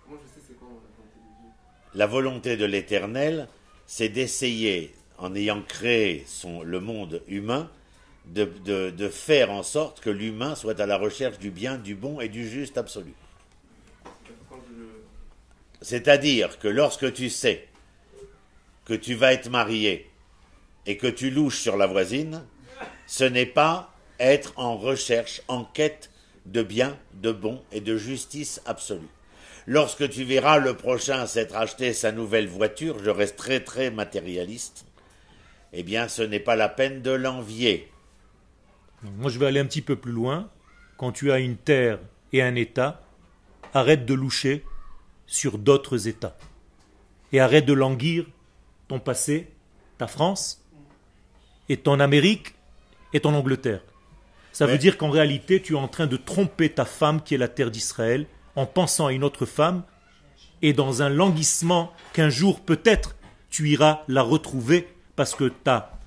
Comment 0.07 0.17
je 0.23 0.29
sais 0.31 0.43
c'est 0.47 0.55
quoi 0.55 0.71
la 0.71 0.79
volonté 0.95 1.19
de 1.19 1.33
Dieu 1.43 1.51
La 1.95 2.07
volonté 2.07 2.57
de 2.57 2.65
l'Éternel, 2.65 3.49
c'est 3.87 4.09
d'essayer, 4.09 4.95
en 5.17 5.35
ayant 5.35 5.63
créé 5.63 6.27
le 6.65 6.81
monde 6.81 7.23
humain, 7.27 7.71
de, 8.27 9.09
faire 9.09 9.51
en 9.51 9.63
sorte 9.63 10.01
que 10.01 10.11
l'humain 10.11 10.55
soit 10.55 10.81
à 10.81 10.87
la 10.87 10.99
recherche 10.99 11.39
du 11.39 11.51
bien, 11.51 11.79
du 11.79 11.95
bon 11.95 12.21
et 12.21 12.29
du 12.29 12.49
juste 12.49 12.77
absolu. 12.77 13.15
C'est-à-dire 15.81 16.59
que 16.59 16.69
lorsque 16.69 17.13
tu 17.13 17.31
sais 17.31 17.67
que 18.85 18.95
tu 18.95 19.15
vas 19.15 19.33
être 19.33 19.49
marié 19.49 20.11
et 20.87 20.97
que 20.97 21.07
tu 21.07 21.31
louches 21.31 21.61
sur 21.61 21.77
la 21.77 21.87
voisine, 21.87 22.45
ce 23.07 23.25
n'est 23.25 23.47
pas 23.47 23.95
être 24.19 24.53
en 24.57 24.77
recherche, 24.77 25.41
en 25.49 25.65
quête 25.65 26.11
de 26.47 26.63
bien, 26.63 26.99
de 27.15 27.33
bon 27.33 27.63
et 27.73 27.81
de 27.81 27.97
justice 27.97 28.61
absolue. 28.67 29.09
Lorsque 29.71 30.09
tu 30.09 30.25
verras 30.25 30.57
le 30.57 30.79
prochain 30.79 31.27
s'être 31.27 31.55
acheté 31.55 31.93
sa 31.93 32.11
nouvelle 32.11 32.49
voiture, 32.49 33.05
je 33.05 33.11
reste 33.11 33.37
très 33.37 33.61
très 33.61 33.91
matérialiste, 33.91 34.87
eh 35.75 35.83
bien 35.83 36.09
ce 36.09 36.23
n'est 36.23 36.41
pas 36.41 36.57
la 36.57 36.71
peine 36.71 37.03
de 37.03 37.11
l'envier. 37.11 37.93
Moi, 39.03 39.31
je 39.31 39.39
vais 39.39 39.45
aller 39.45 39.61
un 39.61 39.67
petit 39.67 39.83
peu 39.83 39.95
plus 39.95 40.11
loin. 40.11 40.49
Quand 40.97 41.13
tu 41.13 41.31
as 41.33 41.39
une 41.39 41.59
terre 41.59 41.99
et 42.33 42.41
un 42.41 42.55
État, 42.55 43.03
arrête 43.75 44.07
de 44.07 44.15
loucher 44.15 44.65
sur 45.27 45.59
d'autres 45.59 46.09
États. 46.09 46.39
Et 47.33 47.39
arrête 47.39 47.67
de 47.67 47.75
languir 47.75 48.25
ton 48.89 48.99
passé, 48.99 49.51
ta 49.99 50.07
France, 50.07 50.65
et 51.69 51.77
ton 51.77 52.01
Amérique, 52.01 52.55
et 53.13 53.21
ton 53.21 53.35
Angleterre. 53.35 53.83
Ça 54.53 54.65
veut 54.65 54.79
dire 54.79 54.97
qu'en 54.97 55.11
réalité, 55.11 55.61
tu 55.61 55.75
es 55.75 55.79
en 55.79 55.89
train 55.89 56.07
de 56.07 56.17
tromper 56.17 56.71
ta 56.71 56.87
femme 56.87 57.23
qui 57.23 57.35
est 57.35 57.39
la 57.39 57.49
terre 57.49 57.71
d'Israël 57.71 58.27
en 58.59 58.67
pensant 58.67 59.07
à 59.07 59.13
une 59.13 59.23
autre 59.23 59.47
femme 59.47 59.83
et 60.63 60.73
dans 60.73 61.03
un 61.03 61.09
languissement 61.09 61.93
qu'un 62.13 62.29
jour 62.29 62.61
peut-être 62.61 63.15
tu 63.51 63.69
iras 63.71 64.03
la 64.09 64.23
retrouver 64.23 64.89
parce 65.15 65.35
que 65.35 65.45
ta 65.49 65.99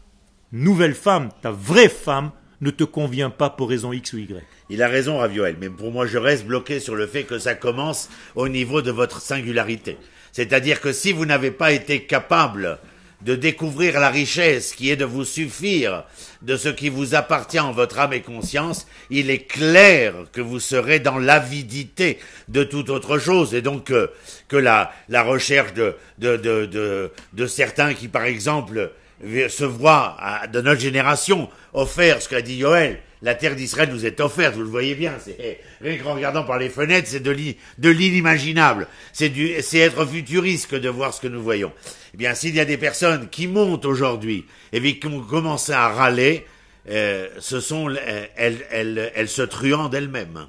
nouvelle 0.51 0.93
femme, 0.93 1.29
ta 1.41 1.51
vraie 1.51 1.89
femme, 1.89 2.31
ne 2.59 2.69
te 2.69 2.83
convient 2.83 3.29
pas 3.29 3.49
pour 3.49 3.69
raison 3.69 3.91
X 3.91 4.13
ou 4.13 4.17
Y. 4.19 4.43
Il 4.69 4.83
a 4.83 4.87
raison, 4.87 5.17
Ravioel, 5.17 5.55
mais 5.59 5.69
pour 5.69 5.91
moi, 5.91 6.05
je 6.05 6.17
reste 6.17 6.45
bloqué 6.45 6.79
sur 6.79 6.95
le 6.95 7.07
fait 7.07 7.23
que 7.23 7.39
ça 7.39 7.55
commence 7.55 8.09
au 8.35 8.47
niveau 8.49 8.81
de 8.81 8.91
votre 8.91 9.19
singularité. 9.19 9.97
C'est-à-dire 10.31 10.79
que 10.79 10.91
si 10.91 11.11
vous 11.11 11.25
n'avez 11.25 11.51
pas 11.51 11.71
été 11.71 12.03
capable 12.03 12.77
de 13.23 13.35
découvrir 13.35 13.99
la 13.99 14.09
richesse 14.09 14.73
qui 14.73 14.89
est 14.89 14.95
de 14.95 15.05
vous 15.05 15.25
suffire 15.25 16.03
de 16.41 16.57
ce 16.57 16.69
qui 16.69 16.89
vous 16.89 17.13
appartient 17.13 17.59
en 17.59 17.71
votre 17.71 17.99
âme 17.99 18.13
et 18.13 18.21
conscience, 18.21 18.87
il 19.11 19.29
est 19.29 19.43
clair 19.43 20.13
que 20.33 20.41
vous 20.41 20.59
serez 20.59 20.99
dans 20.99 21.19
l'avidité 21.19 22.17
de 22.47 22.63
toute 22.63 22.89
autre 22.89 23.19
chose 23.19 23.53
et 23.53 23.61
donc 23.61 23.91
euh, 23.91 24.07
que 24.47 24.57
la, 24.57 24.91
recherche 25.09 25.73
de, 25.73 25.95
certains 27.47 27.93
qui, 27.93 28.07
par 28.07 28.23
exemple, 28.23 28.91
se 29.23 29.63
voient 29.65 30.17
de 30.51 30.61
notre 30.61 30.81
génération 30.81 31.47
offert 31.73 32.21
ce 32.21 32.29
qu'a 32.29 32.41
dit 32.41 32.55
Yoël, 32.55 32.99
la 33.21 33.35
terre 33.35 33.55
d'Israël 33.55 33.89
nous 33.91 34.03
est 34.03 34.19
offerte, 34.19 34.55
vous 34.55 34.63
le 34.63 34.67
voyez 34.67 34.95
bien, 34.95 35.13
c'est 35.23 35.59
rien 35.79 35.97
qu'en 35.97 36.15
regardant 36.15 36.43
par 36.43 36.57
les 36.57 36.69
fenêtres, 36.69 37.07
c'est 37.07 37.19
de 37.19 37.29
l'i- 37.29 37.55
de 37.77 37.89
l'inimaginable. 37.89 38.87
C'est 39.13 39.31
être 39.75 40.07
futuriste 40.07 40.71
que 40.71 40.75
de 40.75 40.89
voir 40.89 41.13
ce 41.13 41.21
que 41.21 41.27
nous 41.27 41.43
voyons. 41.43 41.71
Eh 42.13 42.17
bien, 42.17 42.33
s'il 42.33 42.55
y 42.55 42.59
a 42.59 42.65
des 42.65 42.77
personnes 42.77 43.29
qui 43.29 43.47
montent 43.47 43.85
aujourd'hui 43.85 44.45
et 44.73 44.99
qui 44.99 45.07
ont 45.07 45.21
commencé 45.21 45.71
à 45.71 45.87
râler, 45.89 46.45
euh, 46.89 47.27
ce 47.39 47.59
sont 47.59 47.89
euh, 47.89 48.25
elles, 48.35 48.65
elles, 48.69 49.11
elles 49.15 49.29
se 49.29 49.41
truand 49.41 49.87
d'elles-mêmes. 49.87 50.47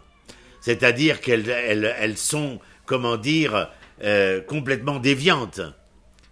C'est-à-dire 0.61 1.21
qu'elles 1.21 1.49
elles, 1.49 1.95
elles 1.99 2.17
sont, 2.17 2.61
comment 2.87 3.17
dire, 3.17 3.71
euh, 4.03 4.41
complètement 4.41 4.99
déviantes. 4.99 5.61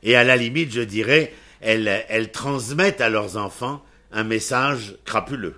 Et 0.03 0.16
à 0.16 0.25
la 0.25 0.37
limite, 0.37 0.73
je 0.73 0.81
dirais, 0.81 1.33
elles, 1.61 2.05
elles 2.09 2.33
transmettent 2.33 3.01
à 3.01 3.09
leurs 3.09 3.37
enfants 3.37 3.85
un 4.12 4.25
message 4.25 4.97
crapuleux. 5.05 5.57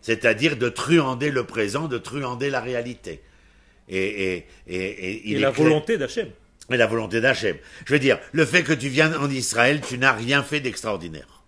C'est-à-dire 0.00 0.56
de 0.56 0.68
truander 0.68 1.30
le 1.30 1.44
présent, 1.44 1.88
de 1.88 1.98
truander 1.98 2.48
la 2.50 2.60
réalité. 2.60 3.20
Et, 3.88 3.98
et, 3.98 4.46
et, 4.68 4.76
et 4.76 5.22
il 5.30 5.36
est 5.38 5.40
la 5.40 5.50
volonté 5.50 5.98
d'Hachem. 5.98 6.28
Et 6.70 6.76
la 6.76 6.86
volonté 6.86 7.20
d'Hachem. 7.20 7.56
Je 7.86 7.92
veux 7.92 7.98
dire, 7.98 8.18
le 8.32 8.44
fait 8.44 8.62
que 8.62 8.72
tu 8.72 8.88
viennes 8.88 9.14
en 9.14 9.30
Israël, 9.30 9.80
tu 9.80 9.98
n'as 9.98 10.12
rien 10.12 10.42
fait 10.42 10.60
d'extraordinaire. 10.60 11.42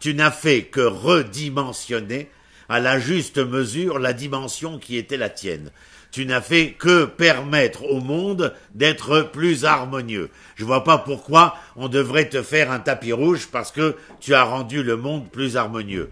Tu 0.00 0.14
n'as 0.14 0.30
fait 0.30 0.64
que 0.64 0.80
redimensionner 0.80 2.28
à 2.68 2.80
la 2.80 3.00
juste 3.00 3.38
mesure 3.38 3.98
la 3.98 4.12
dimension 4.12 4.78
qui 4.78 4.96
était 4.96 5.16
la 5.16 5.30
tienne. 5.30 5.70
Tu 6.10 6.24
n'as 6.24 6.40
fait 6.40 6.72
que 6.72 7.04
permettre 7.04 7.84
au 7.84 8.00
monde 8.00 8.54
d'être 8.74 9.22
plus 9.22 9.64
harmonieux. 9.64 10.30
Je 10.56 10.64
vois 10.64 10.84
pas 10.84 10.98
pourquoi 10.98 11.56
on 11.76 11.88
devrait 11.88 12.28
te 12.28 12.42
faire 12.42 12.70
un 12.70 12.78
tapis 12.78 13.12
rouge 13.12 13.48
parce 13.50 13.72
que 13.72 13.96
tu 14.20 14.34
as 14.34 14.44
rendu 14.44 14.82
le 14.82 14.96
monde 14.96 15.30
plus 15.30 15.56
harmonieux. 15.56 16.10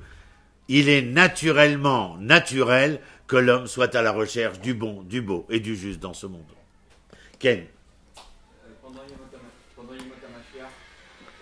Il 0.68 0.88
est 0.88 1.02
naturellement 1.02 2.16
naturel 2.20 3.00
que 3.26 3.36
l'homme 3.36 3.66
soit 3.66 3.94
à 3.94 4.02
la 4.02 4.12
recherche 4.12 4.60
du 4.60 4.74
bon, 4.74 5.02
du 5.02 5.22
beau 5.22 5.46
et 5.50 5.60
du 5.60 5.76
juste 5.76 6.00
dans 6.00 6.14
ce 6.14 6.26
monde. 6.26 6.42
Ken, 7.38 7.64
pendant 9.76 9.92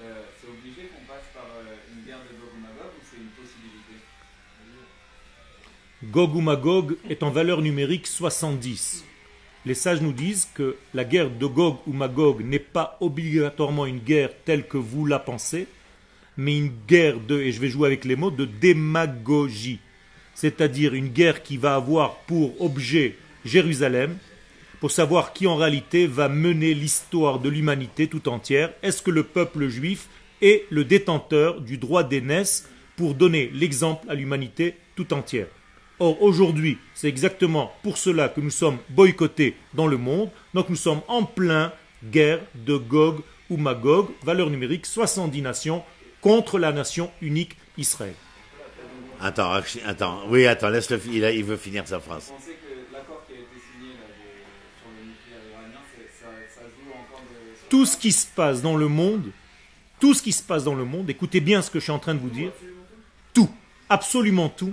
euh, 0.03 0.23
c'est 0.41 0.49
obligé 0.49 0.89
qu'on 0.89 1.07
passe 1.07 1.25
par 1.33 1.47
euh, 1.57 1.77
une 1.95 2.05
guerre 2.05 2.19
de 2.19 2.35
Gog 2.37 2.51
ou 2.57 2.61
Magog 2.61 2.93
ou 2.99 3.03
c'est 3.09 3.17
une 3.17 3.31
possibilité? 3.31 3.95
Gog 6.03 6.35
ou 6.35 6.41
Magog 6.41 6.97
est 7.09 7.23
en 7.23 7.31
valeur 7.31 7.63
numérique 7.63 8.07
70. 8.07 9.05
Les 9.67 9.75
sages 9.75 10.03
nous 10.03 10.13
disent 10.13 10.49
que 10.53 10.77
la 10.93 11.05
guerre 11.05 11.31
de 11.31 11.47
Gog 11.47 11.77
ou 11.87 11.93
Magog 11.93 12.43
n'est 12.45 12.59
pas 12.59 12.99
obligatoirement 13.01 13.87
une 13.87 14.01
guerre 14.01 14.31
telle 14.45 14.67
que 14.67 14.77
vous 14.77 15.07
la 15.07 15.19
pensez, 15.19 15.69
mais 16.37 16.59
une 16.59 16.73
guerre 16.89 17.21
de, 17.21 17.41
et 17.41 17.53
je 17.53 17.61
vais 17.61 17.69
jouer 17.69 17.87
avec 17.87 18.05
les 18.05 18.17
mots, 18.17 18.33
de 18.33 18.45
démagogie. 18.45 19.79
C'est-à-dire 20.35 20.93
une 20.95 21.09
guerre 21.09 21.43
qui 21.43 21.57
va 21.57 21.77
avoir 21.77 22.17
pour 22.27 22.61
objet 22.61 23.17
Jérusalem, 23.45 24.19
pour 24.85 24.91
savoir 24.91 25.33
qui 25.33 25.47
en 25.47 25.57
réalité 25.57 26.07
va 26.07 26.29
mener 26.29 26.75
l'histoire 26.75 27.39
de 27.39 27.49
l'humanité 27.49 28.07
tout 28.07 28.29
entière. 28.29 28.71
Est-ce 28.83 29.01
que 29.01 29.11
le 29.11 29.23
peuple 29.23 29.69
juif 29.69 30.09
est 30.43 30.67
le 30.69 30.85
détenteur 30.85 31.63
du 31.63 31.79
droit 31.79 32.03
d'aînesse 32.05 32.69
pour 32.95 33.15
donner 33.15 33.51
l'exemple 33.55 34.05
à 34.11 34.15
l'humanité 34.15 34.75
tout 34.95 35.15
entière? 35.15 35.47
Or, 36.01 36.21
aujourd'hui, 36.21 36.77
c'est 36.93 37.09
exactement 37.09 37.73
pour 37.83 37.97
cela 37.97 38.29
que 38.29 38.43
nous 38.43 38.51
sommes 38.51 38.77
boycottés 38.91 39.57
dans 39.73 39.87
le 39.87 39.97
monde. 39.97 40.29
Donc, 40.53 40.69
nous 40.69 40.77
sommes 40.77 41.01
en 41.09 41.23
plein 41.23 41.73
guerre 42.05 42.41
de 42.55 42.77
Gog 42.77 43.21
ou 43.49 43.57
Magog, 43.57 44.09
valeur 44.23 44.51
numérique 44.51 44.85
70 44.85 45.41
nations 45.41 45.83
contre 46.21 46.59
la 46.59 46.73
nation 46.73 47.11
unique 47.23 47.57
Israël. 47.79 48.13
Attends, 49.19 49.51
attends, 49.87 50.25
oui, 50.29 50.45
attends, 50.45 50.69
il, 51.11 51.25
a- 51.25 51.31
il 51.33 51.43
veut 51.45 51.57
finir 51.57 51.89
sa 51.89 52.01
phrase. 52.01 52.27
Vous 52.29 52.35
pensez 52.35 52.51
que 52.51 52.93
l'accord 52.93 53.25
qui 53.27 53.33
a 53.33 53.37
été 53.37 53.47
signé 53.73 53.95
là, 53.95 54.05
de- 54.13 54.45
sur 54.77 54.91
le 54.91 55.07
nucléaire 55.09 55.41
iranien, 55.53 55.81
c'est- 55.97 56.11
ça, 56.21 56.29
ça 56.55 56.63
joue 56.69 56.91
encore 56.91 57.23
de. 57.23 57.57
sur 57.57 57.64
Tout 57.75 57.87
ce 57.87 57.97
qui 57.97 58.13
se 58.13 58.29
passe 58.29 58.63
dans 58.63 58.77
le 58.77 58.87
monde, 58.87 59.33
tout 59.99 60.15
ce 60.15 60.23
qui 60.23 60.31
se 60.31 60.45
passe 60.45 60.63
dans 60.63 60.77
le 60.77 60.85
monde, 60.85 61.11
écoutez 61.11 61.41
bien 61.41 61.61
ce 61.61 61.73
que 61.73 61.81
je 61.81 61.83
suis 61.83 61.93
en 61.93 61.99
train 61.99 62.15
de 62.15 62.21
vous 62.21 62.31
dire, 62.31 62.53
tout, 63.33 63.51
absolument 63.89 64.49
tout, 64.49 64.73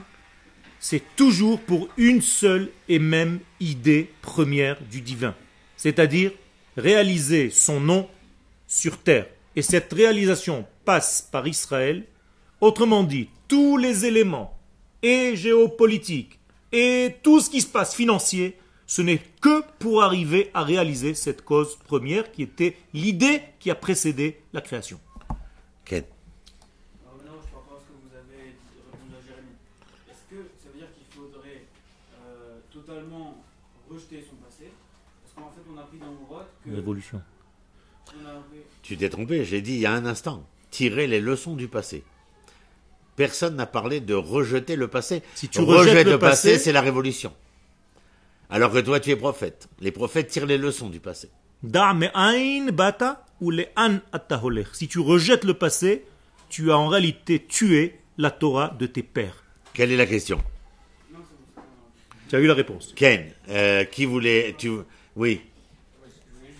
c'est 0.80 1.02
toujours 1.16 1.60
pour 1.62 1.90
une 1.98 2.22
seule 2.22 2.70
et 2.88 3.00
même 3.00 3.40
idée 3.60 4.12
première 4.22 4.80
du 4.84 5.02
divin, 5.02 5.34
c'est-à-dire 5.78 6.32
réaliser 6.78 7.50
son 7.50 7.80
nom 7.80 8.08
sur 8.68 9.00
terre. 9.00 9.26
Et 9.56 9.64
cette 9.64 9.92
réalisation 9.92 10.68
passe 10.86 11.28
par 11.32 11.48
Israël, 11.48 12.06
autrement 12.60 13.04
dit, 13.04 13.30
tous 13.48 13.78
les 13.78 14.06
éléments, 14.06 14.56
et 15.02 15.36
géopolitiques, 15.36 16.38
et 16.72 17.16
tout 17.24 17.40
ce 17.40 17.50
qui 17.50 17.62
se 17.62 17.68
passe 17.68 17.96
financier, 17.96 18.60
ce 18.92 19.02
n'est 19.02 19.22
que 19.40 19.64
pour 19.80 20.04
arriver 20.04 20.52
à 20.54 20.64
réaliser 20.64 21.14
cette 21.14 21.46
cause 21.46 21.78
première 21.78 22.30
qui 22.34 22.42
était 22.44 22.76
l'idée 22.94 23.42
qui 23.62 23.72
a 23.72 23.76
précédé 23.76 24.42
la 24.52 24.60
création. 24.60 25.00
Euh, 32.20 32.60
totalement 32.74 33.42
rejeter 33.90 34.26
son 34.30 34.36
passé? 34.36 34.70
Parce 35.24 35.36
qu'en 35.36 35.54
fait, 35.56 35.62
on 35.74 35.78
a 35.78 35.84
pris 35.84 35.98
dans 35.98 36.08
que. 36.12 36.48
A 36.68 38.44
Tu 38.84 38.98
t'es 38.98 39.08
trompé, 39.08 39.46
j'ai 39.46 39.62
dit 39.62 39.76
il 39.76 39.80
y 39.80 39.86
a 39.86 39.94
un 39.94 40.06
instant. 40.06 40.46
Tirer 40.70 41.08
les 41.08 41.22
leçons 41.22 41.56
du 41.56 41.70
passé. 41.70 42.04
Personne 43.16 43.56
n'a 43.56 43.68
parlé 43.68 44.02
de 44.02 44.16
rejeter 44.16 44.76
le 44.76 44.90
passé. 44.90 45.24
Si 45.36 45.48
tu 45.48 45.62
rejettes 45.62 46.06
le 46.06 46.12
le 46.12 46.20
passé, 46.20 46.52
passé- 46.52 46.60
c'est 46.62 46.74
la 46.74 46.82
révolution. 46.82 47.34
Alors 48.54 48.74
que 48.74 48.80
toi, 48.80 49.00
tu 49.00 49.12
es 49.12 49.16
prophète. 49.16 49.70
Les 49.80 49.92
prophètes 49.92 50.28
tirent 50.28 50.46
les 50.46 50.58
leçons 50.58 50.90
du 50.90 51.00
passé. 51.00 51.30
Bata 51.64 53.26
ou 53.40 53.54
an. 53.78 54.00
Si 54.74 54.90
tu 54.90 55.00
rejettes 55.00 55.46
le 55.46 55.54
passé, 55.54 56.04
tu 56.50 56.70
as 56.70 56.78
en 56.78 56.90
réalité 56.90 57.46
tué 57.46 57.98
la 58.18 58.30
Torah 58.30 58.76
de 58.78 58.88
tes 58.88 59.04
pères. 59.04 59.46
Quelle 59.74 59.94
est 59.94 59.98
la 59.98 60.06
question? 60.06 60.44
Tu 62.28 62.36
as 62.36 62.40
eu 62.40 62.48
la 62.48 62.54
réponse. 62.54 62.92
Ken, 62.94 63.32
euh, 63.48 63.86
qui 63.86 64.04
voulait... 64.04 64.54
Tu... 64.58 64.70
Oui. 65.16 65.42
Ouais, 66.02 66.08
je 66.08 66.36
voulais 66.36 66.52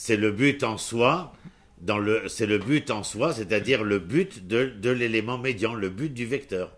C'est 0.00 0.16
le 0.16 0.30
but 0.30 0.62
en 0.62 0.78
soi. 0.78 1.32
C'est 2.28 2.46
le 2.46 2.58
but 2.58 2.88
en 2.92 3.02
soi, 3.02 3.34
c'est-à-dire 3.34 3.82
le 3.82 3.98
but 3.98 4.46
de, 4.46 4.90
l'élément 4.90 5.38
médian, 5.38 5.74
le 5.74 5.90
but 5.90 6.14
du 6.14 6.24
vecteur. 6.24 6.72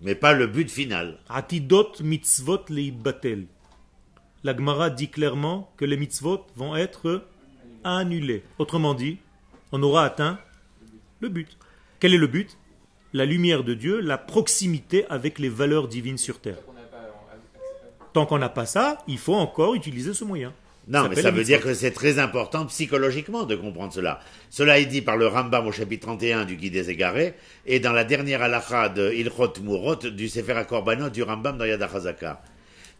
Mais 0.00 0.16
pas 0.16 0.32
le 0.32 0.48
but 0.48 0.68
final. 0.68 1.20
Atidot 1.28 1.92
mitzvot. 2.02 2.64
La 4.42 4.56
Gemara 4.56 4.90
dit 4.90 5.08
clairement 5.08 5.72
que 5.76 5.84
les 5.84 5.96
mitzvot 5.96 6.44
vont 6.56 6.74
être 6.74 7.28
annulés. 7.84 8.42
Autrement 8.58 8.94
dit, 8.94 9.18
on 9.70 9.80
aura 9.80 10.04
atteint 10.04 10.40
le 11.20 11.28
but. 11.28 11.56
Quel 12.00 12.12
est 12.12 12.18
le 12.18 12.26
but? 12.26 12.58
La 13.12 13.24
lumière 13.24 13.62
de 13.62 13.74
Dieu, 13.74 14.00
la 14.00 14.18
proximité 14.18 15.06
avec 15.10 15.38
les 15.38 15.48
valeurs 15.48 15.86
divines 15.86 16.18
sur 16.18 16.40
terre. 16.40 16.58
Tant 18.12 18.26
qu'on 18.26 18.38
n'a 18.38 18.48
pas 18.48 18.66
ça, 18.66 18.98
il 19.06 19.18
faut 19.18 19.36
encore 19.36 19.76
utiliser 19.76 20.12
ce 20.12 20.24
moyen. 20.24 20.52
Non, 20.88 21.08
mais 21.08 21.20
ça 21.20 21.30
veut 21.30 21.44
dire 21.44 21.60
que 21.60 21.74
c'est 21.74 21.92
très 21.92 22.18
important 22.18 22.66
psychologiquement 22.66 23.44
de 23.44 23.54
comprendre 23.54 23.92
cela. 23.92 24.20
Cela 24.48 24.78
est 24.78 24.86
dit 24.86 25.02
par 25.02 25.16
le 25.16 25.26
Rambam 25.26 25.66
au 25.66 25.72
chapitre 25.72 26.06
31 26.06 26.44
du 26.44 26.56
Guide 26.56 26.72
des 26.72 26.90
Égarés 26.90 27.34
et 27.66 27.80
dans 27.80 27.92
la 27.92 28.04
dernière 28.04 28.42
halakha 28.42 28.88
de 28.88 29.12
Ilchot 29.12 29.54
Murot 29.62 29.96
du 29.96 30.28
Sefer 30.28 30.52
HaKorbanot 30.52 31.10
du 31.10 31.22
Rambam 31.22 31.58
dans 31.58 31.64
Yad 31.64 31.82
HaChazaka. 31.82 32.42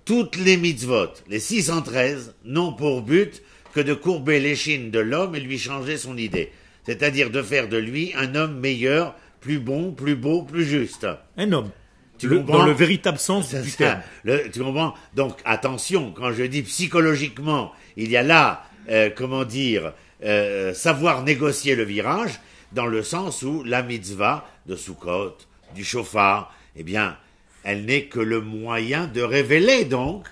Toutes 0.04 0.36
les 0.36 0.56
mitzvot, 0.56 1.08
les 1.28 1.40
613, 1.40 2.34
n'ont 2.44 2.72
pour 2.72 3.02
but 3.02 3.42
que 3.74 3.80
de 3.80 3.94
courber 3.94 4.40
l'échine 4.40 4.90
de 4.90 4.98
l'homme 4.98 5.34
et 5.34 5.40
lui 5.40 5.58
changer 5.58 5.96
son 5.96 6.16
idée. 6.16 6.52
C'est-à-dire 6.84 7.30
de 7.30 7.42
faire 7.42 7.68
de 7.68 7.76
lui 7.76 8.12
un 8.16 8.34
homme 8.34 8.58
meilleur, 8.58 9.14
plus 9.40 9.58
bon, 9.58 9.92
plus 9.92 10.16
beau, 10.16 10.42
plus 10.42 10.64
juste. 10.64 11.06
Un 11.36 11.52
homme. 11.52 11.70
Tu 12.20 12.28
Le- 12.28 12.40
dans 12.40 12.64
le 12.64 12.72
véritable 12.72 13.18
sens 13.18 13.54
du 13.54 13.72
terme. 13.72 14.02
Le- 14.24 14.50
tu 14.50 14.60
comprends 14.60 14.94
Donc 15.14 15.38
attention, 15.46 16.12
quand 16.12 16.32
je 16.32 16.44
dis 16.44 16.62
psychologiquement, 16.62 17.72
il 17.96 18.10
y 18.10 18.16
a 18.18 18.22
là, 18.22 18.64
euh, 18.90 19.08
comment 19.14 19.44
dire, 19.44 19.94
euh, 20.22 20.74
savoir 20.74 21.22
négocier 21.22 21.74
le 21.74 21.82
virage, 21.84 22.38
dans 22.72 22.86
le 22.86 23.02
sens 23.02 23.42
où 23.42 23.64
la 23.64 23.82
mitzvah 23.82 24.46
de 24.66 24.76
Sukkot, 24.76 25.36
du 25.74 25.82
chauffard, 25.82 26.52
eh 26.76 26.82
bien, 26.82 27.16
elle 27.64 27.84
n'est 27.86 28.04
que 28.04 28.20
le 28.20 28.40
moyen 28.40 29.06
de 29.06 29.22
révéler 29.22 29.86
donc, 29.86 30.26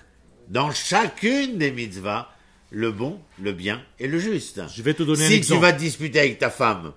dans 0.47 0.71
chacune 0.71 1.57
des 1.57 1.71
mitzvahs, 1.71 2.29
le 2.71 2.91
bon, 2.91 3.19
le 3.41 3.51
bien 3.51 3.81
et 3.99 4.07
le 4.07 4.19
juste. 4.19 4.61
Je 4.75 4.83
vais 4.83 4.93
te 4.93 5.01
donner 5.03 5.23
un 5.25 5.27
si 5.27 5.33
tu 5.33 5.37
exemple. 5.39 5.61
vas 5.61 5.73
te 5.73 5.79
disputer 5.79 6.19
avec 6.19 6.37
ta 6.37 6.51
femme, 6.51 6.93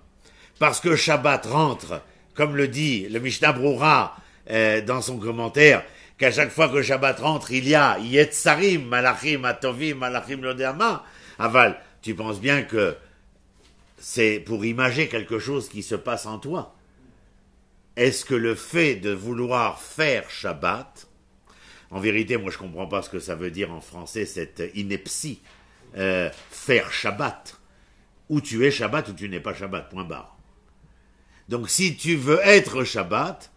parce 0.58 0.80
que 0.80 0.96
Shabbat 0.96 1.46
rentre, 1.46 2.02
comme 2.34 2.56
le 2.56 2.68
dit 2.68 3.08
le 3.08 3.20
Mishnah 3.20 3.52
Broura 3.52 4.16
euh, 4.50 4.80
dans 4.80 5.00
son 5.00 5.18
commentaire, 5.18 5.84
qu'à 6.18 6.30
chaque 6.30 6.50
fois 6.50 6.68
que 6.68 6.82
Shabbat 6.82 7.20
rentre, 7.20 7.52
il 7.52 7.68
y 7.68 7.74
a 7.74 7.98
Yetzarim, 7.98 8.84
Malachim, 8.86 9.44
Atovim, 9.44 9.94
Malachim, 9.96 10.40
Lodéama. 10.42 11.04
Aval, 11.38 11.80
tu 12.02 12.14
penses 12.14 12.40
bien 12.40 12.62
que 12.62 12.96
c'est 13.98 14.40
pour 14.40 14.64
imager 14.64 15.08
quelque 15.08 15.38
chose 15.38 15.68
qui 15.68 15.82
se 15.82 15.94
passe 15.94 16.26
en 16.26 16.38
toi. 16.38 16.74
Est-ce 17.96 18.24
que 18.24 18.34
le 18.34 18.54
fait 18.54 18.96
de 18.96 19.10
vouloir 19.10 19.80
faire 19.80 20.28
Shabbat, 20.28 21.06
en 21.90 22.00
vérité, 22.00 22.36
moi 22.36 22.50
je 22.50 22.58
comprends 22.58 22.86
pas 22.86 23.02
ce 23.02 23.10
que 23.10 23.20
ça 23.20 23.34
veut 23.34 23.50
dire 23.50 23.70
en 23.70 23.80
français, 23.80 24.26
cette 24.26 24.62
ineptie, 24.74 25.40
euh, 25.96 26.30
faire 26.50 26.90
Shabbat, 26.90 27.60
ou 28.28 28.40
tu 28.40 28.64
es 28.66 28.70
Shabbat 28.70 29.08
ou 29.10 29.12
tu 29.12 29.28
n'es 29.28 29.40
pas 29.40 29.54
Shabbat, 29.54 29.90
point 29.90 30.04
barre. 30.04 30.36
Donc 31.48 31.68
si 31.68 31.96
tu 31.96 32.16
veux 32.16 32.40
être 32.42 32.82
Shabbat, 32.82 33.51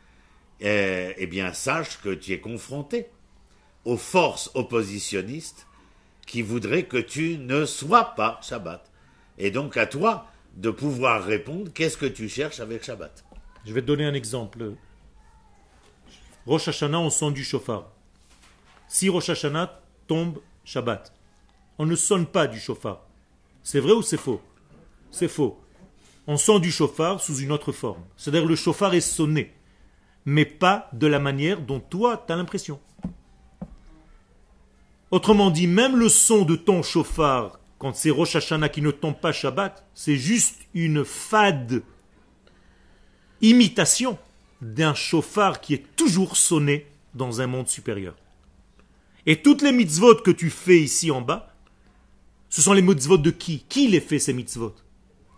eh 0.62 1.28
bien 1.28 1.54
sache 1.54 2.00
que 2.02 2.14
tu 2.14 2.34
es 2.34 2.40
confronté 2.40 3.08
aux 3.84 3.98
forces 3.98 4.52
oppositionnistes 4.54 5.68
qui 6.26 6.42
voudraient 6.42 6.86
que 6.86 6.98
tu 6.98 7.38
ne 7.38 7.66
sois 7.66 8.16
pas 8.16 8.40
Shabbat. 8.42 8.92
Et 9.38 9.52
donc 9.52 9.78
à 9.78 9.86
toi 9.86 10.28
de 10.56 10.70
pouvoir 10.70 11.24
répondre 11.24 11.72
qu'est-ce 11.74 11.98
que 11.98 12.06
tu 12.06 12.30
cherches 12.30 12.60
avec 12.60 12.84
Shabbat? 12.84 13.24
Je 13.66 13.74
vais 13.74 13.82
te 13.82 13.88
donner 13.88 14.06
un 14.06 14.14
exemple. 14.14 14.74
Rosh 16.46 16.68
Hashanah, 16.68 17.00
on 17.00 17.10
sonne 17.10 17.34
du 17.34 17.44
chauffard. 17.44 17.92
Si 18.88 19.10
Rosh 19.10 19.30
Hashanah 19.30 19.82
tombe 20.08 20.40
Shabbat, 20.64 21.12
on 21.80 21.86
ne 21.86 21.96
sonne 21.96 22.28
pas 22.28 22.48
du 22.48 22.60
chauffard. 22.60 23.02
C'est 23.64 23.80
vrai 23.80 23.94
ou 23.94 24.04
c'est 24.04 24.18
faux? 24.18 24.42
C'est 25.10 25.28
faux. 25.28 25.60
On 26.28 26.38
sonne 26.38 26.62
du 26.62 26.72
chauffard 26.72 27.20
sous 27.20 27.38
une 27.38 27.52
autre 27.52 27.72
forme. 27.72 28.04
C'est-à-dire 28.16 28.48
le 28.48 28.56
chauffard 28.56 28.94
est 28.94 29.02
sonné, 29.02 29.55
mais 30.26 30.46
pas 30.46 30.90
de 30.94 31.08
la 31.08 31.20
manière 31.20 31.62
dont 31.62 31.80
toi, 31.80 32.24
tu 32.26 32.34
as 32.34 32.36
l'impression. 32.36 32.80
Autrement 35.12 35.52
dit, 35.52 35.68
même 35.68 35.98
le 35.98 36.10
son 36.10 36.44
de 36.44 36.56
ton 36.56 36.82
chauffard, 36.82 37.60
quand 37.78 37.96
c'est 37.96 38.10
Rosh 38.10 38.36
Hashanah 38.36 38.70
qui 38.70 38.82
ne 38.82 38.92
tombe 38.92 39.20
pas 39.20 39.32
Shabbat, 39.32 39.86
c'est 39.94 40.18
juste 40.18 40.60
une 40.74 41.06
fade 41.06 41.84
imitation 43.42 44.18
d'un 44.62 44.94
chauffard 44.94 45.62
qui 45.62 45.74
est 45.74 45.96
toujours 45.96 46.38
sonné 46.38 46.88
dans 47.14 47.42
un 47.42 47.48
monde 47.48 47.68
supérieur. 47.68 48.16
Et 49.26 49.42
toutes 49.42 49.62
les 49.62 49.72
mitzvot 49.72 50.16
que 50.16 50.32
tu 50.32 50.50
fais 50.50 50.80
ici 50.80 51.12
en 51.12 51.22
bas, 51.22 51.54
ce 52.50 52.62
sont 52.62 52.74
les 52.74 52.82
mitzvot 52.82 53.18
de 53.18 53.32
qui? 53.32 53.66
Qui 53.68 53.88
les 53.88 54.00
fait 54.00 54.20
ces 54.20 54.34
mitzvot? 54.34 54.76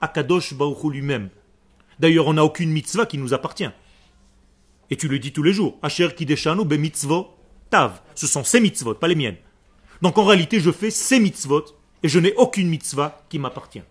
Akadosh 0.02 0.54
Baruch 0.54 0.84
lui-même. 0.84 1.30
D'ailleurs, 2.00 2.28
on 2.28 2.34
n'a 2.34 2.46
aucune 2.46 2.70
mitzvah 2.70 3.06
qui 3.06 3.18
nous 3.18 3.34
appartient. 3.34 3.70
Et 4.90 4.96
tu 4.98 5.08
le 5.08 5.20
dis 5.20 5.34
tous 5.34 5.44
les 5.44 5.54
jours. 5.54 5.78
Asher 5.82 6.10
kideshanu 6.16 6.64
be 6.66 6.74
mitzvot 6.74 7.30
tav. 7.70 8.02
Ce 8.16 8.28
sont 8.28 8.44
ces 8.44 8.60
mitzvot, 8.60 8.96
pas 8.96 9.08
les 9.08 9.16
miennes. 9.16 9.38
Donc 10.02 10.18
en 10.18 10.24
réalité, 10.26 10.60
je 10.60 10.72
fais 10.72 10.92
ces 10.92 11.20
mitzvot 11.20 11.66
et 12.04 12.08
je 12.08 12.20
n'ai 12.20 12.34
aucune 12.36 12.70
mitzvah 12.70 13.22
qui 13.30 13.40
m'appartient. 13.40 13.82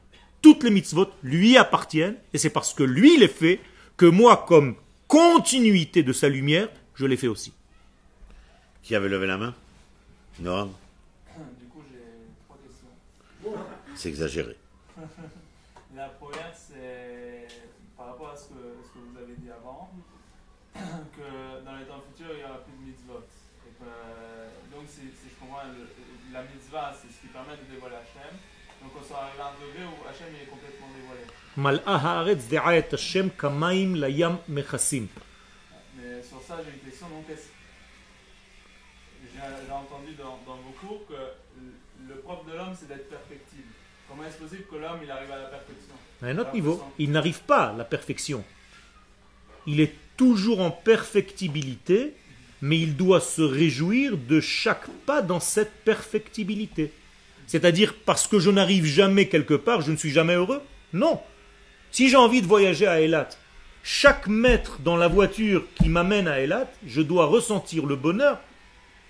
Toutes 0.41 0.63
les 0.65 0.71
mitzvot 0.71 1.09
lui 1.23 1.57
appartiennent 1.57 2.17
et 2.33 2.39
c'est 2.39 2.51
parce 2.51 2.73
que 2.73 2.83
lui 2.83 3.17
les 3.19 3.29
fait 3.29 3.61
que 3.97 4.07
moi, 4.07 4.45
comme 4.47 4.77
continuité 5.09 6.03
de 6.03 6.13
sa 6.13 6.29
lumière, 6.29 6.69
je 6.95 7.07
les 7.07 7.17
fais 7.17 7.29
aussi. 7.29 7.53
Qui 8.83 8.95
avait 8.95 9.09
levé 9.09 9.27
la 9.27 9.37
main? 9.37 9.55
Non, 10.39 10.67
Du 11.59 11.67
coup, 11.67 11.83
j'ai 11.91 11.99
trois 12.45 12.59
questions. 12.67 13.65
c'est 13.95 14.09
exagéré. 14.09 14.57
La 15.97 16.09
première, 16.09 16.53
c'est 16.55 17.49
par 17.97 18.09
rapport 18.09 18.29
à 18.31 18.37
ce 18.37 18.49
que, 18.49 18.55
ce 18.85 18.89
que 18.93 18.99
vous 18.99 19.19
avez 19.19 19.35
dit 19.39 19.49
avant, 19.51 19.91
que 21.17 21.65
dans 21.65 21.77
les 21.77 21.85
temps 21.85 22.03
futurs, 22.07 22.33
il 22.37 22.39
n'y 22.39 22.45
aura 22.45 22.61
plus 22.63 22.77
de 22.77 22.85
mitzvot. 22.85 23.25
Et 23.67 23.73
que, 23.79 23.89
euh, 23.89 24.49
donc, 24.71 24.85
si 24.87 25.09
je 25.09 25.35
comprends, 25.41 25.65
la 26.33 26.43
mitzvah, 26.43 26.93
c'est 26.93 27.09
ce 27.09 27.21
qui 27.21 27.29
permet 27.29 27.57
de 27.57 27.65
dévoiler 27.73 27.97
Hachem. 27.97 28.37
Donc, 28.83 28.93
on 29.01 29.03
sera 29.03 29.25
arrivé 29.25 29.41
à 29.41 29.49
un 29.49 29.57
degré 29.57 29.83
où 29.89 29.97
Hachem 30.07 30.29
est 30.37 30.47
complètement 30.47 30.89
dévoilé. 30.95 31.25
Mal'a 31.57 31.83
haaretz 31.87 32.47
de'a 32.49 32.77
et 32.77 32.85
Hachem 32.93 33.31
kamaim 33.31 33.97
la 33.97 34.11
yam 34.11 34.39
mechassim. 34.49 35.09
Mais 35.97 36.23
sur 36.23 36.43
ça, 36.43 36.61
j'ai 36.63 36.73
une 36.77 36.85
question. 36.85 37.09
Donc, 37.09 37.25
j'ai 39.33 39.73
entendu 39.73 40.15
dans, 40.15 40.39
dans 40.47 40.57
vos 40.57 40.73
cours 40.81 41.07
que 41.09 41.21
le 42.09 42.15
propre 42.21 42.45
de 42.51 42.57
l'homme, 42.57 42.75
c'est 42.79 42.89
d'être 42.89 43.09
perfectible. 43.09 43.69
Comment 44.09 44.25
est-ce 44.25 44.39
possible 44.39 44.65
que 44.71 44.77
l'homme, 44.77 45.01
il 45.03 45.11
arrive 45.11 45.33
à 45.33 45.39
la 45.39 45.49
perfection? 45.49 45.95
À 46.23 46.27
un 46.27 46.39
autre 46.39 46.53
niveau, 46.53 46.83
il 46.99 47.11
n'arrive 47.11 47.41
pas 47.43 47.71
à 47.71 47.73
la 47.73 47.85
perfection. 47.85 48.45
Il 49.67 49.81
est 49.81 49.95
toujours 50.17 50.61
en 50.61 50.71
perfectibilité, 50.71 52.15
mais 52.63 52.79
il 52.79 52.97
doit 52.97 53.21
se 53.21 53.43
réjouir 53.43 54.17
de 54.17 54.41
chaque 54.41 54.89
pas 55.07 55.23
dans 55.23 55.41
cette 55.41 55.73
perfectibilité. 55.85 56.93
C'est-à-dire, 57.47 57.95
parce 58.05 58.27
que 58.27 58.39
je 58.39 58.51
n'arrive 58.51 58.85
jamais 58.85 59.29
quelque 59.29 59.55
part, 59.55 59.81
je 59.81 59.93
ne 59.93 59.97
suis 59.97 60.11
jamais 60.11 60.35
heureux 60.35 60.63
Non. 60.93 61.21
Si 61.93 62.09
j'ai 62.09 62.17
envie 62.17 62.43
de 62.43 62.47
voyager 62.47 62.87
à 62.87 63.01
Eilat, 63.01 63.29
chaque 63.83 64.27
mètre 64.27 64.81
dans 64.81 64.97
la 64.97 65.07
voiture 65.09 65.65
qui 65.77 65.89
m'amène 65.89 66.27
à 66.27 66.41
Eilat, 66.41 66.69
je 66.87 67.01
dois 67.01 67.27
ressentir 67.27 67.87
le 67.87 67.95
bonheur 67.95 68.41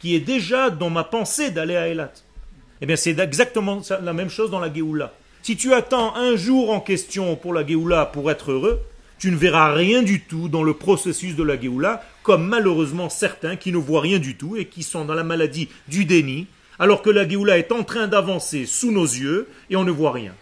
qui 0.01 0.14
est 0.14 0.21
déjà 0.21 0.69
dans 0.69 0.90
ma 0.90 1.05
pensée 1.05 1.51
d'aller 1.51 1.77
à 1.77 1.88
Eilat. 1.88 2.12
Eh 2.83 2.87
bien, 2.87 2.97
c'est 2.97 3.19
exactement 3.19 3.81
la 4.03 4.12
même 4.12 4.29
chose 4.29 4.51
dans 4.51 4.61
la 4.61 4.73
Géoula. 4.73 5.14
Si 5.42 5.57
tu 5.57 5.73
attends 5.73 6.14
un 6.14 6.37
jour 6.37 6.71
en 6.71 6.81
question 6.81 7.37
pour 7.37 7.55
la 7.55 7.66
Géoula 7.66 8.05
pour 8.05 8.31
être 8.31 8.53
heureux, 8.53 8.83
tu 9.18 9.31
ne 9.31 9.37
verras 9.37 9.72
rien 9.72 10.02
du 10.02 10.20
tout 10.22 10.48
dans 10.48 10.62
le 10.62 10.74
processus 10.74 11.37
de 11.37 11.42
la 11.42 11.59
Géoula, 11.61 12.02
comme 12.22 12.46
malheureusement 12.46 13.09
certains 13.09 13.57
qui 13.57 13.72
ne 13.72 13.79
voient 13.79 14.00
rien 14.00 14.18
du 14.18 14.37
tout 14.37 14.57
et 14.57 14.66
qui 14.66 14.83
sont 14.83 15.05
dans 15.05 15.14
la 15.14 15.24
maladie 15.24 15.68
du 15.88 16.05
déni, 16.05 16.46
alors 16.79 17.02
que 17.02 17.11
la 17.11 17.26
Géoula 17.26 17.59
est 17.59 17.72
en 17.72 17.83
train 17.83 18.09
d'avancer 18.09 18.66
sous 18.66 18.92
nos 18.92 19.05
yeux 19.05 19.48
et 19.70 19.76
on 19.76 19.85
ne 19.85 19.90
voit 19.90 20.12
rien. 20.12 20.35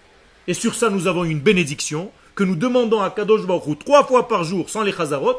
Et 0.46 0.54
sur 0.54 0.74
ça, 0.74 0.90
nous 0.90 1.06
avons 1.06 1.24
une 1.24 1.40
bénédiction 1.40 2.10
que 2.34 2.44
nous 2.44 2.56
demandons 2.56 3.00
à 3.00 3.10
Kadosh 3.10 3.46
Baruch 3.46 3.66
Hu 3.66 3.76
trois 3.76 4.04
fois 4.04 4.26
par 4.26 4.44
jour 4.44 4.68
sans 4.68 4.82
les 4.82 4.92
chazarot. 4.92 5.38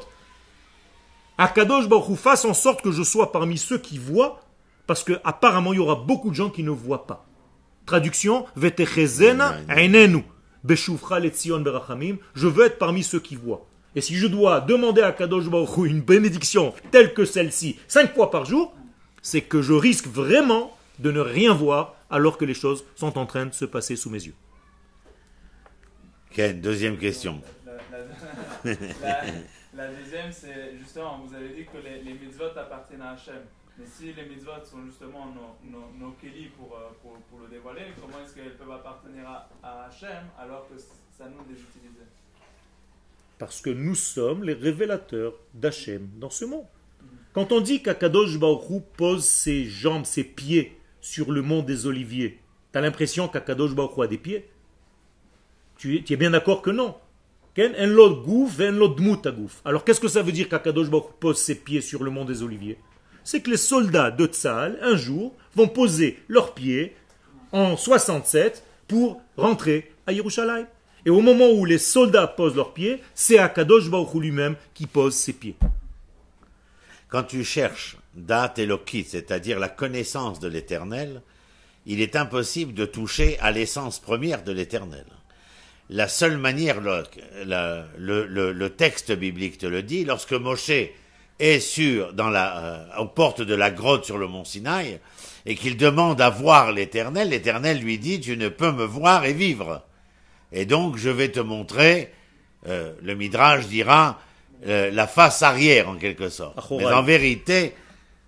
À 1.38 1.50
Kadosh 1.50 1.90
Baruch 1.90 2.10
Hu 2.10 2.16
fasse 2.16 2.46
en 2.46 2.54
sorte 2.54 2.82
que 2.82 2.92
je 2.92 3.04
sois 3.04 3.32
parmi 3.32 3.58
ceux 3.58 3.78
qui 3.78 3.98
voient, 3.98 4.42
parce 4.88 5.04
que 5.04 5.14
apparemment 5.24 5.74
il 5.74 5.78
y 5.78 5.80
aura 5.80 5.96
beaucoup 5.96 6.30
de 6.30 6.36
gens 6.36 6.50
qui 6.50 6.64
ne 6.64 6.72
voient 6.72 7.06
pas. 7.06 7.26
Traduction 7.86 8.46
Vetechezena 8.56 9.58
einenu. 9.70 10.24
Je 12.36 12.48
veux 12.48 12.66
être 12.66 12.78
parmi 12.78 13.04
ceux 13.04 13.20
qui 13.20 13.36
voient. 13.36 13.66
Et 13.96 14.02
si 14.02 14.16
je 14.16 14.28
dois 14.28 14.60
demander 14.62 15.02
à 15.02 15.12
Kadosh 15.12 15.48
Baruch 15.50 15.78
Hu 15.78 15.88
une 15.90 16.02
bénédiction 16.02 16.74
telle 16.92 17.14
que 17.14 17.24
celle-ci 17.26 17.78
cinq 17.88 18.14
fois 18.14 18.30
par 18.30 18.46
jour, 18.46 18.74
c'est 19.22 19.42
que 19.42 19.62
je 19.62 19.74
risque 19.74 20.08
vraiment 20.08 20.76
de 21.00 21.12
ne 21.12 21.20
rien 21.20 21.54
voir 21.54 21.96
alors 22.10 22.38
que 22.38 22.46
les 22.46 22.54
choses 22.54 22.84
sont 22.96 23.18
en 23.18 23.26
train 23.26 23.46
de 23.46 23.54
se 23.54 23.66
passer 23.66 23.96
sous 23.96 24.10
mes 24.10 24.24
yeux. 24.24 24.36
Deuxième 26.62 26.98
question. 26.98 27.42
La, 27.66 27.72
la- 28.64 28.74
la- 29.02 29.22
la 29.74 29.88
deuxième, 29.94 30.32
c'est 30.32 30.78
justement, 30.78 31.22
vous 31.26 31.34
avez 31.36 31.50
dit 31.50 31.66
que 31.66 31.78
les, 31.84 32.02
les 32.04 32.18
mitzvot 32.20 32.46
appartiennent 32.58 33.02
à 33.02 33.12
Hachem. 33.12 33.42
Mais 33.78 33.86
si 33.86 34.14
les 34.14 34.26
mitzvot 34.26 34.64
sont 34.64 34.86
justement 34.86 35.26
nos, 35.28 35.70
nos, 35.70 35.88
nos 36.00 36.12
kelis 36.14 36.50
pour, 36.58 36.78
euh, 36.78 36.92
pour, 37.02 37.18
pour 37.30 37.40
le 37.42 37.48
dévoiler, 37.48 37.82
comment 38.00 38.24
est-ce 38.24 38.34
qu'elles 38.34 38.56
peuvent 38.56 38.72
appartenir 38.72 39.28
à, 39.28 39.50
à 39.62 39.86
Hachem 39.88 40.24
alors 40.40 40.68
que 40.70 40.76
à 41.22 41.28
nous 41.28 41.44
utiliser 41.44 42.06
Parce 43.38 43.62
que 43.62 43.70
nous 43.70 43.96
sommes 43.96 44.44
les 44.44 44.54
révélateurs 44.54 45.34
d'Hachem 45.54 46.10
dans 46.18 46.30
ce 46.30 46.46
monde. 46.46 46.66
Quand 47.34 47.52
on 47.52 47.60
dit 47.60 47.82
qu'Akadosh 47.82 48.40
Baruch 48.40 48.84
pose 48.96 49.26
ses 49.26 49.66
jambes, 49.66 50.06
ses 50.06 50.24
pieds 50.24 50.80
sur 51.02 51.32
le 51.32 51.42
mont 51.42 51.62
des 51.62 51.86
Oliviers 51.86 52.40
Tu 52.72 52.78
as 52.78 52.82
l'impression 52.82 53.28
qu'Akadosh 53.28 53.76
Baruch 53.76 54.00
a 54.00 54.08
des 54.08 54.18
pieds? 54.18 54.50
Tu 55.78 55.98
es, 55.98 56.04
tu 56.04 56.14
es 56.14 56.18
bien 56.18 56.32
d'accord 56.32 56.62
que 56.62 56.70
non. 56.70 56.96
Alors 59.66 59.84
qu'est-ce 59.84 60.00
que 60.00 60.08
ça 60.08 60.22
veut 60.22 60.32
dire 60.32 60.48
qu'Akadosh 60.48 60.90
Baruch 60.90 61.12
pose 61.20 61.38
ses 61.38 61.56
pieds 61.56 61.82
sur 61.82 62.04
le 62.04 62.12
mont 62.12 62.26
des 62.26 62.42
Oliviers? 62.42 62.78
C'est 63.26 63.42
que 63.42 63.50
les 63.50 63.58
soldats 63.58 64.12
de 64.12 64.26
Tzahal, 64.28 64.78
un 64.82 64.96
jour, 64.96 65.34
vont 65.56 65.68
poser 65.68 66.20
leurs 66.30 66.54
pieds 66.54 66.96
en 67.52 67.76
67 67.76 68.64
pour 68.88 69.22
rentrer 69.36 69.92
à 70.08 70.14
Yerushalayim. 70.14 70.68
Et 71.06 71.10
au 71.10 71.22
moment 71.22 71.50
où 71.52 71.66
les 71.66 71.78
soldats 71.80 72.28
posent 72.28 72.56
leurs 72.56 72.74
pieds, 72.74 73.02
c'est 73.14 73.38
Akadosh 73.38 73.90
Baruch 73.90 74.14
lui-même 74.16 74.56
qui 74.74 74.88
pose 74.88 75.14
ses 75.16 75.34
pieds. 75.34 75.56
Quand 77.10 77.24
tu 77.24 77.44
cherches 77.44 77.98
date 78.16 78.60
Elokit, 78.60 79.04
c'est-à-dire 79.06 79.60
la 79.60 79.70
connaissance 79.70 80.40
de 80.40 80.48
l'éternel, 80.48 81.22
il 81.86 82.02
est 82.02 82.16
impossible 82.16 82.74
de 82.74 82.86
toucher 82.86 83.38
à 83.40 83.52
l'essence 83.52 84.00
première 84.00 84.44
de 84.44 84.52
l'éternel. 84.52 85.06
La 85.90 86.08
seule 86.08 86.38
manière, 86.38 86.82
le- 86.82 87.84
le- 87.98 88.52
le 88.52 88.70
texte 88.72 89.12
biblique 89.12 89.60
te 89.60 89.68
le 89.68 89.84
dit, 89.84 90.04
lorsque 90.06 90.34
Moshe 90.34 90.72
est 91.40 91.60
sur, 91.60 92.14
dans 92.14 92.30
la, 92.30 92.58
euh, 92.58 93.02
aux 93.02 93.08
portes 93.08 93.42
de 93.42 93.56
la 93.56 93.72
grotte 93.72 94.06
sur 94.06 94.18
le 94.18 94.28
mont 94.28 94.46
Sinaï, 94.46 95.00
et 95.46 95.56
qu'il 95.56 95.78
demande 95.78 96.22
à 96.22 96.30
voir 96.30 96.72
l'éternel, 96.72 97.30
l'éternel 97.30 97.80
lui 97.80 97.98
dit, 97.98 98.20
tu 98.20 98.38
ne 98.38 98.50
peux 98.50 98.72
me 98.72 98.86
voir 98.86 99.26
et 99.26 99.34
vivre. 99.34 99.84
Et 100.52 100.66
donc, 100.66 100.98
je 100.98 101.10
vais 101.10 101.30
te 101.30 101.40
montrer, 101.40 102.12
euh, 102.68 102.94
le 103.04 103.16
Midrash 103.16 103.68
dira, 103.68 104.20
euh, 104.68 104.90
la 104.92 105.08
face 105.08 105.44
arrière 105.44 105.90
en 105.90 105.96
quelque 105.96 106.30
sorte. 106.30 106.58
Mais 106.72 106.86
en 106.86 107.04
vérité, 107.04 107.74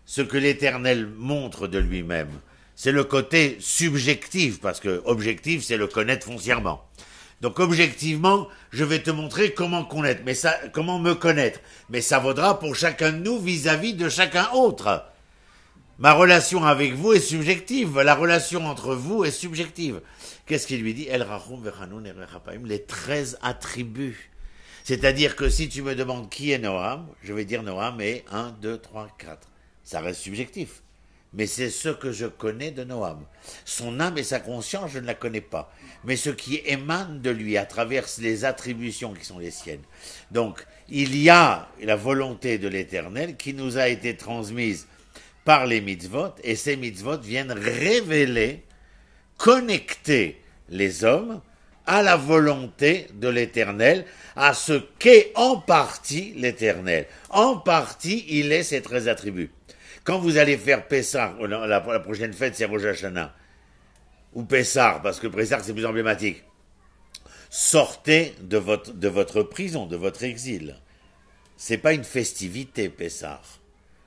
ce 0.06 0.22
que 0.22 0.38
l'Éternel 0.38 1.08
montre 1.18 1.68
de 1.68 1.80
lui-même, 1.80 2.30
c'est 2.76 2.92
le 2.92 3.04
côté 3.04 3.58
subjectif, 3.60 4.60
parce 4.62 4.80
que 4.80 5.02
objectif, 5.06 5.64
c'est 5.64 5.78
le 5.78 5.88
connaître 5.88 6.28
foncièrement. 6.28 6.87
Donc 7.42 7.60
objectivement, 7.60 8.48
je 8.72 8.84
vais 8.84 9.04
te 9.04 9.12
montrer 9.12 9.54
comment 9.54 9.86
connaître, 9.86 10.22
mais 10.26 10.34
ça, 10.34 10.56
comment 10.74 10.98
me 10.98 11.14
connaître. 11.14 11.60
Mais 11.90 12.02
ça 12.02 12.20
vaudra 12.20 12.60
pour 12.60 12.76
chacun 12.76 13.12
de 13.12 13.18
nous 13.18 13.40
vis-à-vis 13.40 13.94
de 13.94 14.10
chacun 14.10 14.50
autre. 14.54 15.06
Ma 16.00 16.14
relation 16.14 16.64
avec 16.64 16.94
vous 16.94 17.14
est 17.14 17.20
subjective. 17.20 18.00
La 18.00 18.14
relation 18.14 18.68
entre 18.68 18.94
vous 18.94 19.26
est 19.26 19.32
subjective. 19.32 20.02
Qu'est-ce 20.46 20.68
qu'il 20.68 20.82
lui 20.82 20.94
dit? 20.94 21.08
El 21.08 21.24
Rechapaim, 21.24 22.62
les 22.66 22.84
13 22.84 23.40
attributs. 23.42 24.32
C'est-à-dire 24.84 25.36
que 25.36 25.50
si 25.50 25.70
tu 25.70 25.82
me 25.82 25.96
demandes 25.96 26.30
qui 26.30 26.52
est 26.52 26.60
Noam, 26.60 27.08
je 27.24 27.34
vais 27.34 27.46
dire 27.46 27.64
Noam 27.64 28.00
est 28.00 28.24
1, 28.32 28.52
2, 28.62 28.78
3, 28.78 29.10
4. 29.18 29.50
Ça 29.84 30.00
reste 30.00 30.22
subjectif. 30.22 30.82
Mais 31.34 31.46
c'est 31.46 31.70
ce 31.70 31.90
que 31.90 32.12
je 32.12 32.26
connais 32.26 32.72
de 32.72 32.84
Noam. 32.84 33.26
Son 33.66 34.00
âme 34.00 34.18
et 34.18 34.24
sa 34.24 34.40
conscience, 34.40 34.92
je 34.92 35.00
ne 35.00 35.08
la 35.08 35.14
connais 35.14 35.42
pas. 35.42 35.74
Mais 36.08 36.16
ce 36.16 36.30
qui 36.30 36.62
émane 36.66 37.22
de 37.22 37.30
lui 37.30 37.58
à 37.58 37.66
travers 37.66 38.06
les 38.20 38.46
attributions 38.46 39.14
qui 39.14 39.26
sont 39.26 39.40
les 39.40 39.52
siennes. 39.52 39.84
Donc, 40.32 40.66
il 40.88 41.16
y 41.18 41.30
a 41.30 41.68
la 41.84 41.98
volonté 41.98 42.58
de 42.58 42.70
l'éternel 42.70 43.36
qui 43.36 43.54
nous 43.54 43.78
a 43.78 43.90
été 43.90 44.16
transmise 44.16 44.88
par 45.44 45.66
les 45.66 45.82
mitzvot, 45.82 46.34
et 46.44 46.56
ces 46.56 46.78
mitzvot 46.78 47.20
viennent 47.20 47.52
révéler, 47.52 48.64
connecter 49.38 50.42
les 50.70 51.04
hommes 51.04 51.42
à 51.86 52.02
la 52.02 52.16
volonté 52.16 53.08
de 53.14 53.28
l'éternel, 53.28 54.06
à 54.38 54.54
ce 54.54 54.82
qu'est 55.00 55.32
en 55.36 55.58
partie 55.58 56.34
l'éternel. 56.38 57.06
En 57.30 57.58
partie, 57.58 58.26
il 58.30 58.54
est 58.54 58.64
ses 58.64 58.82
treize 58.82 59.10
attributs. 59.10 59.52
Quand 60.06 60.20
vous 60.20 60.38
allez 60.38 60.58
faire 60.58 60.88
Pessah, 60.88 61.36
la 61.42 62.00
prochaine 62.00 62.32
fête 62.32 62.56
c'est 62.56 62.66
Rosh 62.66 62.86
Hashanah, 62.86 63.34
ou 64.34 64.44
Pessah, 64.44 65.00
parce 65.02 65.20
que 65.20 65.28
Pessah 65.28 65.62
c'est 65.64 65.74
plus 65.74 65.86
emblématique, 65.86 66.44
sortez 67.50 68.36
de 68.42 68.58
votre, 68.58 68.94
de 68.94 69.08
votre 69.08 69.44
prison, 69.44 69.86
de 69.86 69.96
votre 69.96 70.24
exil. 70.24 70.76
C'est 71.56 71.78
pas 71.78 71.94
une 71.94 72.04
festivité, 72.04 72.90
Pessah, 72.90 73.42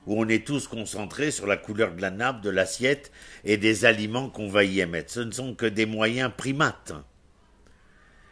où 0.07 0.21
on 0.21 0.29
est 0.29 0.47
tous 0.47 0.69
concentrés 0.69 1.31
sur 1.31 1.47
la 1.47 1.57
couleur 1.57 1.93
de 1.95 2.01
la 2.01 2.11
nappe, 2.11 2.43
de 2.43 2.51
l'assiette 2.51 3.11
et 3.45 3.57
des 3.57 3.85
aliments 3.85 4.29
qu'on 4.29 4.49
va 4.49 4.65
y 4.65 4.81
émettre. 4.81 5.13
Ce 5.13 5.21
ne 5.21 5.33
sont 5.33 5.55
que 5.55 5.67
des 5.67 5.87
moyens 5.87 6.31
primates. 6.37 6.93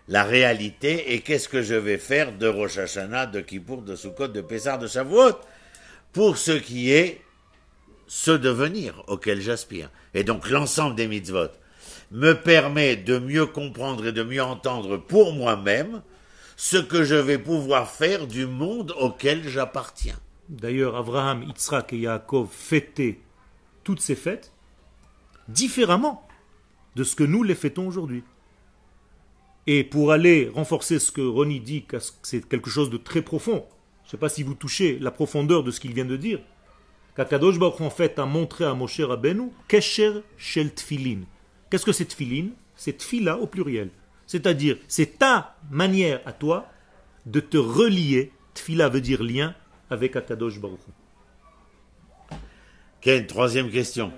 La 0.07 0.25
réalité 0.25 1.15
est 1.15 1.21
qu'est-ce 1.21 1.49
que 1.49 1.63
je 1.63 1.75
vais 1.75 1.99
faire 1.99 2.33
de 2.33 2.47
Rosh 2.47 2.79
Hashanah, 2.79 3.27
de 3.27 3.41
Kippour, 3.41 3.83
de 3.83 3.95
Sukkot, 3.95 4.29
de 4.29 4.41
Pessah, 4.41 4.79
de 4.79 4.87
Shavuot, 4.87 5.39
pour 6.13 6.39
ce 6.39 6.53
qui 6.53 6.93
est 6.93 7.21
ce 8.07 8.31
devenir 8.31 9.05
auquel 9.07 9.41
j'aspire. 9.41 9.91
Et 10.15 10.25
donc 10.25 10.49
l'ensemble 10.49 10.97
des 10.97 11.09
mitzvot 11.09 11.51
me 12.11 12.33
permet 12.33 12.97
de 12.97 13.19
mieux 13.19 13.47
comprendre 13.47 14.07
et 14.07 14.13
de 14.13 14.23
mieux 14.23 14.43
entendre 14.43 14.97
pour 14.97 15.33
moi-même 15.33 16.03
ce 16.57 16.77
que 16.77 17.05
je 17.05 17.15
vais 17.15 17.39
pouvoir 17.39 17.91
faire 17.91 18.27
du 18.27 18.47
monde 18.47 18.95
auquel 18.99 19.49
j'appartiens. 19.49 20.19
D'ailleurs, 20.49 20.97
Abraham, 20.97 21.43
Yitzhak 21.43 21.93
et 21.93 21.99
Yaakov 21.99 22.49
fêtaient 22.51 23.21
toutes 23.85 24.01
ces 24.01 24.15
fêtes 24.15 24.53
différemment 25.49 26.27
de 26.97 27.05
ce 27.05 27.15
que 27.15 27.25
nous 27.25 27.43
les 27.43 27.55
fêtons 27.55 27.87
aujourd'hui. 27.87 28.25
Et 29.67 29.85
pour 29.85 30.13
aller 30.13 30.51
renforcer 30.53 30.99
ce 30.99 31.13
que 31.13 31.21
Ronnie 31.21 31.61
dit, 31.61 31.85
que 31.85 31.99
c'est 32.23 32.49
quelque 32.49 32.71
chose 32.71 32.89
de 32.89 32.97
très 32.97 33.21
profond, 33.21 33.67
je 34.03 34.09
ne 34.09 34.11
sais 34.13 34.17
pas 34.17 34.31
si 34.31 34.43
vous 34.43 34.55
touchez 34.55 34.99
la 34.99 35.11
profondeur 35.11 35.63
de 35.63 35.71
ce 35.71 35.81
qu'il 35.81 35.93
vient 35.93 36.07
de 36.07 36.17
dire, 36.17 36.41
qu'Akadosh 37.15 37.59
Baruch 37.59 37.83
en 37.83 37.91
fait 37.91 38.19
a 38.19 38.25
montré 38.25 38.65
à 38.65 38.73
Moshe 38.73 39.01
Rabbeinu 39.01 39.51
Kesher 39.69 40.23
Shel 40.39 40.73
Tfilin. 40.73 41.21
Qu'est-ce 41.71 41.85
que 41.85 41.93
c'est 41.93 42.07
Tfilin 42.07 42.51
C'est 42.77 42.99
Tfila 42.99 43.39
au 43.39 43.47
pluriel. 43.47 43.91
C'est-à-dire, 44.27 44.77
c'est 44.89 45.19
ta 45.19 45.57
manière 45.71 46.21
à 46.27 46.33
toi 46.33 46.67
de 47.27 47.41
te 47.41 47.57
relier, 47.57 48.33
Tfila 48.55 48.89
veut 48.89 49.01
dire 49.01 49.23
lien, 49.23 49.55
avec 49.91 50.17
Akadosh 50.17 50.61
Baruch. 50.61 50.81
Ken, 53.01 53.27
troisième 53.27 53.71
question. 53.71 54.13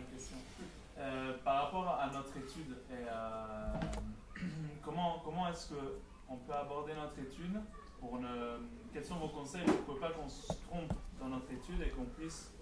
Euh, 0.98 1.32
par 1.44 1.64
rapport 1.64 1.88
à 2.01 2.07
notre 2.12 2.36
étude, 2.36 2.76
et, 2.90 3.07
euh, 3.09 4.40
comment, 4.84 5.20
comment 5.24 5.48
est-ce 5.48 5.68
qu'on 5.68 6.36
peut 6.36 6.55
aborder 6.55 6.92
notre 6.94 7.18
étude 7.18 7.61
pour 8.01 8.18
ne, 8.18 8.59
Quels 8.92 9.05
sont 9.05 9.16
vos 9.16 9.28
conseils 9.28 9.66
pour 9.86 9.96
ne 9.96 10.01
pas 10.01 10.11
qu'on 10.11 10.28
se 10.28 10.46
trompe 10.46 10.92
dans 11.20 11.28
notre 11.28 11.51
étude 11.53 11.82
et 11.84 11.90
qu'on 11.90 12.07
puisse 12.18 12.53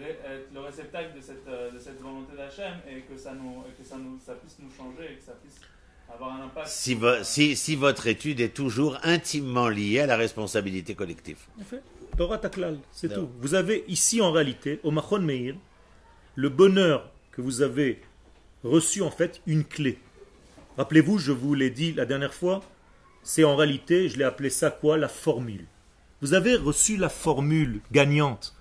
être 0.00 0.52
le 0.54 0.60
réceptacle 0.60 1.16
de 1.16 1.20
cette, 1.20 1.46
euh, 1.48 1.70
de 1.70 1.78
cette 1.78 2.00
volonté 2.00 2.36
d'Hachem 2.36 2.74
et 2.88 3.00
que, 3.02 3.16
ça, 3.18 3.34
nous, 3.34 3.62
et 3.68 3.80
que 3.82 3.86
ça, 3.88 3.96
nous, 3.96 4.18
ça 4.24 4.34
puisse 4.34 4.56
nous 4.60 4.70
changer 4.70 5.12
et 5.12 5.14
que 5.16 5.24
ça 5.24 5.32
puisse 5.42 5.60
avoir 6.12 6.34
un 6.40 6.44
impact 6.44 6.68
Si, 6.68 6.94
vo- 6.94 7.22
si, 7.22 7.56
si 7.56 7.76
votre 7.76 8.06
étude 8.06 8.40
est 8.40 8.54
toujours 8.54 8.98
intimement 9.02 9.68
liée 9.68 10.00
à 10.00 10.06
la 10.06 10.16
responsabilité 10.16 10.94
collective. 10.94 11.38
Torah 12.16 12.38
Taklal, 12.38 12.78
c'est 12.92 13.12
tout. 13.12 13.28
Vous 13.40 13.54
avez 13.54 13.84
ici 13.88 14.20
en 14.20 14.32
réalité, 14.32 14.80
au 14.82 14.90
Machon 14.90 15.20
Meir, 15.20 15.54
le 16.34 16.48
bonheur 16.48 17.10
que 17.32 17.40
vous 17.42 17.62
avez 17.62 18.00
reçu 18.64 19.02
en 19.02 19.10
fait 19.10 19.40
une 19.46 19.64
clé. 19.64 19.98
Rappelez-vous, 20.76 21.18
je 21.18 21.32
vous 21.32 21.54
l'ai 21.54 21.70
dit 21.70 21.92
la 21.92 22.06
dernière 22.06 22.34
fois, 22.34 22.62
c'est 23.22 23.44
en 23.44 23.54
réalité, 23.56 24.08
je 24.08 24.16
l'ai 24.18 24.24
appelé 24.24 24.48
ça 24.50 24.70
quoi 24.70 24.96
La 24.96 25.08
formule. 25.08 25.66
Vous 26.20 26.34
avez 26.34 26.56
reçu 26.56 26.96
la 26.96 27.08
formule 27.08 27.80
gagnante. 27.92 28.56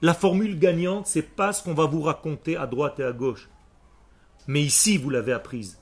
La 0.00 0.14
formule 0.14 0.58
gagnante, 0.58 1.06
c'est 1.08 1.22
pas 1.22 1.52
ce 1.52 1.62
qu'on 1.62 1.74
va 1.74 1.86
vous 1.86 2.02
raconter 2.02 2.56
à 2.56 2.66
droite 2.66 3.00
et 3.00 3.04
à 3.04 3.12
gauche. 3.12 3.48
Mais 4.46 4.62
ici, 4.62 4.96
vous 4.96 5.10
l'avez 5.10 5.32
apprise. 5.32 5.78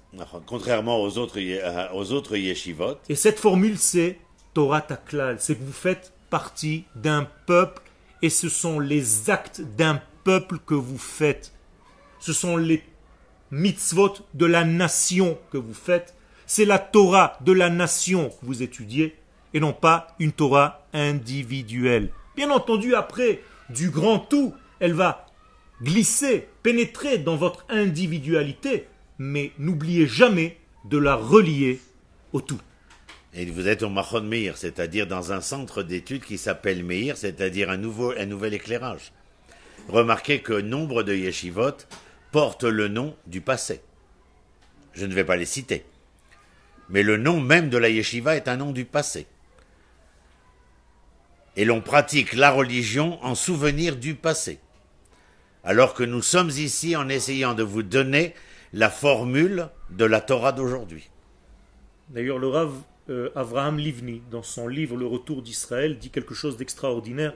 Contrairement 0.46 1.02
aux 1.02 1.18
autres, 1.18 1.38
euh, 1.38 1.88
aux 1.92 2.12
autres 2.12 2.36
yeshivot, 2.36 2.96
Et 3.08 3.14
cette 3.14 3.38
formule, 3.38 3.76
c'est 3.76 4.18
Torah 4.54 4.80
Taklal. 4.80 5.36
C'est 5.38 5.54
que 5.54 5.62
vous 5.62 5.72
faites 5.72 6.14
partie 6.30 6.84
d'un 6.94 7.28
peuple 7.46 7.82
et 8.22 8.30
ce 8.30 8.48
sont 8.48 8.80
les 8.80 9.28
actes 9.28 9.60
d'un 9.60 10.00
peuple 10.24 10.58
que 10.64 10.74
vous 10.74 10.98
faites. 10.98 11.52
Ce 12.18 12.32
sont 12.32 12.56
les 12.56 12.82
mitzvot 13.50 14.14
de 14.32 14.46
la 14.46 14.64
nation 14.64 15.38
que 15.52 15.58
vous 15.58 15.74
faites. 15.74 16.14
C'est 16.46 16.64
la 16.64 16.78
Torah 16.78 17.36
de 17.42 17.52
la 17.52 17.68
nation 17.68 18.30
que 18.30 18.46
vous 18.46 18.62
étudiez 18.62 19.16
et 19.52 19.60
non 19.60 19.74
pas 19.74 20.08
une 20.18 20.32
Torah 20.32 20.86
individuelle. 20.94 22.10
Bien 22.34 22.50
entendu, 22.50 22.94
après, 22.94 23.40
du 23.70 23.90
grand 23.90 24.18
tout, 24.18 24.54
elle 24.80 24.94
va 24.94 25.26
glisser, 25.82 26.48
pénétrer 26.62 27.18
dans 27.18 27.36
votre 27.36 27.66
individualité, 27.68 28.86
mais 29.18 29.52
n'oubliez 29.58 30.06
jamais 30.06 30.58
de 30.84 30.98
la 30.98 31.14
relier 31.14 31.80
au 32.32 32.40
tout. 32.40 32.60
et 33.34 33.44
vous 33.46 33.68
êtes 33.68 33.82
au 33.82 33.90
Machon 33.90 34.22
Meir, 34.22 34.56
c'est-à-dire 34.56 35.06
dans 35.06 35.32
un 35.32 35.40
centre 35.40 35.82
d'études 35.82 36.24
qui 36.24 36.38
s'appelle 36.38 36.82
Meir, 36.84 37.16
c'est-à-dire 37.16 37.70
un, 37.70 37.82
un 37.82 38.26
nouvel 38.26 38.54
éclairage. 38.54 39.12
Remarquez 39.88 40.40
que 40.40 40.54
nombre 40.60 41.02
de 41.02 41.14
yeshivot 41.14 41.76
portent 42.32 42.64
le 42.64 42.88
nom 42.88 43.14
du 43.26 43.40
passé. 43.40 43.80
Je 44.94 45.06
ne 45.06 45.14
vais 45.14 45.24
pas 45.24 45.36
les 45.36 45.46
citer. 45.46 45.84
Mais 46.88 47.02
le 47.02 47.16
nom 47.16 47.40
même 47.40 47.68
de 47.68 47.78
la 47.78 47.88
yeshiva 47.88 48.36
est 48.36 48.48
un 48.48 48.56
nom 48.56 48.72
du 48.72 48.84
passé. 48.84 49.26
Et 51.56 51.64
l'on 51.64 51.80
pratique 51.80 52.34
la 52.34 52.50
religion 52.50 53.22
en 53.24 53.34
souvenir 53.34 53.96
du 53.96 54.14
passé. 54.14 54.58
Alors 55.64 55.94
que 55.94 56.04
nous 56.04 56.22
sommes 56.22 56.50
ici 56.50 56.94
en 56.96 57.08
essayant 57.08 57.54
de 57.54 57.62
vous 57.62 57.82
donner 57.82 58.34
la 58.72 58.90
formule 58.90 59.68
de 59.90 60.04
la 60.04 60.20
Torah 60.20 60.52
d'aujourd'hui. 60.52 61.08
D'ailleurs, 62.10 62.38
le 62.38 62.48
Rav 62.48 62.72
euh, 63.08 63.30
Avraham 63.34 63.78
Livni, 63.78 64.22
dans 64.30 64.42
son 64.42 64.68
livre 64.68 64.96
Le 64.96 65.06
Retour 65.06 65.42
d'Israël, 65.42 65.98
dit 65.98 66.10
quelque 66.10 66.34
chose 66.34 66.56
d'extraordinaire. 66.56 67.34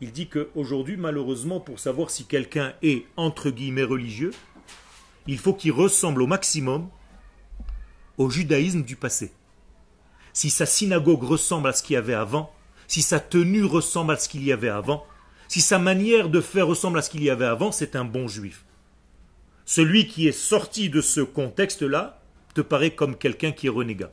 Il 0.00 0.12
dit 0.12 0.28
qu'aujourd'hui, 0.28 0.96
malheureusement, 0.96 1.60
pour 1.60 1.78
savoir 1.78 2.10
si 2.10 2.24
quelqu'un 2.24 2.74
est 2.82 3.04
entre 3.16 3.50
guillemets 3.50 3.84
religieux, 3.84 4.32
il 5.26 5.38
faut 5.38 5.54
qu'il 5.54 5.72
ressemble 5.72 6.22
au 6.22 6.26
maximum 6.26 6.88
au 8.18 8.30
judaïsme 8.30 8.82
du 8.82 8.96
passé. 8.96 9.32
Si 10.32 10.50
sa 10.50 10.66
synagogue 10.66 11.22
ressemble 11.22 11.68
à 11.68 11.72
ce 11.72 11.82
qu'il 11.82 11.94
y 11.94 11.96
avait 11.96 12.14
avant, 12.14 12.52
si 12.88 13.02
sa 13.02 13.20
tenue 13.20 13.64
ressemble 13.64 14.12
à 14.12 14.16
ce 14.16 14.28
qu'il 14.28 14.44
y 14.44 14.52
avait 14.52 14.68
avant, 14.68 15.06
si 15.48 15.60
sa 15.60 15.78
manière 15.78 16.28
de 16.28 16.40
faire 16.40 16.66
ressemble 16.66 16.98
à 16.98 17.02
ce 17.02 17.10
qu'il 17.10 17.22
y 17.22 17.30
avait 17.30 17.44
avant, 17.44 17.72
c'est 17.72 17.96
un 17.96 18.04
bon 18.04 18.28
juif. 18.28 18.64
Celui 19.64 20.06
qui 20.06 20.28
est 20.28 20.32
sorti 20.32 20.90
de 20.90 21.00
ce 21.00 21.20
contexte-là 21.20 22.20
te 22.54 22.60
paraît 22.60 22.94
comme 22.94 23.16
quelqu'un 23.16 23.52
qui 23.52 23.66
est 23.66 23.70
renégat. 23.70 24.10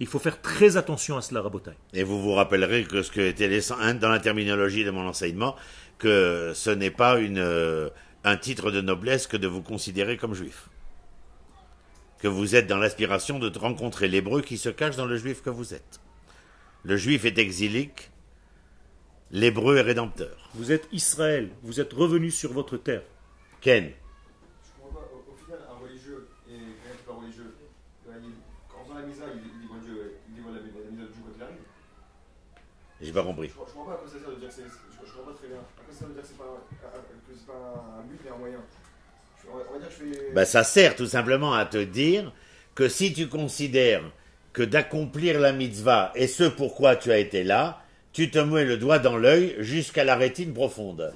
Il 0.00 0.06
faut 0.06 0.18
faire 0.18 0.40
très 0.40 0.76
attention 0.76 1.16
à 1.16 1.22
cela, 1.22 1.42
Rabotai. 1.42 1.72
Et 1.92 2.02
vous 2.02 2.20
vous 2.20 2.32
rappellerez 2.32 2.84
que 2.84 3.02
ce 3.02 3.10
que 3.10 3.20
était 3.20 3.48
dans 3.94 4.08
la 4.08 4.18
terminologie 4.18 4.84
de 4.84 4.90
mon 4.90 5.06
enseignement, 5.06 5.54
que 5.98 6.52
ce 6.54 6.70
n'est 6.70 6.90
pas 6.90 7.16
euh, 7.16 7.88
un 8.24 8.36
titre 8.36 8.70
de 8.70 8.80
noblesse 8.80 9.26
que 9.26 9.36
de 9.36 9.46
vous 9.46 9.62
considérer 9.62 10.16
comme 10.16 10.34
juif. 10.34 10.68
Que 12.20 12.28
vous 12.28 12.56
êtes 12.56 12.66
dans 12.66 12.78
l'aspiration 12.78 13.38
de 13.38 13.56
rencontrer 13.56 14.08
l'hébreu 14.08 14.42
qui 14.42 14.58
se 14.58 14.68
cache 14.68 14.96
dans 14.96 15.06
le 15.06 15.16
juif 15.16 15.42
que 15.42 15.50
vous 15.50 15.74
êtes. 15.74 16.00
Le 16.84 16.96
juif 16.96 17.24
est 17.24 17.38
exilique, 17.38 18.10
l'hébreu 19.30 19.76
est 19.76 19.82
rédempteur. 19.82 20.50
Vous 20.54 20.72
êtes 20.72 20.88
Israël, 20.92 21.50
vous 21.62 21.80
êtes 21.80 21.92
revenu 21.92 22.30
sur 22.30 22.52
votre 22.52 22.76
terre. 22.76 23.02
Ken, 23.60 23.92
Je 23.92 24.82
comprends 24.82 25.00
pas, 25.00 25.08
au, 25.14 25.32
au 25.32 25.36
final, 25.36 25.60
un 25.70 25.78
religieux 25.82 26.28
et 26.48 26.52
quelqu'un 26.52 26.72
qui 26.82 26.88
n'est 26.88 27.06
pas 27.06 27.14
religieux, 27.20 27.54
il- 28.06 28.12
en 28.76 28.84
faisant 28.84 28.94
la 28.98 29.06
misa, 29.06 29.24
il, 29.32 29.40
il 29.54 29.60
dévoile 29.62 29.80
Dieu, 29.82 30.12
il 30.28 30.34
dévoile 30.34 30.54
la, 30.54 30.60
la 30.60 30.90
misa 30.90 31.02
de 31.02 31.12
Dieu 31.12 31.22
quand 31.24 31.32
il 31.38 31.42
arrive. 31.42 31.56
j'ai 33.00 33.12
pas 33.12 33.22
compris. 33.22 33.48
Je, 33.48 33.52
je 33.52 33.58
comprends 33.58 33.84
pas 33.84 33.92
à 33.94 33.96
quoi 33.98 34.08
ça 34.08 34.18
sert 34.18 34.30
de 34.30 34.34
dire 34.40 34.48
que 34.48 34.54
c'est. 34.54 34.62
Je, 34.66 35.06
je 35.06 35.12
comprends 35.14 35.30
pas 35.32 35.38
très 35.38 35.48
bien. 35.48 35.58
À 35.58 35.82
quoi 35.86 35.92
ça 35.94 35.98
sert 36.00 36.08
de 36.08 36.12
dire 36.14 36.22
que 36.22 36.28
c'est 36.28 36.38
pas, 36.38 36.50
un- 36.50 36.98
un- 36.98 37.02
que 37.30 37.32
c'est 37.38 37.46
pas 37.46 37.98
un 37.98 38.02
but 38.02 38.18
mais 38.24 38.30
un 38.30 38.36
moyen? 38.38 38.58
Je- 39.38 39.48
on, 39.48 39.56
va, 39.56 39.62
on 39.70 39.72
va 39.74 39.78
dire 39.78 39.88
que 39.88 39.94
je 39.94 40.12
fais. 40.18 40.32
Ben, 40.34 40.44
ça 40.44 40.64
sert 40.64 40.96
tout 40.96 41.06
simplement 41.06 41.54
à 41.54 41.64
te 41.64 41.78
dire 41.78 42.32
que 42.74 42.88
si 42.88 43.12
tu 43.14 43.28
considères 43.28 44.02
que 44.52 44.62
d'accomplir 44.62 45.40
la 45.40 45.52
mitzvah 45.52 46.12
est 46.14 46.26
ce 46.26 46.44
pourquoi 46.44 46.96
tu 46.96 47.10
as 47.10 47.18
été 47.18 47.42
là, 47.44 47.80
tu 48.12 48.30
te 48.30 48.38
mets 48.38 48.64
le 48.64 48.76
doigt 48.76 48.98
dans 48.98 49.16
l'œil 49.16 49.54
jusqu'à 49.58 50.04
la 50.04 50.16
rétine 50.16 50.52
profonde. 50.52 51.12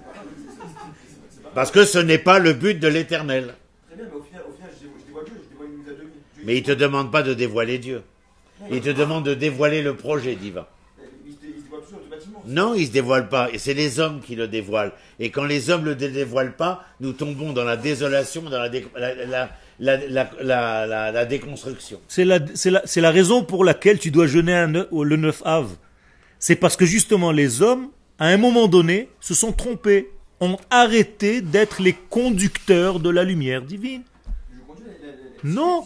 Parce 1.55 1.71
que 1.71 1.85
ce 1.85 1.99
n'est 1.99 2.19
pas 2.19 2.39
le 2.39 2.53
but 2.55 2.79
de 2.79 2.89
l'éternel. 2.89 3.55
Mais 6.45 6.57
il 6.59 6.63
te 6.63 6.73
demande 6.73 7.11
pas 7.11 7.23
de 7.23 7.35
dévoiler 7.35 7.79
Dieu. 7.79 8.03
Il 8.71 8.81
te 8.81 8.91
demande 8.91 9.25
de 9.27 9.35
dévoiler 9.35 9.83
le 9.83 9.95
projet 9.97 10.35
divin. 10.37 10.67
il. 12.47 12.55
Non, 12.55 12.75
il 12.75 12.87
se 12.87 12.93
dévoile 12.93 13.29
pas. 13.29 13.51
Et 13.53 13.59
c'est 13.59 13.75
les 13.75 13.99
hommes 14.01 14.21
qui 14.21 14.37
le 14.37 14.47
dévoilent. 14.49 14.93
Et 15.19 15.31
quand 15.31 15.45
les 15.45 15.71
hommes 15.71 15.85
le 15.85 15.95
dé- 15.95 16.09
dévoilent 16.11 16.57
pas, 16.57 16.85
nous 17.01 17.13
tombons 17.13 17.53
dans 17.53 17.65
la 17.65 17.77
désolation, 17.77 18.43
dans 18.43 18.61
la, 18.61 18.69
dé- 18.69 18.87
la, 18.97 19.15
la, 19.27 19.51
la, 19.79 19.97
la, 20.09 20.31
la- 20.43 20.87
la- 20.87 21.13
la 21.13 21.25
déconstruction. 21.27 22.01
C'est 22.09 22.25
la, 22.25 23.11
raison 23.11 23.45
pour 23.45 23.65
laquelle 23.65 23.99
tu 23.99 24.11
dois 24.11 24.27
jeûner 24.27 24.55
un 24.55 24.69
le 24.69 25.17
9 25.17 25.43
av. 25.45 25.77
C'est 26.39 26.57
parce 26.57 26.77
que 26.77 26.87
justement 26.87 27.33
les 27.33 27.63
hommes, 27.63 27.89
à 28.19 28.27
un 28.29 28.37
moment 28.37 28.69
donné, 28.69 29.09
se 29.21 29.35
sont 29.35 29.53
trompés, 29.53 30.11
ont 30.41 30.57
arrêté 30.71 31.41
d'être 31.41 31.81
les 31.83 31.93
conducteurs 31.95 33.01
de 33.01 33.11
la 33.11 33.25
lumière 33.25 33.63
divine. 33.63 34.03
Je 34.53 34.59
conduis 34.67 34.85
la, 35.01 35.07
la, 35.09 35.13
la- 35.13 35.55
Non. 35.55 35.85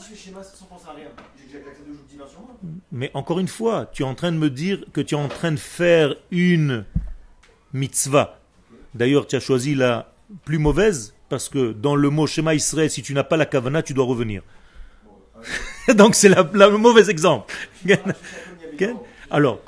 Mais 2.92 3.10
encore 3.14 3.38
une 3.38 3.48
fois, 3.48 3.88
tu 3.92 4.02
es 4.02 4.06
en 4.06 4.14
train 4.14 4.32
de 4.32 4.36
me 4.36 4.50
dire 4.50 4.84
que 4.92 5.00
tu 5.00 5.14
es 5.14 5.18
en 5.18 5.28
train 5.28 5.52
de 5.52 5.58
faire 5.58 6.14
une 6.30 6.84
mitzvah. 7.72 8.38
D'ailleurs, 8.94 9.26
tu 9.26 9.36
as 9.36 9.40
choisi 9.40 9.74
la 9.74 10.12
plus 10.44 10.58
mauvaise 10.58 11.14
parce 11.30 11.48
que 11.48 11.72
dans 11.72 11.94
le 11.94 12.10
mot 12.10 12.26
Shema 12.26 12.54
Israël, 12.54 12.90
si 12.90 13.02
tu 13.02 13.14
n'as 13.14 13.24
pas 13.24 13.38
la 13.38 13.46
kavana, 13.46 13.82
tu 13.82 13.94
dois 13.94 14.04
revenir. 14.04 14.42
Donc 15.94 16.14
c'est 16.14 16.28
le 16.28 16.76
mauvais 16.76 17.08
exemple. 17.08 17.54
Alors, 19.30 19.62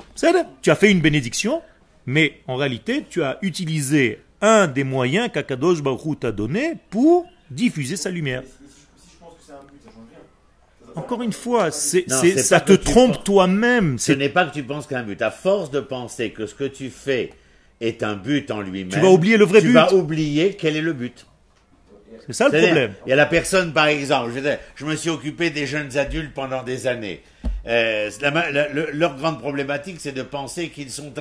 tu 0.61 0.71
as 0.71 0.75
fait 0.75 0.91
une 0.91 1.01
bénédiction, 1.01 1.63
mais 2.05 2.41
en 2.49 2.57
réalité, 2.57 3.07
tu 3.09 3.23
as 3.23 3.39
utilisé 3.43 4.21
un 4.41 4.67
des 4.67 4.83
moyens 4.85 5.31
qu'Akadosh 5.33 5.83
Baruch 5.83 6.19
t'a 6.21 6.33
donné 6.33 6.75
pour 6.91 7.27
diffuser 7.51 7.97
sa 7.97 8.11
lumière. 8.11 8.43
Encore 10.97 11.23
une 11.23 11.33
fois, 11.33 11.71
c'est, 11.71 12.11
ça 12.11 12.61
te 12.61 12.73
tu 12.73 12.79
trompe 12.81 13.23
toi-même. 13.25 13.99
Ce 13.99 14.13
n'est 14.13 14.29
pas 14.29 14.45
que 14.47 14.53
tu 14.53 14.63
penses 14.63 14.87
qu'un 14.87 15.05
but. 15.05 15.23
À 15.23 15.31
force 15.31 15.71
de 15.71 15.81
penser 15.81 16.31
que 16.33 16.45
ce 16.45 16.55
que 16.55 16.65
tu 16.65 16.91
fais 16.91 17.31
est 17.81 18.03
un 18.03 18.15
but 18.15 18.51
en 18.51 18.61
lui-même, 18.61 18.89
Tu 18.89 19.01
vas 19.01 19.11
oublier 19.11 19.37
le 19.37 19.45
vrai 19.45 19.61
tu 19.61 19.69
but. 19.69 19.73
vas 19.73 19.95
oublier 19.95 20.57
quel 20.59 20.77
est 20.77 20.83
le 20.83 20.93
but. 20.93 21.27
C'est 22.27 22.33
ça 22.35 22.49
le 22.49 22.53
problème. 22.67 22.93
Il 23.07 23.11
y 23.11 23.13
a 23.13 23.17
la 23.17 23.27
personne, 23.27 23.73
par 23.73 23.87
exemple, 23.87 24.31
je, 24.31 24.35
veux 24.37 24.41
dire, 24.43 24.59
je 24.77 24.85
me 24.85 24.95
suis 24.97 25.11
occupé 25.11 25.51
des 25.51 25.67
jeunes 25.67 25.97
adultes 25.99 26.33
pendant 26.35 26.63
des 26.63 26.87
années. 26.87 27.23
Euh, 27.67 28.11
la 28.21 28.31
ma- 28.31 28.51
la- 28.51 28.69
le- 28.69 28.91
leur 28.93 29.17
grande 29.17 29.39
problématique, 29.41 29.97
c'est 30.01 30.13
de 30.13 30.23
penser 30.23 30.69
qu'ils 30.69 30.91
sont... 30.91 31.13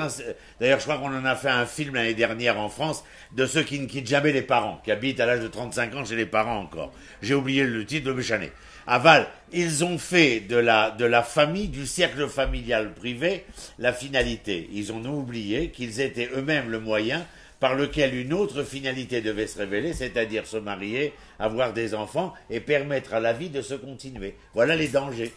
D'ailleurs, 0.59 0.79
je 0.79 0.83
crois 0.83 0.97
qu'on 0.97 1.15
en 1.15 1.25
a 1.25 1.35
fait 1.35 1.49
un 1.49 1.65
film 1.65 1.95
l'année 1.95 2.13
dernière 2.15 2.59
en 2.59 2.69
France 2.69 3.03
de 3.35 3.45
ceux 3.45 3.63
qui 3.63 3.79
ne 3.79 3.85
quittent 3.85 4.07
jamais 4.07 4.31
les 4.31 4.41
parents, 4.41 4.79
qui 4.83 4.91
habitent 4.91 5.19
à 5.19 5.25
l'âge 5.25 5.41
de 5.41 5.47
35 5.47 5.95
ans 5.95 6.05
chez 6.05 6.15
les 6.15 6.25
parents 6.25 6.59
encore. 6.59 6.91
J'ai 7.21 7.33
oublié 7.35 7.63
le 7.63 7.85
titre 7.85 8.07
de 8.07 8.13
Béchanet. 8.13 8.51
Aval, 8.87 9.27
ils 9.53 9.83
ont 9.83 9.99
fait 9.99 10.39
de 10.39 10.57
la, 10.57 10.89
de 10.91 11.05
la 11.05 11.21
famille, 11.21 11.67
du 11.67 11.85
cercle 11.85 12.27
familial 12.27 12.93
privé, 12.93 13.45
la 13.77 13.93
finalité. 13.93 14.67
Ils 14.73 14.91
ont 14.91 15.05
oublié 15.05 15.69
qu'ils 15.69 16.01
étaient 16.01 16.29
eux-mêmes 16.35 16.69
le 16.71 16.79
moyen 16.79 17.23
par 17.61 17.75
lequel 17.75 18.15
une 18.15 18.33
autre 18.33 18.63
finalité 18.63 19.21
devait 19.21 19.45
se 19.47 19.57
révéler, 19.59 19.93
c'est-à-dire 19.93 20.45
se 20.47 20.57
marier, 20.57 21.13
avoir 21.39 21.71
des 21.73 21.93
enfants 21.93 22.33
et 22.49 22.59
permettre 22.59 23.13
à 23.13 23.19
la 23.21 23.33
vie 23.33 23.49
de 23.49 23.61
se 23.61 23.75
continuer. 23.75 24.35
Voilà 24.55 24.75
les 24.75 24.89
dangers. 24.89 25.31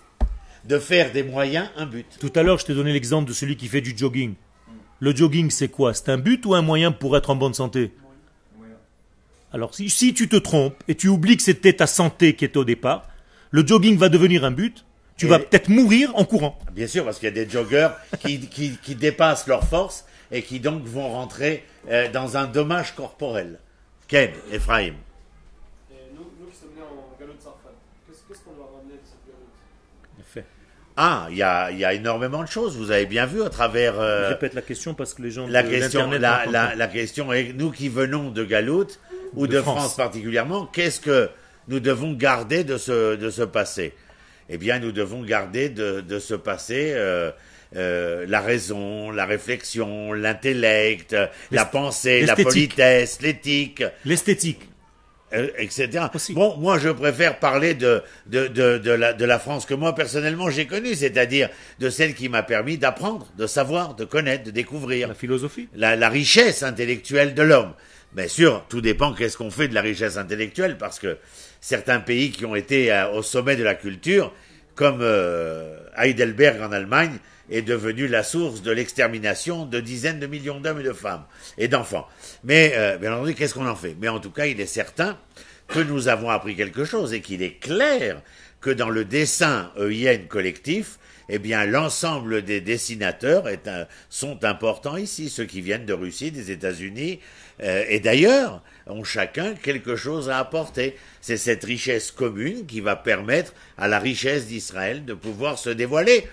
De 0.64 0.78
faire 0.78 1.12
des 1.12 1.22
moyens 1.22 1.68
un 1.76 1.84
but. 1.84 2.06
Tout 2.18 2.32
à 2.34 2.42
l'heure, 2.42 2.58
je 2.58 2.64
t'ai 2.64 2.74
donné 2.74 2.94
l'exemple 2.94 3.28
de 3.28 3.34
celui 3.34 3.56
qui 3.58 3.68
fait 3.68 3.82
du 3.82 3.94
jogging. 3.96 4.32
Le 5.00 5.14
jogging, 5.14 5.50
c'est 5.50 5.68
quoi? 5.68 5.92
C'est 5.92 6.08
un 6.08 6.16
but 6.16 6.44
ou 6.46 6.54
un 6.54 6.62
moyen 6.62 6.90
pour 6.92 7.14
être 7.18 7.28
en 7.28 7.36
bonne 7.36 7.52
santé? 7.52 7.92
Alors, 9.52 9.74
si, 9.74 9.90
si 9.90 10.14
tu 10.14 10.26
te 10.28 10.36
trompes 10.36 10.82
et 10.88 10.94
tu 10.94 11.08
oublies 11.08 11.36
que 11.36 11.42
c'était 11.42 11.74
ta 11.74 11.86
santé 11.86 12.34
qui 12.34 12.46
était 12.46 12.56
au 12.56 12.64
départ, 12.64 13.06
le 13.50 13.64
jogging 13.66 13.98
va 13.98 14.08
devenir 14.08 14.44
un 14.44 14.50
but. 14.50 14.84
Tu 15.18 15.26
Et- 15.26 15.28
vas 15.28 15.38
peut-être 15.38 15.68
mourir 15.68 16.10
en 16.16 16.24
courant. 16.24 16.58
Bien 16.72 16.86
sûr, 16.86 17.04
parce 17.04 17.18
qu'il 17.18 17.28
y 17.28 17.38
a 17.38 17.44
des 17.44 17.48
joggeurs 17.48 17.94
qui, 18.20 18.40
qui, 18.48 18.78
qui 18.82 18.94
dépassent 18.96 19.46
leur 19.46 19.64
force 19.68 20.06
et 20.30 20.42
qui 20.42 20.60
donc 20.60 20.84
vont 20.84 21.08
rentrer 21.08 21.64
euh, 21.90 22.10
dans 22.10 22.36
un 22.36 22.46
dommage 22.46 22.94
corporel. 22.94 23.58
Ken, 24.08 24.30
Ephraim. 24.52 24.94
Et 25.90 25.94
nous, 26.14 26.20
nous 26.40 26.46
qui 26.50 26.56
sommes 26.56 26.70
nés 26.76 26.82
en 26.82 27.18
galop 27.20 27.32
de 27.34 27.40
Sarfat, 27.40 27.72
qu'est-ce 28.06 28.38
qu'on 28.44 28.52
doit 28.52 28.70
ramener 28.76 28.94
de 28.94 29.00
cette 29.04 30.34
galoute 30.36 30.46
Ah, 30.96 31.26
il 31.30 31.36
y 31.36 31.42
a, 31.42 31.70
il 31.70 31.78
y 31.78 31.84
a 31.84 31.92
énormément 31.94 32.42
de 32.42 32.48
choses. 32.48 32.76
Vous 32.76 32.90
avez 32.90 33.06
bien 33.06 33.26
vu 33.26 33.42
à 33.42 33.48
travers... 33.50 33.98
euh, 33.98 34.28
Répète 34.28 34.54
la 34.54 34.62
question 34.62 34.94
parce 34.94 35.14
que 35.14 35.22
les 35.22 35.30
gens 35.30 35.46
La 35.46 35.62
de 35.62 35.68
question, 35.68 36.10
la, 36.10 36.86
question 36.88 37.32
est, 37.32 37.52
nous 37.54 37.70
qui 37.70 37.88
venons 37.88 38.30
de 38.30 38.44
Galoute, 38.44 39.00
ou 39.34 39.46
De 39.46 39.54
de, 39.56 39.60
France. 39.62 39.78
France. 39.78 39.96
particulièrement, 39.96 40.66
qu'est-ce 40.66 41.00
que 41.00 41.28
nous 41.68 41.80
devons 41.80 42.12
garder 42.12 42.62
de 42.62 42.76
ce, 42.76 43.16
de 43.16 43.30
ce 43.30 43.42
passé? 43.42 43.94
Eh 44.48 44.58
bien, 44.58 44.78
nous 44.78 44.92
devons 44.92 45.22
garder 45.22 45.70
de, 45.70 46.02
de 46.02 46.18
ce 46.18 46.34
passé 46.34 46.92
euh, 46.94 47.30
euh, 47.76 48.24
la 48.28 48.40
raison, 48.40 49.10
la 49.10 49.24
réflexion, 49.26 50.12
l'intellect, 50.12 51.16
la 51.50 51.64
pensée, 51.64 52.22
la 52.26 52.36
politesse, 52.36 53.18
l'éthique, 53.22 53.82
L'esthétique. 54.04 54.68
euh, 55.32 55.48
etc. 55.58 55.88
Aussi. 56.14 56.32
Bon, 56.34 56.56
moi, 56.58 56.78
je 56.78 56.88
préfère 56.90 57.38
parler 57.40 57.74
de, 57.74 58.02
de, 58.26 58.46
de, 58.46 58.78
de, 58.78 58.90
la, 58.92 59.12
de 59.12 59.24
la 59.24 59.38
France 59.38 59.66
que 59.66 59.74
moi, 59.74 59.94
personnellement, 59.94 60.50
j'ai 60.50 60.66
connue, 60.66 60.94
c'est-à-dire 60.94 61.48
de 61.80 61.90
celle 61.90 62.14
qui 62.14 62.28
m'a 62.28 62.42
permis 62.44 62.78
d'apprendre, 62.78 63.26
de 63.36 63.46
savoir, 63.46 63.94
de 63.94 64.04
connaître, 64.04 64.44
de 64.44 64.50
découvrir 64.52 65.08
La 65.08 65.14
philosophie. 65.14 65.68
la, 65.74 65.96
la 65.96 66.08
richesse 66.08 66.62
intellectuelle 66.62 67.34
de 67.34 67.42
l'homme. 67.42 67.72
Bien 68.12 68.28
sûr, 68.28 68.64
tout 68.68 68.80
dépend 68.80 69.12
qu'est-ce 69.12 69.36
qu'on 69.36 69.50
fait 69.50 69.66
de 69.66 69.74
la 69.74 69.80
richesse 69.80 70.16
intellectuelle, 70.18 70.78
parce 70.78 71.00
que 71.00 71.18
certains 71.60 71.98
pays 71.98 72.30
qui 72.30 72.44
ont 72.46 72.54
été 72.54 72.92
euh, 72.92 73.10
au 73.10 73.22
sommet 73.22 73.56
de 73.56 73.64
la 73.64 73.74
culture, 73.74 74.32
comme 74.76 75.00
euh, 75.02 75.78
Heidelberg 75.96 76.60
en 76.62 76.70
Allemagne, 76.70 77.18
est 77.50 77.62
devenu 77.62 78.08
la 78.08 78.22
source 78.22 78.62
de 78.62 78.70
l'extermination 78.70 79.66
de 79.66 79.80
dizaines 79.80 80.20
de 80.20 80.26
millions 80.26 80.60
d'hommes 80.60 80.80
et 80.80 80.84
de 80.84 80.92
femmes 80.92 81.24
et 81.58 81.68
d'enfants. 81.68 82.06
Mais 82.42 82.72
euh, 82.76 82.96
bien 82.98 83.14
entendu, 83.14 83.34
qu'est-ce 83.34 83.54
qu'on 83.54 83.66
en 83.66 83.76
fait? 83.76 83.96
Mais 84.00 84.08
en 84.08 84.20
tout 84.20 84.30
cas, 84.30 84.46
il 84.46 84.60
est 84.60 84.66
certain 84.66 85.18
que 85.68 85.80
nous 85.80 86.08
avons 86.08 86.30
appris 86.30 86.56
quelque 86.56 86.84
chose 86.84 87.12
et 87.12 87.20
qu'il 87.20 87.42
est 87.42 87.58
clair 87.58 88.22
que 88.60 88.70
dans 88.70 88.90
le 88.90 89.04
dessin 89.04 89.70
EIN 89.78 90.26
collectif, 90.28 90.98
eh 91.28 91.38
bien, 91.38 91.64
l'ensemble 91.64 92.42
des 92.42 92.60
dessinateurs 92.60 93.48
est 93.48 93.70
sont 94.10 94.44
importants 94.44 94.96
ici, 94.96 95.30
ceux 95.30 95.44
qui 95.44 95.60
viennent 95.60 95.86
de 95.86 95.92
Russie, 95.94 96.30
des 96.30 96.50
États-Unis, 96.50 97.20
euh, 97.62 97.84
et 97.88 98.00
d'ailleurs, 98.00 98.62
ont 98.86 99.04
chacun 99.04 99.54
quelque 99.54 99.96
chose 99.96 100.28
à 100.28 100.38
apporter. 100.38 100.96
C'est 101.20 101.36
cette 101.36 101.64
richesse 101.64 102.10
commune 102.10 102.66
qui 102.66 102.80
va 102.80 102.96
permettre 102.96 103.54
à 103.78 103.88
la 103.88 103.98
richesse 103.98 104.46
d'Israël 104.46 105.04
de 105.04 105.14
pouvoir 105.14 105.58
se 105.58 105.70
dévoiler. 105.70 106.28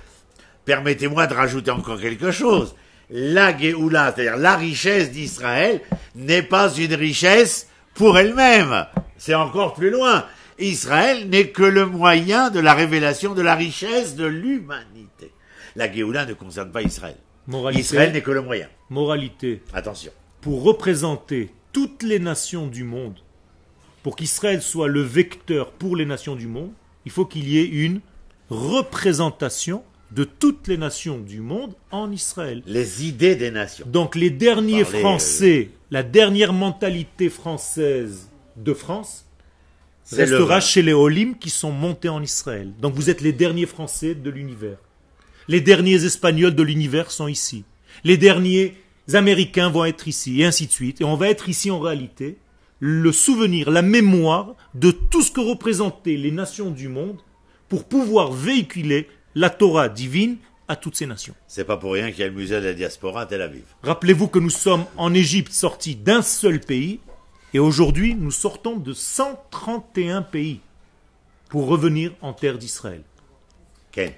Permettez-moi 0.65 1.27
de 1.27 1.33
rajouter 1.33 1.71
encore 1.71 1.99
quelque 1.99 2.31
chose. 2.31 2.75
La 3.09 3.57
Géoula, 3.57 4.13
c'est-à-dire 4.15 4.37
la 4.37 4.55
richesse 4.55 5.11
d'Israël, 5.11 5.81
n'est 6.15 6.43
pas 6.43 6.73
une 6.75 6.93
richesse 6.93 7.67
pour 7.93 8.17
elle-même. 8.17 8.85
C'est 9.17 9.33
encore 9.35 9.73
plus 9.73 9.89
loin. 9.89 10.25
Israël 10.59 11.27
n'est 11.29 11.49
que 11.49 11.63
le 11.63 11.85
moyen 11.85 12.49
de 12.51 12.59
la 12.59 12.73
révélation 12.73 13.33
de 13.33 13.41
la 13.41 13.55
richesse 13.55 14.15
de 14.15 14.25
l'humanité. 14.25 15.31
La 15.75 15.91
Géoula 15.91 16.25
ne 16.25 16.33
concerne 16.33 16.71
pas 16.71 16.81
Israël. 16.83 17.17
Moralité, 17.47 17.81
Israël 17.81 18.11
n'est 18.13 18.21
que 18.21 18.31
le 18.31 18.41
moyen. 18.41 18.67
moralité, 18.89 19.61
Attention. 19.73 20.11
pour 20.41 20.63
représenter 20.63 21.51
toutes 21.73 22.03
les 22.03 22.19
nations 22.19 22.67
du 22.67 22.83
monde, 22.83 23.17
pour 24.03 24.15
qu'Israël 24.15 24.61
soit 24.61 24.87
le 24.87 25.01
vecteur 25.01 25.71
pour 25.71 25.95
les 25.95 26.05
nations 26.05 26.35
du 26.35 26.47
monde, 26.47 26.71
il 27.05 27.11
faut 27.11 27.25
qu'il 27.25 27.47
y 27.49 27.57
ait 27.59 27.65
une 27.67 28.01
représentation 28.49 29.83
de 30.11 30.23
toutes 30.23 30.67
les 30.67 30.77
nations 30.77 31.17
du 31.17 31.39
monde 31.39 31.73
en 31.91 32.11
Israël. 32.11 32.61
Les 32.65 33.07
idées 33.07 33.35
des 33.35 33.51
nations. 33.51 33.85
Donc 33.87 34.15
les 34.15 34.29
derniers 34.29 34.83
Français, 34.83 35.69
la 35.89 36.03
dernière 36.03 36.53
mentalité 36.53 37.29
française 37.29 38.29
de 38.57 38.73
France, 38.73 39.25
le 40.11 40.17
restera 40.17 40.59
chez 40.59 40.81
les 40.81 40.93
Olim 40.93 41.37
qui 41.37 41.49
sont 41.49 41.71
montés 41.71 42.09
en 42.09 42.21
Israël. 42.21 42.73
Donc 42.81 42.93
vous 42.95 43.09
êtes 43.09 43.21
les 43.21 43.31
derniers 43.31 43.65
Français 43.65 44.13
de 44.13 44.29
l'univers. 44.29 44.77
Les 45.47 45.61
derniers 45.61 46.05
Espagnols 46.05 46.55
de 46.55 46.63
l'univers 46.63 47.11
sont 47.11 47.27
ici. 47.27 47.63
Les 48.03 48.17
derniers 48.17 48.75
Américains 49.13 49.69
vont 49.69 49.85
être 49.85 50.07
ici, 50.07 50.41
et 50.41 50.45
ainsi 50.45 50.67
de 50.67 50.71
suite. 50.71 51.01
Et 51.01 51.03
on 51.03 51.15
va 51.15 51.29
être 51.29 51.49
ici 51.49 51.71
en 51.71 51.79
réalité 51.79 52.37
le 52.79 53.11
souvenir, 53.11 53.69
la 53.69 53.83
mémoire 53.83 54.55
de 54.73 54.91
tout 54.91 55.21
ce 55.21 55.31
que 55.31 55.39
représentaient 55.39 56.17
les 56.17 56.31
nations 56.31 56.71
du 56.71 56.87
monde 56.87 57.19
pour 57.69 57.85
pouvoir 57.85 58.31
véhiculer 58.31 59.07
la 59.35 59.49
Torah 59.49 59.89
divine 59.89 60.37
à 60.67 60.75
toutes 60.75 60.95
ces 60.95 61.05
nations. 61.05 61.35
C'est 61.47 61.65
pas 61.65 61.77
pour 61.77 61.93
rien 61.93 62.11
qu'il 62.11 62.21
y 62.21 62.23
a 62.23 62.27
le 62.27 62.33
musée 62.33 62.55
de 62.55 62.65
la 62.65 62.73
diaspora 62.73 63.21
à 63.21 63.25
Tel 63.25 63.41
Aviv. 63.41 63.63
Rappelez-vous 63.83 64.27
que 64.27 64.39
nous 64.39 64.49
sommes 64.49 64.85
en 64.97 65.13
Égypte 65.13 65.51
sortis 65.51 65.95
d'un 65.95 66.21
seul 66.21 66.59
pays 66.59 66.99
et 67.53 67.59
aujourd'hui 67.59 68.15
nous 68.15 68.31
sortons 68.31 68.77
de 68.77 68.93
131 68.93 70.21
pays 70.21 70.61
pour 71.49 71.67
revenir 71.67 72.13
en 72.21 72.33
terre 72.33 72.57
d'Israël. 72.57 73.03
Par 73.93 74.11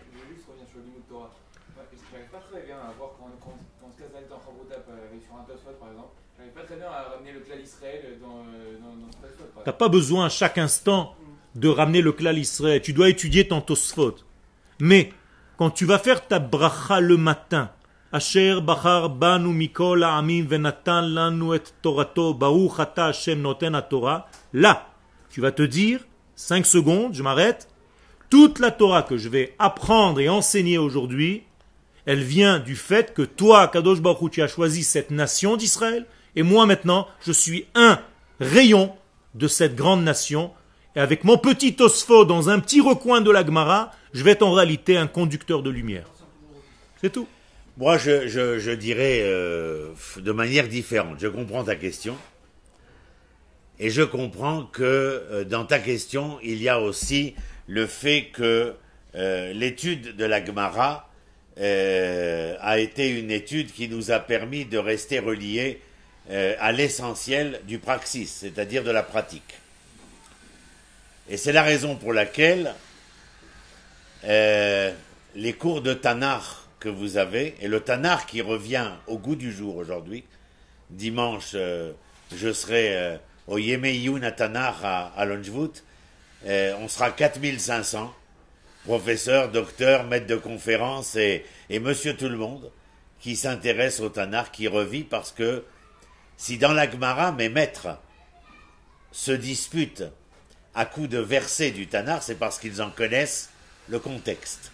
T'as 9.66 9.74
pas 9.74 9.90
besoin 9.90 10.26
à 10.26 10.30
chaque 10.30 10.58
instant 10.58 11.16
de 11.56 11.68
ramener 11.68 12.02
le 12.02 12.12
klal 12.12 12.38
Israël. 12.38 12.82
Tu 12.82 12.94
dois 12.94 13.10
étudier 13.10 13.48
ton 13.48 13.62
Tosfot. 13.62 14.16
Mais 14.84 15.14
quand 15.56 15.70
tu 15.70 15.86
vas 15.86 15.98
faire 15.98 16.28
ta 16.28 16.40
bracha 16.40 17.00
le 17.00 17.16
matin, 17.16 17.72
Asher 18.12 18.60
bachar 18.60 19.10
banu 19.10 19.54
mikol 19.54 20.04
ha'amim 20.04 20.44
venatan 20.46 21.04
lanu 21.04 21.56
et 21.56 21.64
torato 21.82 22.34
baruch 22.34 22.80
ata 22.80 23.06
Hashem 23.06 23.42
noten 23.42 23.82
Torah, 23.90 24.28
là, 24.52 24.90
tu 25.30 25.40
vas 25.40 25.54
te 25.54 25.64
dire, 25.64 26.02
5 26.36 26.66
secondes, 26.66 27.14
je 27.14 27.24
m'arrête, 27.24 27.70
toute 28.30 28.60
la 28.60 28.72
Torah 28.72 29.04
que 29.04 29.16
je 29.16 29.30
vais 29.30 29.56
apprendre 29.58 30.20
et 30.20 30.28
enseigner 30.28 30.78
aujourd'hui, 30.78 31.44
elle 32.06 32.22
vient 32.22 32.60
du 32.60 32.76
fait 32.76 33.14
que 33.14 33.22
toi, 33.22 33.70
Kadosh 33.70 34.02
Baruch 34.02 34.32
tu 34.32 34.42
as 34.42 34.50
choisi 34.50 34.84
cette 34.84 35.12
nation 35.12 35.56
d'Israël, 35.56 36.06
et 36.36 36.44
moi 36.44 36.66
maintenant, 36.66 37.08
je 37.22 37.32
suis 37.32 37.68
un 37.74 38.02
rayon 38.42 38.92
de 39.34 39.48
cette 39.48 39.76
grande 39.78 40.04
nation, 40.04 40.52
et 40.98 41.00
avec 41.00 41.24
mon 41.24 41.38
petit 41.38 41.74
Tosfo 41.74 42.26
dans 42.26 42.50
un 42.50 42.60
petit 42.60 42.82
recoin 42.82 43.22
de 43.22 43.32
la 43.32 43.46
Gemara, 43.46 43.92
je 44.14 44.24
vais 44.24 44.32
être 44.32 44.44
en 44.44 44.54
réalité 44.54 44.98
un 44.98 45.08
conducteur 45.08 45.64
de 45.64 45.70
lumière. 45.70 46.08
C'est 47.02 47.12
tout. 47.12 47.28
Moi, 47.78 47.98
je, 47.98 48.74
dirais 48.76 49.22
euh, 49.24 49.90
de 50.18 50.32
manière 50.32 50.68
différente. 50.68 51.18
Je 51.20 51.28
comprends 51.28 51.64
ta 51.64 51.76
question. 51.76 52.16
Et 53.80 53.90
je 53.90 54.04
comprends 54.04 54.66
que 54.66 54.84
euh, 54.84 55.44
dans 55.44 55.66
ta 55.66 55.80
question, 55.80 56.38
il 56.44 56.62
y 56.62 56.70
a 56.70 56.80
aussi 56.80 57.34
le 57.68 57.88
fait 57.88 58.26
que 58.32 58.76
euh, 59.16 59.54
l'étude 59.54 60.16
de 60.16 60.26
la 60.26 60.46
Gemara 60.46 61.10
a 61.58 62.80
été 62.80 63.10
une 63.10 63.30
étude 63.30 63.72
qui 63.72 63.88
nous 63.88 64.12
a 64.12 64.20
permis 64.20 64.66
de 64.66 64.80
rester 64.80 65.20
reliés 65.20 65.82
à 66.32 66.72
l'essentiel 66.72 67.62
du 67.68 67.78
praxis, 67.78 68.32
c'est-à-dire 68.40 68.84
de 68.84 68.90
la 68.90 69.04
pratique. 69.04 69.60
Et 71.30 71.38
c'est 71.38 71.52
la 71.52 71.62
raison 71.62 71.96
pour 71.96 72.12
laquelle 72.12 72.74
euh, 74.26 74.94
les 75.36 75.54
cours 75.54 75.82
de 75.82 75.94
Tanakh 75.94 76.44
que 76.80 76.90
vous 76.90 77.18
avez, 77.18 77.56
et 77.62 77.68
le 77.68 77.80
Tanakh 77.82 78.26
qui 78.28 78.42
revient 78.42 78.92
au 79.08 79.18
goût 79.18 79.36
du 79.36 79.52
jour 79.52 79.76
aujourd'hui, 79.78 80.24
dimanche, 80.90 81.52
euh, 81.56 81.92
je 82.36 82.54
serai 82.54 82.96
euh, 82.96 83.18
au 83.48 83.58
Yemeyun 83.58 84.24
à 84.24 84.32
Tanakh 84.32 84.76
à, 84.84 85.14
à 85.16 85.26
on 86.46 86.88
sera 86.88 87.12
4500 87.12 88.14
professeurs, 88.84 89.50
docteurs, 89.50 90.04
maîtres 90.04 90.28
de 90.28 90.36
conférences 90.36 91.16
et, 91.16 91.46
monsieur 91.70 92.16
tout 92.16 92.30
le 92.30 92.38
monde 92.38 92.72
qui 93.20 93.36
s'intéresse 93.36 94.02
au 94.02 94.10
Tanakh, 94.10 94.52
qui 94.52 94.68
revit 94.68 95.04
parce 95.04 95.32
que 95.32 95.64
si 96.38 96.58
dans 96.58 96.74
la 96.74 96.90
Gemara, 96.90 97.32
mes 97.32 97.50
maîtres 97.50 97.98
se 99.12 99.32
disputent 99.32 100.04
à 100.76 100.86
coups 100.86 101.10
de 101.10 101.20
versets 101.20 101.72
du 101.72 101.88
Tanakh, 101.88 102.24
c'est 102.24 102.36
parce 102.36 102.60
qu'ils 102.60 102.82
en 102.82 102.90
connaissent 102.90 103.53
le 103.90 104.00
contexte. 104.00 104.72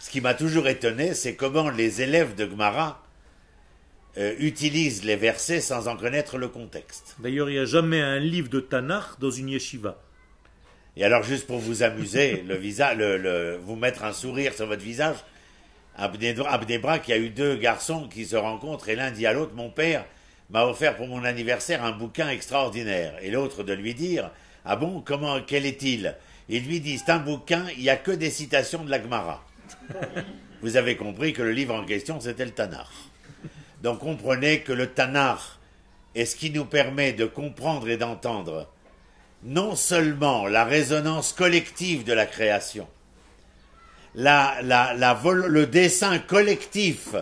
Ce 0.00 0.10
qui 0.10 0.20
m'a 0.20 0.34
toujours 0.34 0.68
étonné, 0.68 1.14
c'est 1.14 1.34
comment 1.34 1.70
les 1.70 2.02
élèves 2.02 2.34
de 2.34 2.48
Gemara 2.48 3.02
euh, 4.16 4.34
utilisent 4.38 5.04
les 5.04 5.16
versets 5.16 5.60
sans 5.60 5.88
en 5.88 5.96
connaître 5.96 6.38
le 6.38 6.48
contexte. 6.48 7.16
D'ailleurs, 7.18 7.50
il 7.50 7.54
n'y 7.54 7.58
a 7.58 7.64
jamais 7.64 8.00
un 8.00 8.18
livre 8.18 8.48
de 8.48 8.60
Tanakh 8.60 9.18
dans 9.20 9.30
une 9.30 9.48
yeshiva. 9.48 9.98
Et 10.96 11.04
alors, 11.04 11.22
juste 11.22 11.46
pour 11.46 11.58
vous 11.58 11.82
amuser, 11.82 12.42
le 12.46 12.56
visage, 12.56 12.96
le, 12.96 13.18
le- 13.18 13.56
vous 13.62 13.76
mettre 13.76 14.04
un 14.04 14.12
sourire 14.12 14.54
sur 14.54 14.66
votre 14.66 14.82
visage, 14.82 15.16
Abdébra, 15.96 17.00
qui 17.00 17.12
a 17.12 17.18
eu 17.18 17.30
deux 17.30 17.56
garçons 17.56 18.08
qui 18.08 18.24
se 18.24 18.36
rencontrent, 18.36 18.88
et 18.88 18.96
l'un 18.96 19.10
dit 19.10 19.26
à 19.26 19.32
l'autre, 19.32 19.54
mon 19.54 19.70
père 19.70 20.04
m'a 20.50 20.64
offert 20.64 20.96
pour 20.96 21.08
mon 21.08 21.24
anniversaire 21.24 21.84
un 21.84 21.92
bouquin 21.92 22.30
extraordinaire. 22.30 23.14
Et 23.20 23.30
l'autre 23.30 23.62
de 23.62 23.72
lui 23.72 23.94
dire, 23.94 24.30
ah 24.64 24.76
bon, 24.76 25.00
comment, 25.00 25.40
quel 25.40 25.66
est-il? 25.66 26.14
Il 26.48 26.66
lui 26.66 26.80
dit, 26.80 26.98
c'est 26.98 27.10
un 27.10 27.18
bouquin, 27.18 27.66
il 27.76 27.82
n'y 27.82 27.90
a 27.90 27.96
que 27.96 28.10
des 28.10 28.30
citations 28.30 28.84
de 28.84 28.90
la 28.90 29.00
Gemara. 29.02 29.44
Vous 30.62 30.76
avez 30.76 30.96
compris 30.96 31.32
que 31.32 31.42
le 31.42 31.52
livre 31.52 31.74
en 31.74 31.84
question, 31.84 32.20
c'était 32.20 32.44
le 32.44 32.50
Tanakh. 32.52 32.86
Donc 33.82 34.00
comprenez 34.00 34.60
que 34.62 34.72
le 34.72 34.88
Tanakh 34.88 35.38
est 36.14 36.24
ce 36.24 36.34
qui 36.36 36.50
nous 36.50 36.64
permet 36.64 37.12
de 37.12 37.26
comprendre 37.26 37.88
et 37.88 37.96
d'entendre 37.96 38.68
non 39.44 39.76
seulement 39.76 40.46
la 40.48 40.64
résonance 40.64 41.32
collective 41.32 42.02
de 42.02 42.12
la 42.12 42.26
création, 42.26 42.88
la, 44.16 44.56
la, 44.62 44.94
la 44.94 45.14
vol- 45.14 45.46
le 45.46 45.66
dessin 45.66 46.18
collectif 46.18 47.14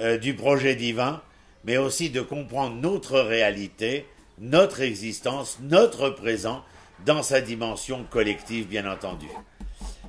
euh, 0.00 0.18
du 0.18 0.34
projet 0.34 0.74
divin, 0.74 1.22
mais 1.64 1.78
aussi 1.78 2.10
de 2.10 2.20
comprendre 2.20 2.76
notre 2.76 3.20
réalité, 3.20 4.06
notre 4.38 4.82
existence, 4.82 5.58
notre 5.62 6.10
présent 6.10 6.62
dans 7.04 7.22
sa 7.22 7.40
dimension 7.40 8.04
collective, 8.04 8.66
bien 8.68 8.90
entendu. 8.90 9.26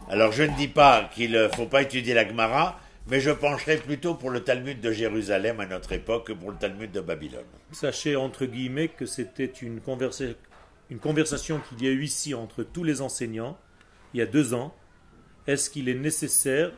Alors 0.10 0.32
je 0.32 0.44
ne 0.44 0.56
dis 0.56 0.68
pas 0.68 1.10
qu'il 1.14 1.32
ne 1.32 1.48
faut 1.50 1.66
pas 1.68 1.84
étudier 1.84 2.14
la 2.14 2.28
Gemara, 2.28 2.80
mais 3.08 3.20
je 3.20 3.32
pencherai 3.32 3.78
plutôt 3.78 4.16
pour 4.16 4.30
le 4.30 4.42
Talmud 4.42 4.82
de 4.82 4.92
Jérusalem 4.92 5.60
à 5.60 5.66
notre 5.66 5.92
époque 5.94 6.28
que 6.28 6.34
pour 6.34 6.52
le 6.52 6.58
Talmud 6.58 6.92
de 6.92 7.02
Babylone. 7.02 7.46
Sachez 7.72 8.16
entre 8.16 8.46
guillemets 8.46 8.88
que 8.88 9.06
c'était 9.06 9.46
une, 9.46 9.80
conversa- 9.80 10.36
une 10.90 11.00
conversation 11.00 11.60
qu'il 11.68 11.84
y 11.84 11.88
a 11.88 11.92
eu 11.92 12.04
ici 12.04 12.34
entre 12.34 12.64
tous 12.64 12.84
les 12.84 13.02
enseignants 13.02 13.58
il 14.14 14.20
y 14.20 14.24
a 14.24 14.26
deux 14.26 14.54
ans. 14.54 14.74
Est-ce 15.48 15.70
qu'il 15.70 15.90
est 15.90 15.96
nécessaire 15.96 16.72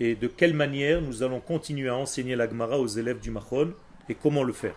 et 0.00 0.14
de 0.14 0.26
quelle 0.26 0.54
manière 0.54 1.00
nous 1.00 1.22
allons 1.22 1.40
continuer 1.40 1.88
à 1.88 1.96
enseigner 1.96 2.36
la 2.36 2.48
Gemara 2.48 2.78
aux 2.78 2.86
élèves 2.86 3.20
du 3.20 3.30
Mahon 3.30 3.72
et 4.08 4.14
comment 4.14 4.42
le 4.42 4.52
faire? 4.52 4.74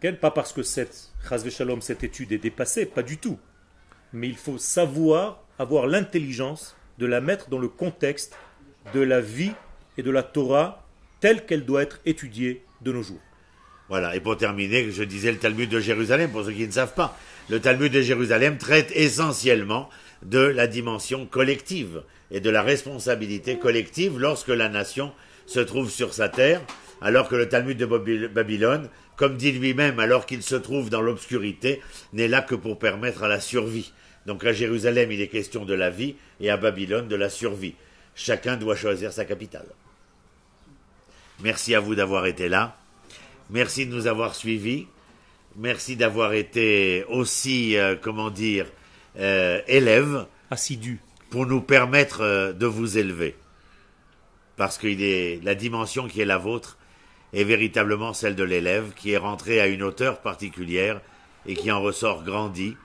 Pas 0.00 0.30
parce 0.30 0.52
que 0.52 0.62
cette, 0.62 1.10
chas 1.28 1.38
v'shalom, 1.38 1.80
cette 1.80 2.04
étude 2.04 2.32
est 2.32 2.38
dépassée, 2.38 2.86
pas 2.86 3.02
du 3.02 3.18
tout. 3.18 3.38
Mais 4.12 4.28
il 4.28 4.36
faut 4.36 4.58
savoir 4.58 5.42
avoir 5.58 5.86
l'intelligence 5.86 6.76
de 6.98 7.06
la 7.06 7.20
mettre 7.20 7.50
dans 7.50 7.58
le 7.58 7.68
contexte 7.68 8.36
de 8.94 9.00
la 9.00 9.20
vie 9.20 9.52
et 9.96 10.02
de 10.02 10.10
la 10.10 10.22
Torah 10.22 10.86
telle 11.20 11.44
qu'elle 11.44 11.64
doit 11.64 11.82
être 11.82 12.00
étudiée 12.06 12.64
de 12.80 12.92
nos 12.92 13.02
jours. 13.02 13.20
Voilà, 13.88 14.14
et 14.14 14.20
pour 14.20 14.36
terminer, 14.36 14.90
je 14.90 15.02
disais 15.02 15.32
le 15.32 15.38
Talmud 15.38 15.68
de 15.68 15.80
Jérusalem, 15.80 16.30
pour 16.30 16.44
ceux 16.44 16.52
qui 16.52 16.66
ne 16.66 16.72
savent 16.72 16.94
pas. 16.94 17.18
Le 17.48 17.60
Talmud 17.60 17.90
de 17.90 18.02
Jérusalem 18.02 18.58
traite 18.58 18.92
essentiellement 18.94 19.88
de 20.22 20.40
la 20.40 20.66
dimension 20.66 21.26
collective 21.26 22.02
et 22.30 22.40
de 22.40 22.50
la 22.50 22.62
responsabilité 22.62 23.58
collective 23.58 24.18
lorsque 24.18 24.48
la 24.48 24.68
nation 24.68 25.12
se 25.46 25.60
trouve 25.60 25.90
sur 25.90 26.12
sa 26.12 26.28
terre, 26.28 26.60
alors 27.00 27.28
que 27.28 27.36
le 27.36 27.48
Talmud 27.48 27.76
de 27.76 27.86
Baby- 27.86 28.28
Babylone, 28.28 28.88
comme 29.16 29.36
dit 29.36 29.52
lui-même, 29.52 29.98
alors 30.00 30.26
qu'il 30.26 30.42
se 30.42 30.54
trouve 30.56 30.90
dans 30.90 31.00
l'obscurité, 31.00 31.80
n'est 32.12 32.28
là 32.28 32.40
que 32.42 32.54
pour 32.54 32.78
permettre 32.78 33.22
à 33.24 33.28
la 33.28 33.40
survie. 33.40 33.92
Donc 34.26 34.44
à 34.44 34.52
Jérusalem, 34.52 35.10
il 35.12 35.20
est 35.20 35.28
question 35.28 35.64
de 35.64 35.74
la 35.74 35.90
vie 35.90 36.16
et 36.40 36.50
à 36.50 36.56
Babylone 36.56 37.08
de 37.08 37.16
la 37.16 37.30
survie. 37.30 37.74
Chacun 38.14 38.56
doit 38.56 38.76
choisir 38.76 39.12
sa 39.12 39.24
capitale. 39.24 39.66
Merci 41.40 41.74
à 41.74 41.80
vous 41.80 41.94
d'avoir 41.94 42.26
été 42.26 42.48
là. 42.48 42.76
Merci 43.50 43.86
de 43.86 43.94
nous 43.94 44.06
avoir 44.06 44.34
suivis. 44.34 44.86
Merci 45.56 45.96
d'avoir 45.96 46.32
été 46.34 47.04
aussi, 47.08 47.76
euh, 47.76 47.96
comment 48.00 48.30
dire, 48.30 48.66
euh, 49.18 49.60
élèves 49.66 50.26
Assidu. 50.50 51.00
pour 51.30 51.46
nous 51.46 51.60
permettre 51.60 52.20
euh, 52.22 52.52
de 52.52 52.66
vous 52.66 52.98
élever. 52.98 53.34
Parce 54.56 54.78
que 54.78 54.86
il 54.88 55.02
est, 55.02 55.40
la 55.42 55.54
dimension 55.54 56.08
qui 56.08 56.20
est 56.20 56.24
la 56.24 56.38
vôtre 56.38 56.77
est 57.32 57.44
véritablement 57.44 58.12
celle 58.12 58.36
de 58.36 58.44
l'élève 58.44 58.92
qui 58.94 59.12
est 59.12 59.18
rentré 59.18 59.60
à 59.60 59.66
une 59.66 59.82
hauteur 59.82 60.20
particulière 60.20 61.00
et 61.46 61.54
qui 61.54 61.70
en 61.70 61.80
ressort 61.80 62.24
grandi 62.24 62.76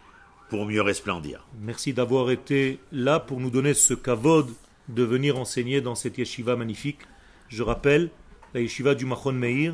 pour 0.49 0.65
mieux 0.65 0.81
resplendir. 0.81 1.47
Merci 1.59 1.93
d'avoir 1.93 2.29
été 2.31 2.79
là 2.91 3.19
pour 3.19 3.39
nous 3.39 3.49
donner 3.49 3.73
ce 3.73 3.93
kavod 3.93 4.49
de 4.89 5.03
venir 5.03 5.39
enseigner 5.39 5.81
dans 5.81 5.95
cette 5.95 6.17
yeshiva 6.17 6.55
magnifique. 6.55 6.99
Je 7.47 7.63
rappelle, 7.63 8.09
la 8.53 8.61
yeshiva 8.61 8.95
du 8.95 9.05
Machon 9.05 9.33
Meir 9.33 9.73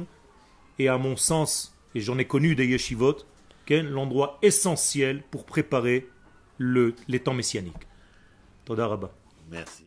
est 0.78 0.88
à 0.88 0.98
mon 0.98 1.16
sens, 1.16 1.76
et 1.96 2.00
j'en 2.00 2.18
ai 2.18 2.26
connu 2.26 2.56
des 2.56 2.68
yeshivot, 2.68 3.18
qu'est 3.66 3.84
l'endroit 3.84 4.40
essentiel 4.42 5.24
pour 5.32 5.46
préparer 5.46 6.08
le, 6.58 6.96
les 7.08 7.20
temps 7.20 7.34
messianiques. 7.34 7.76
Toda 8.66 8.88
Rabba. 8.88 9.12
Merci. 9.50 9.86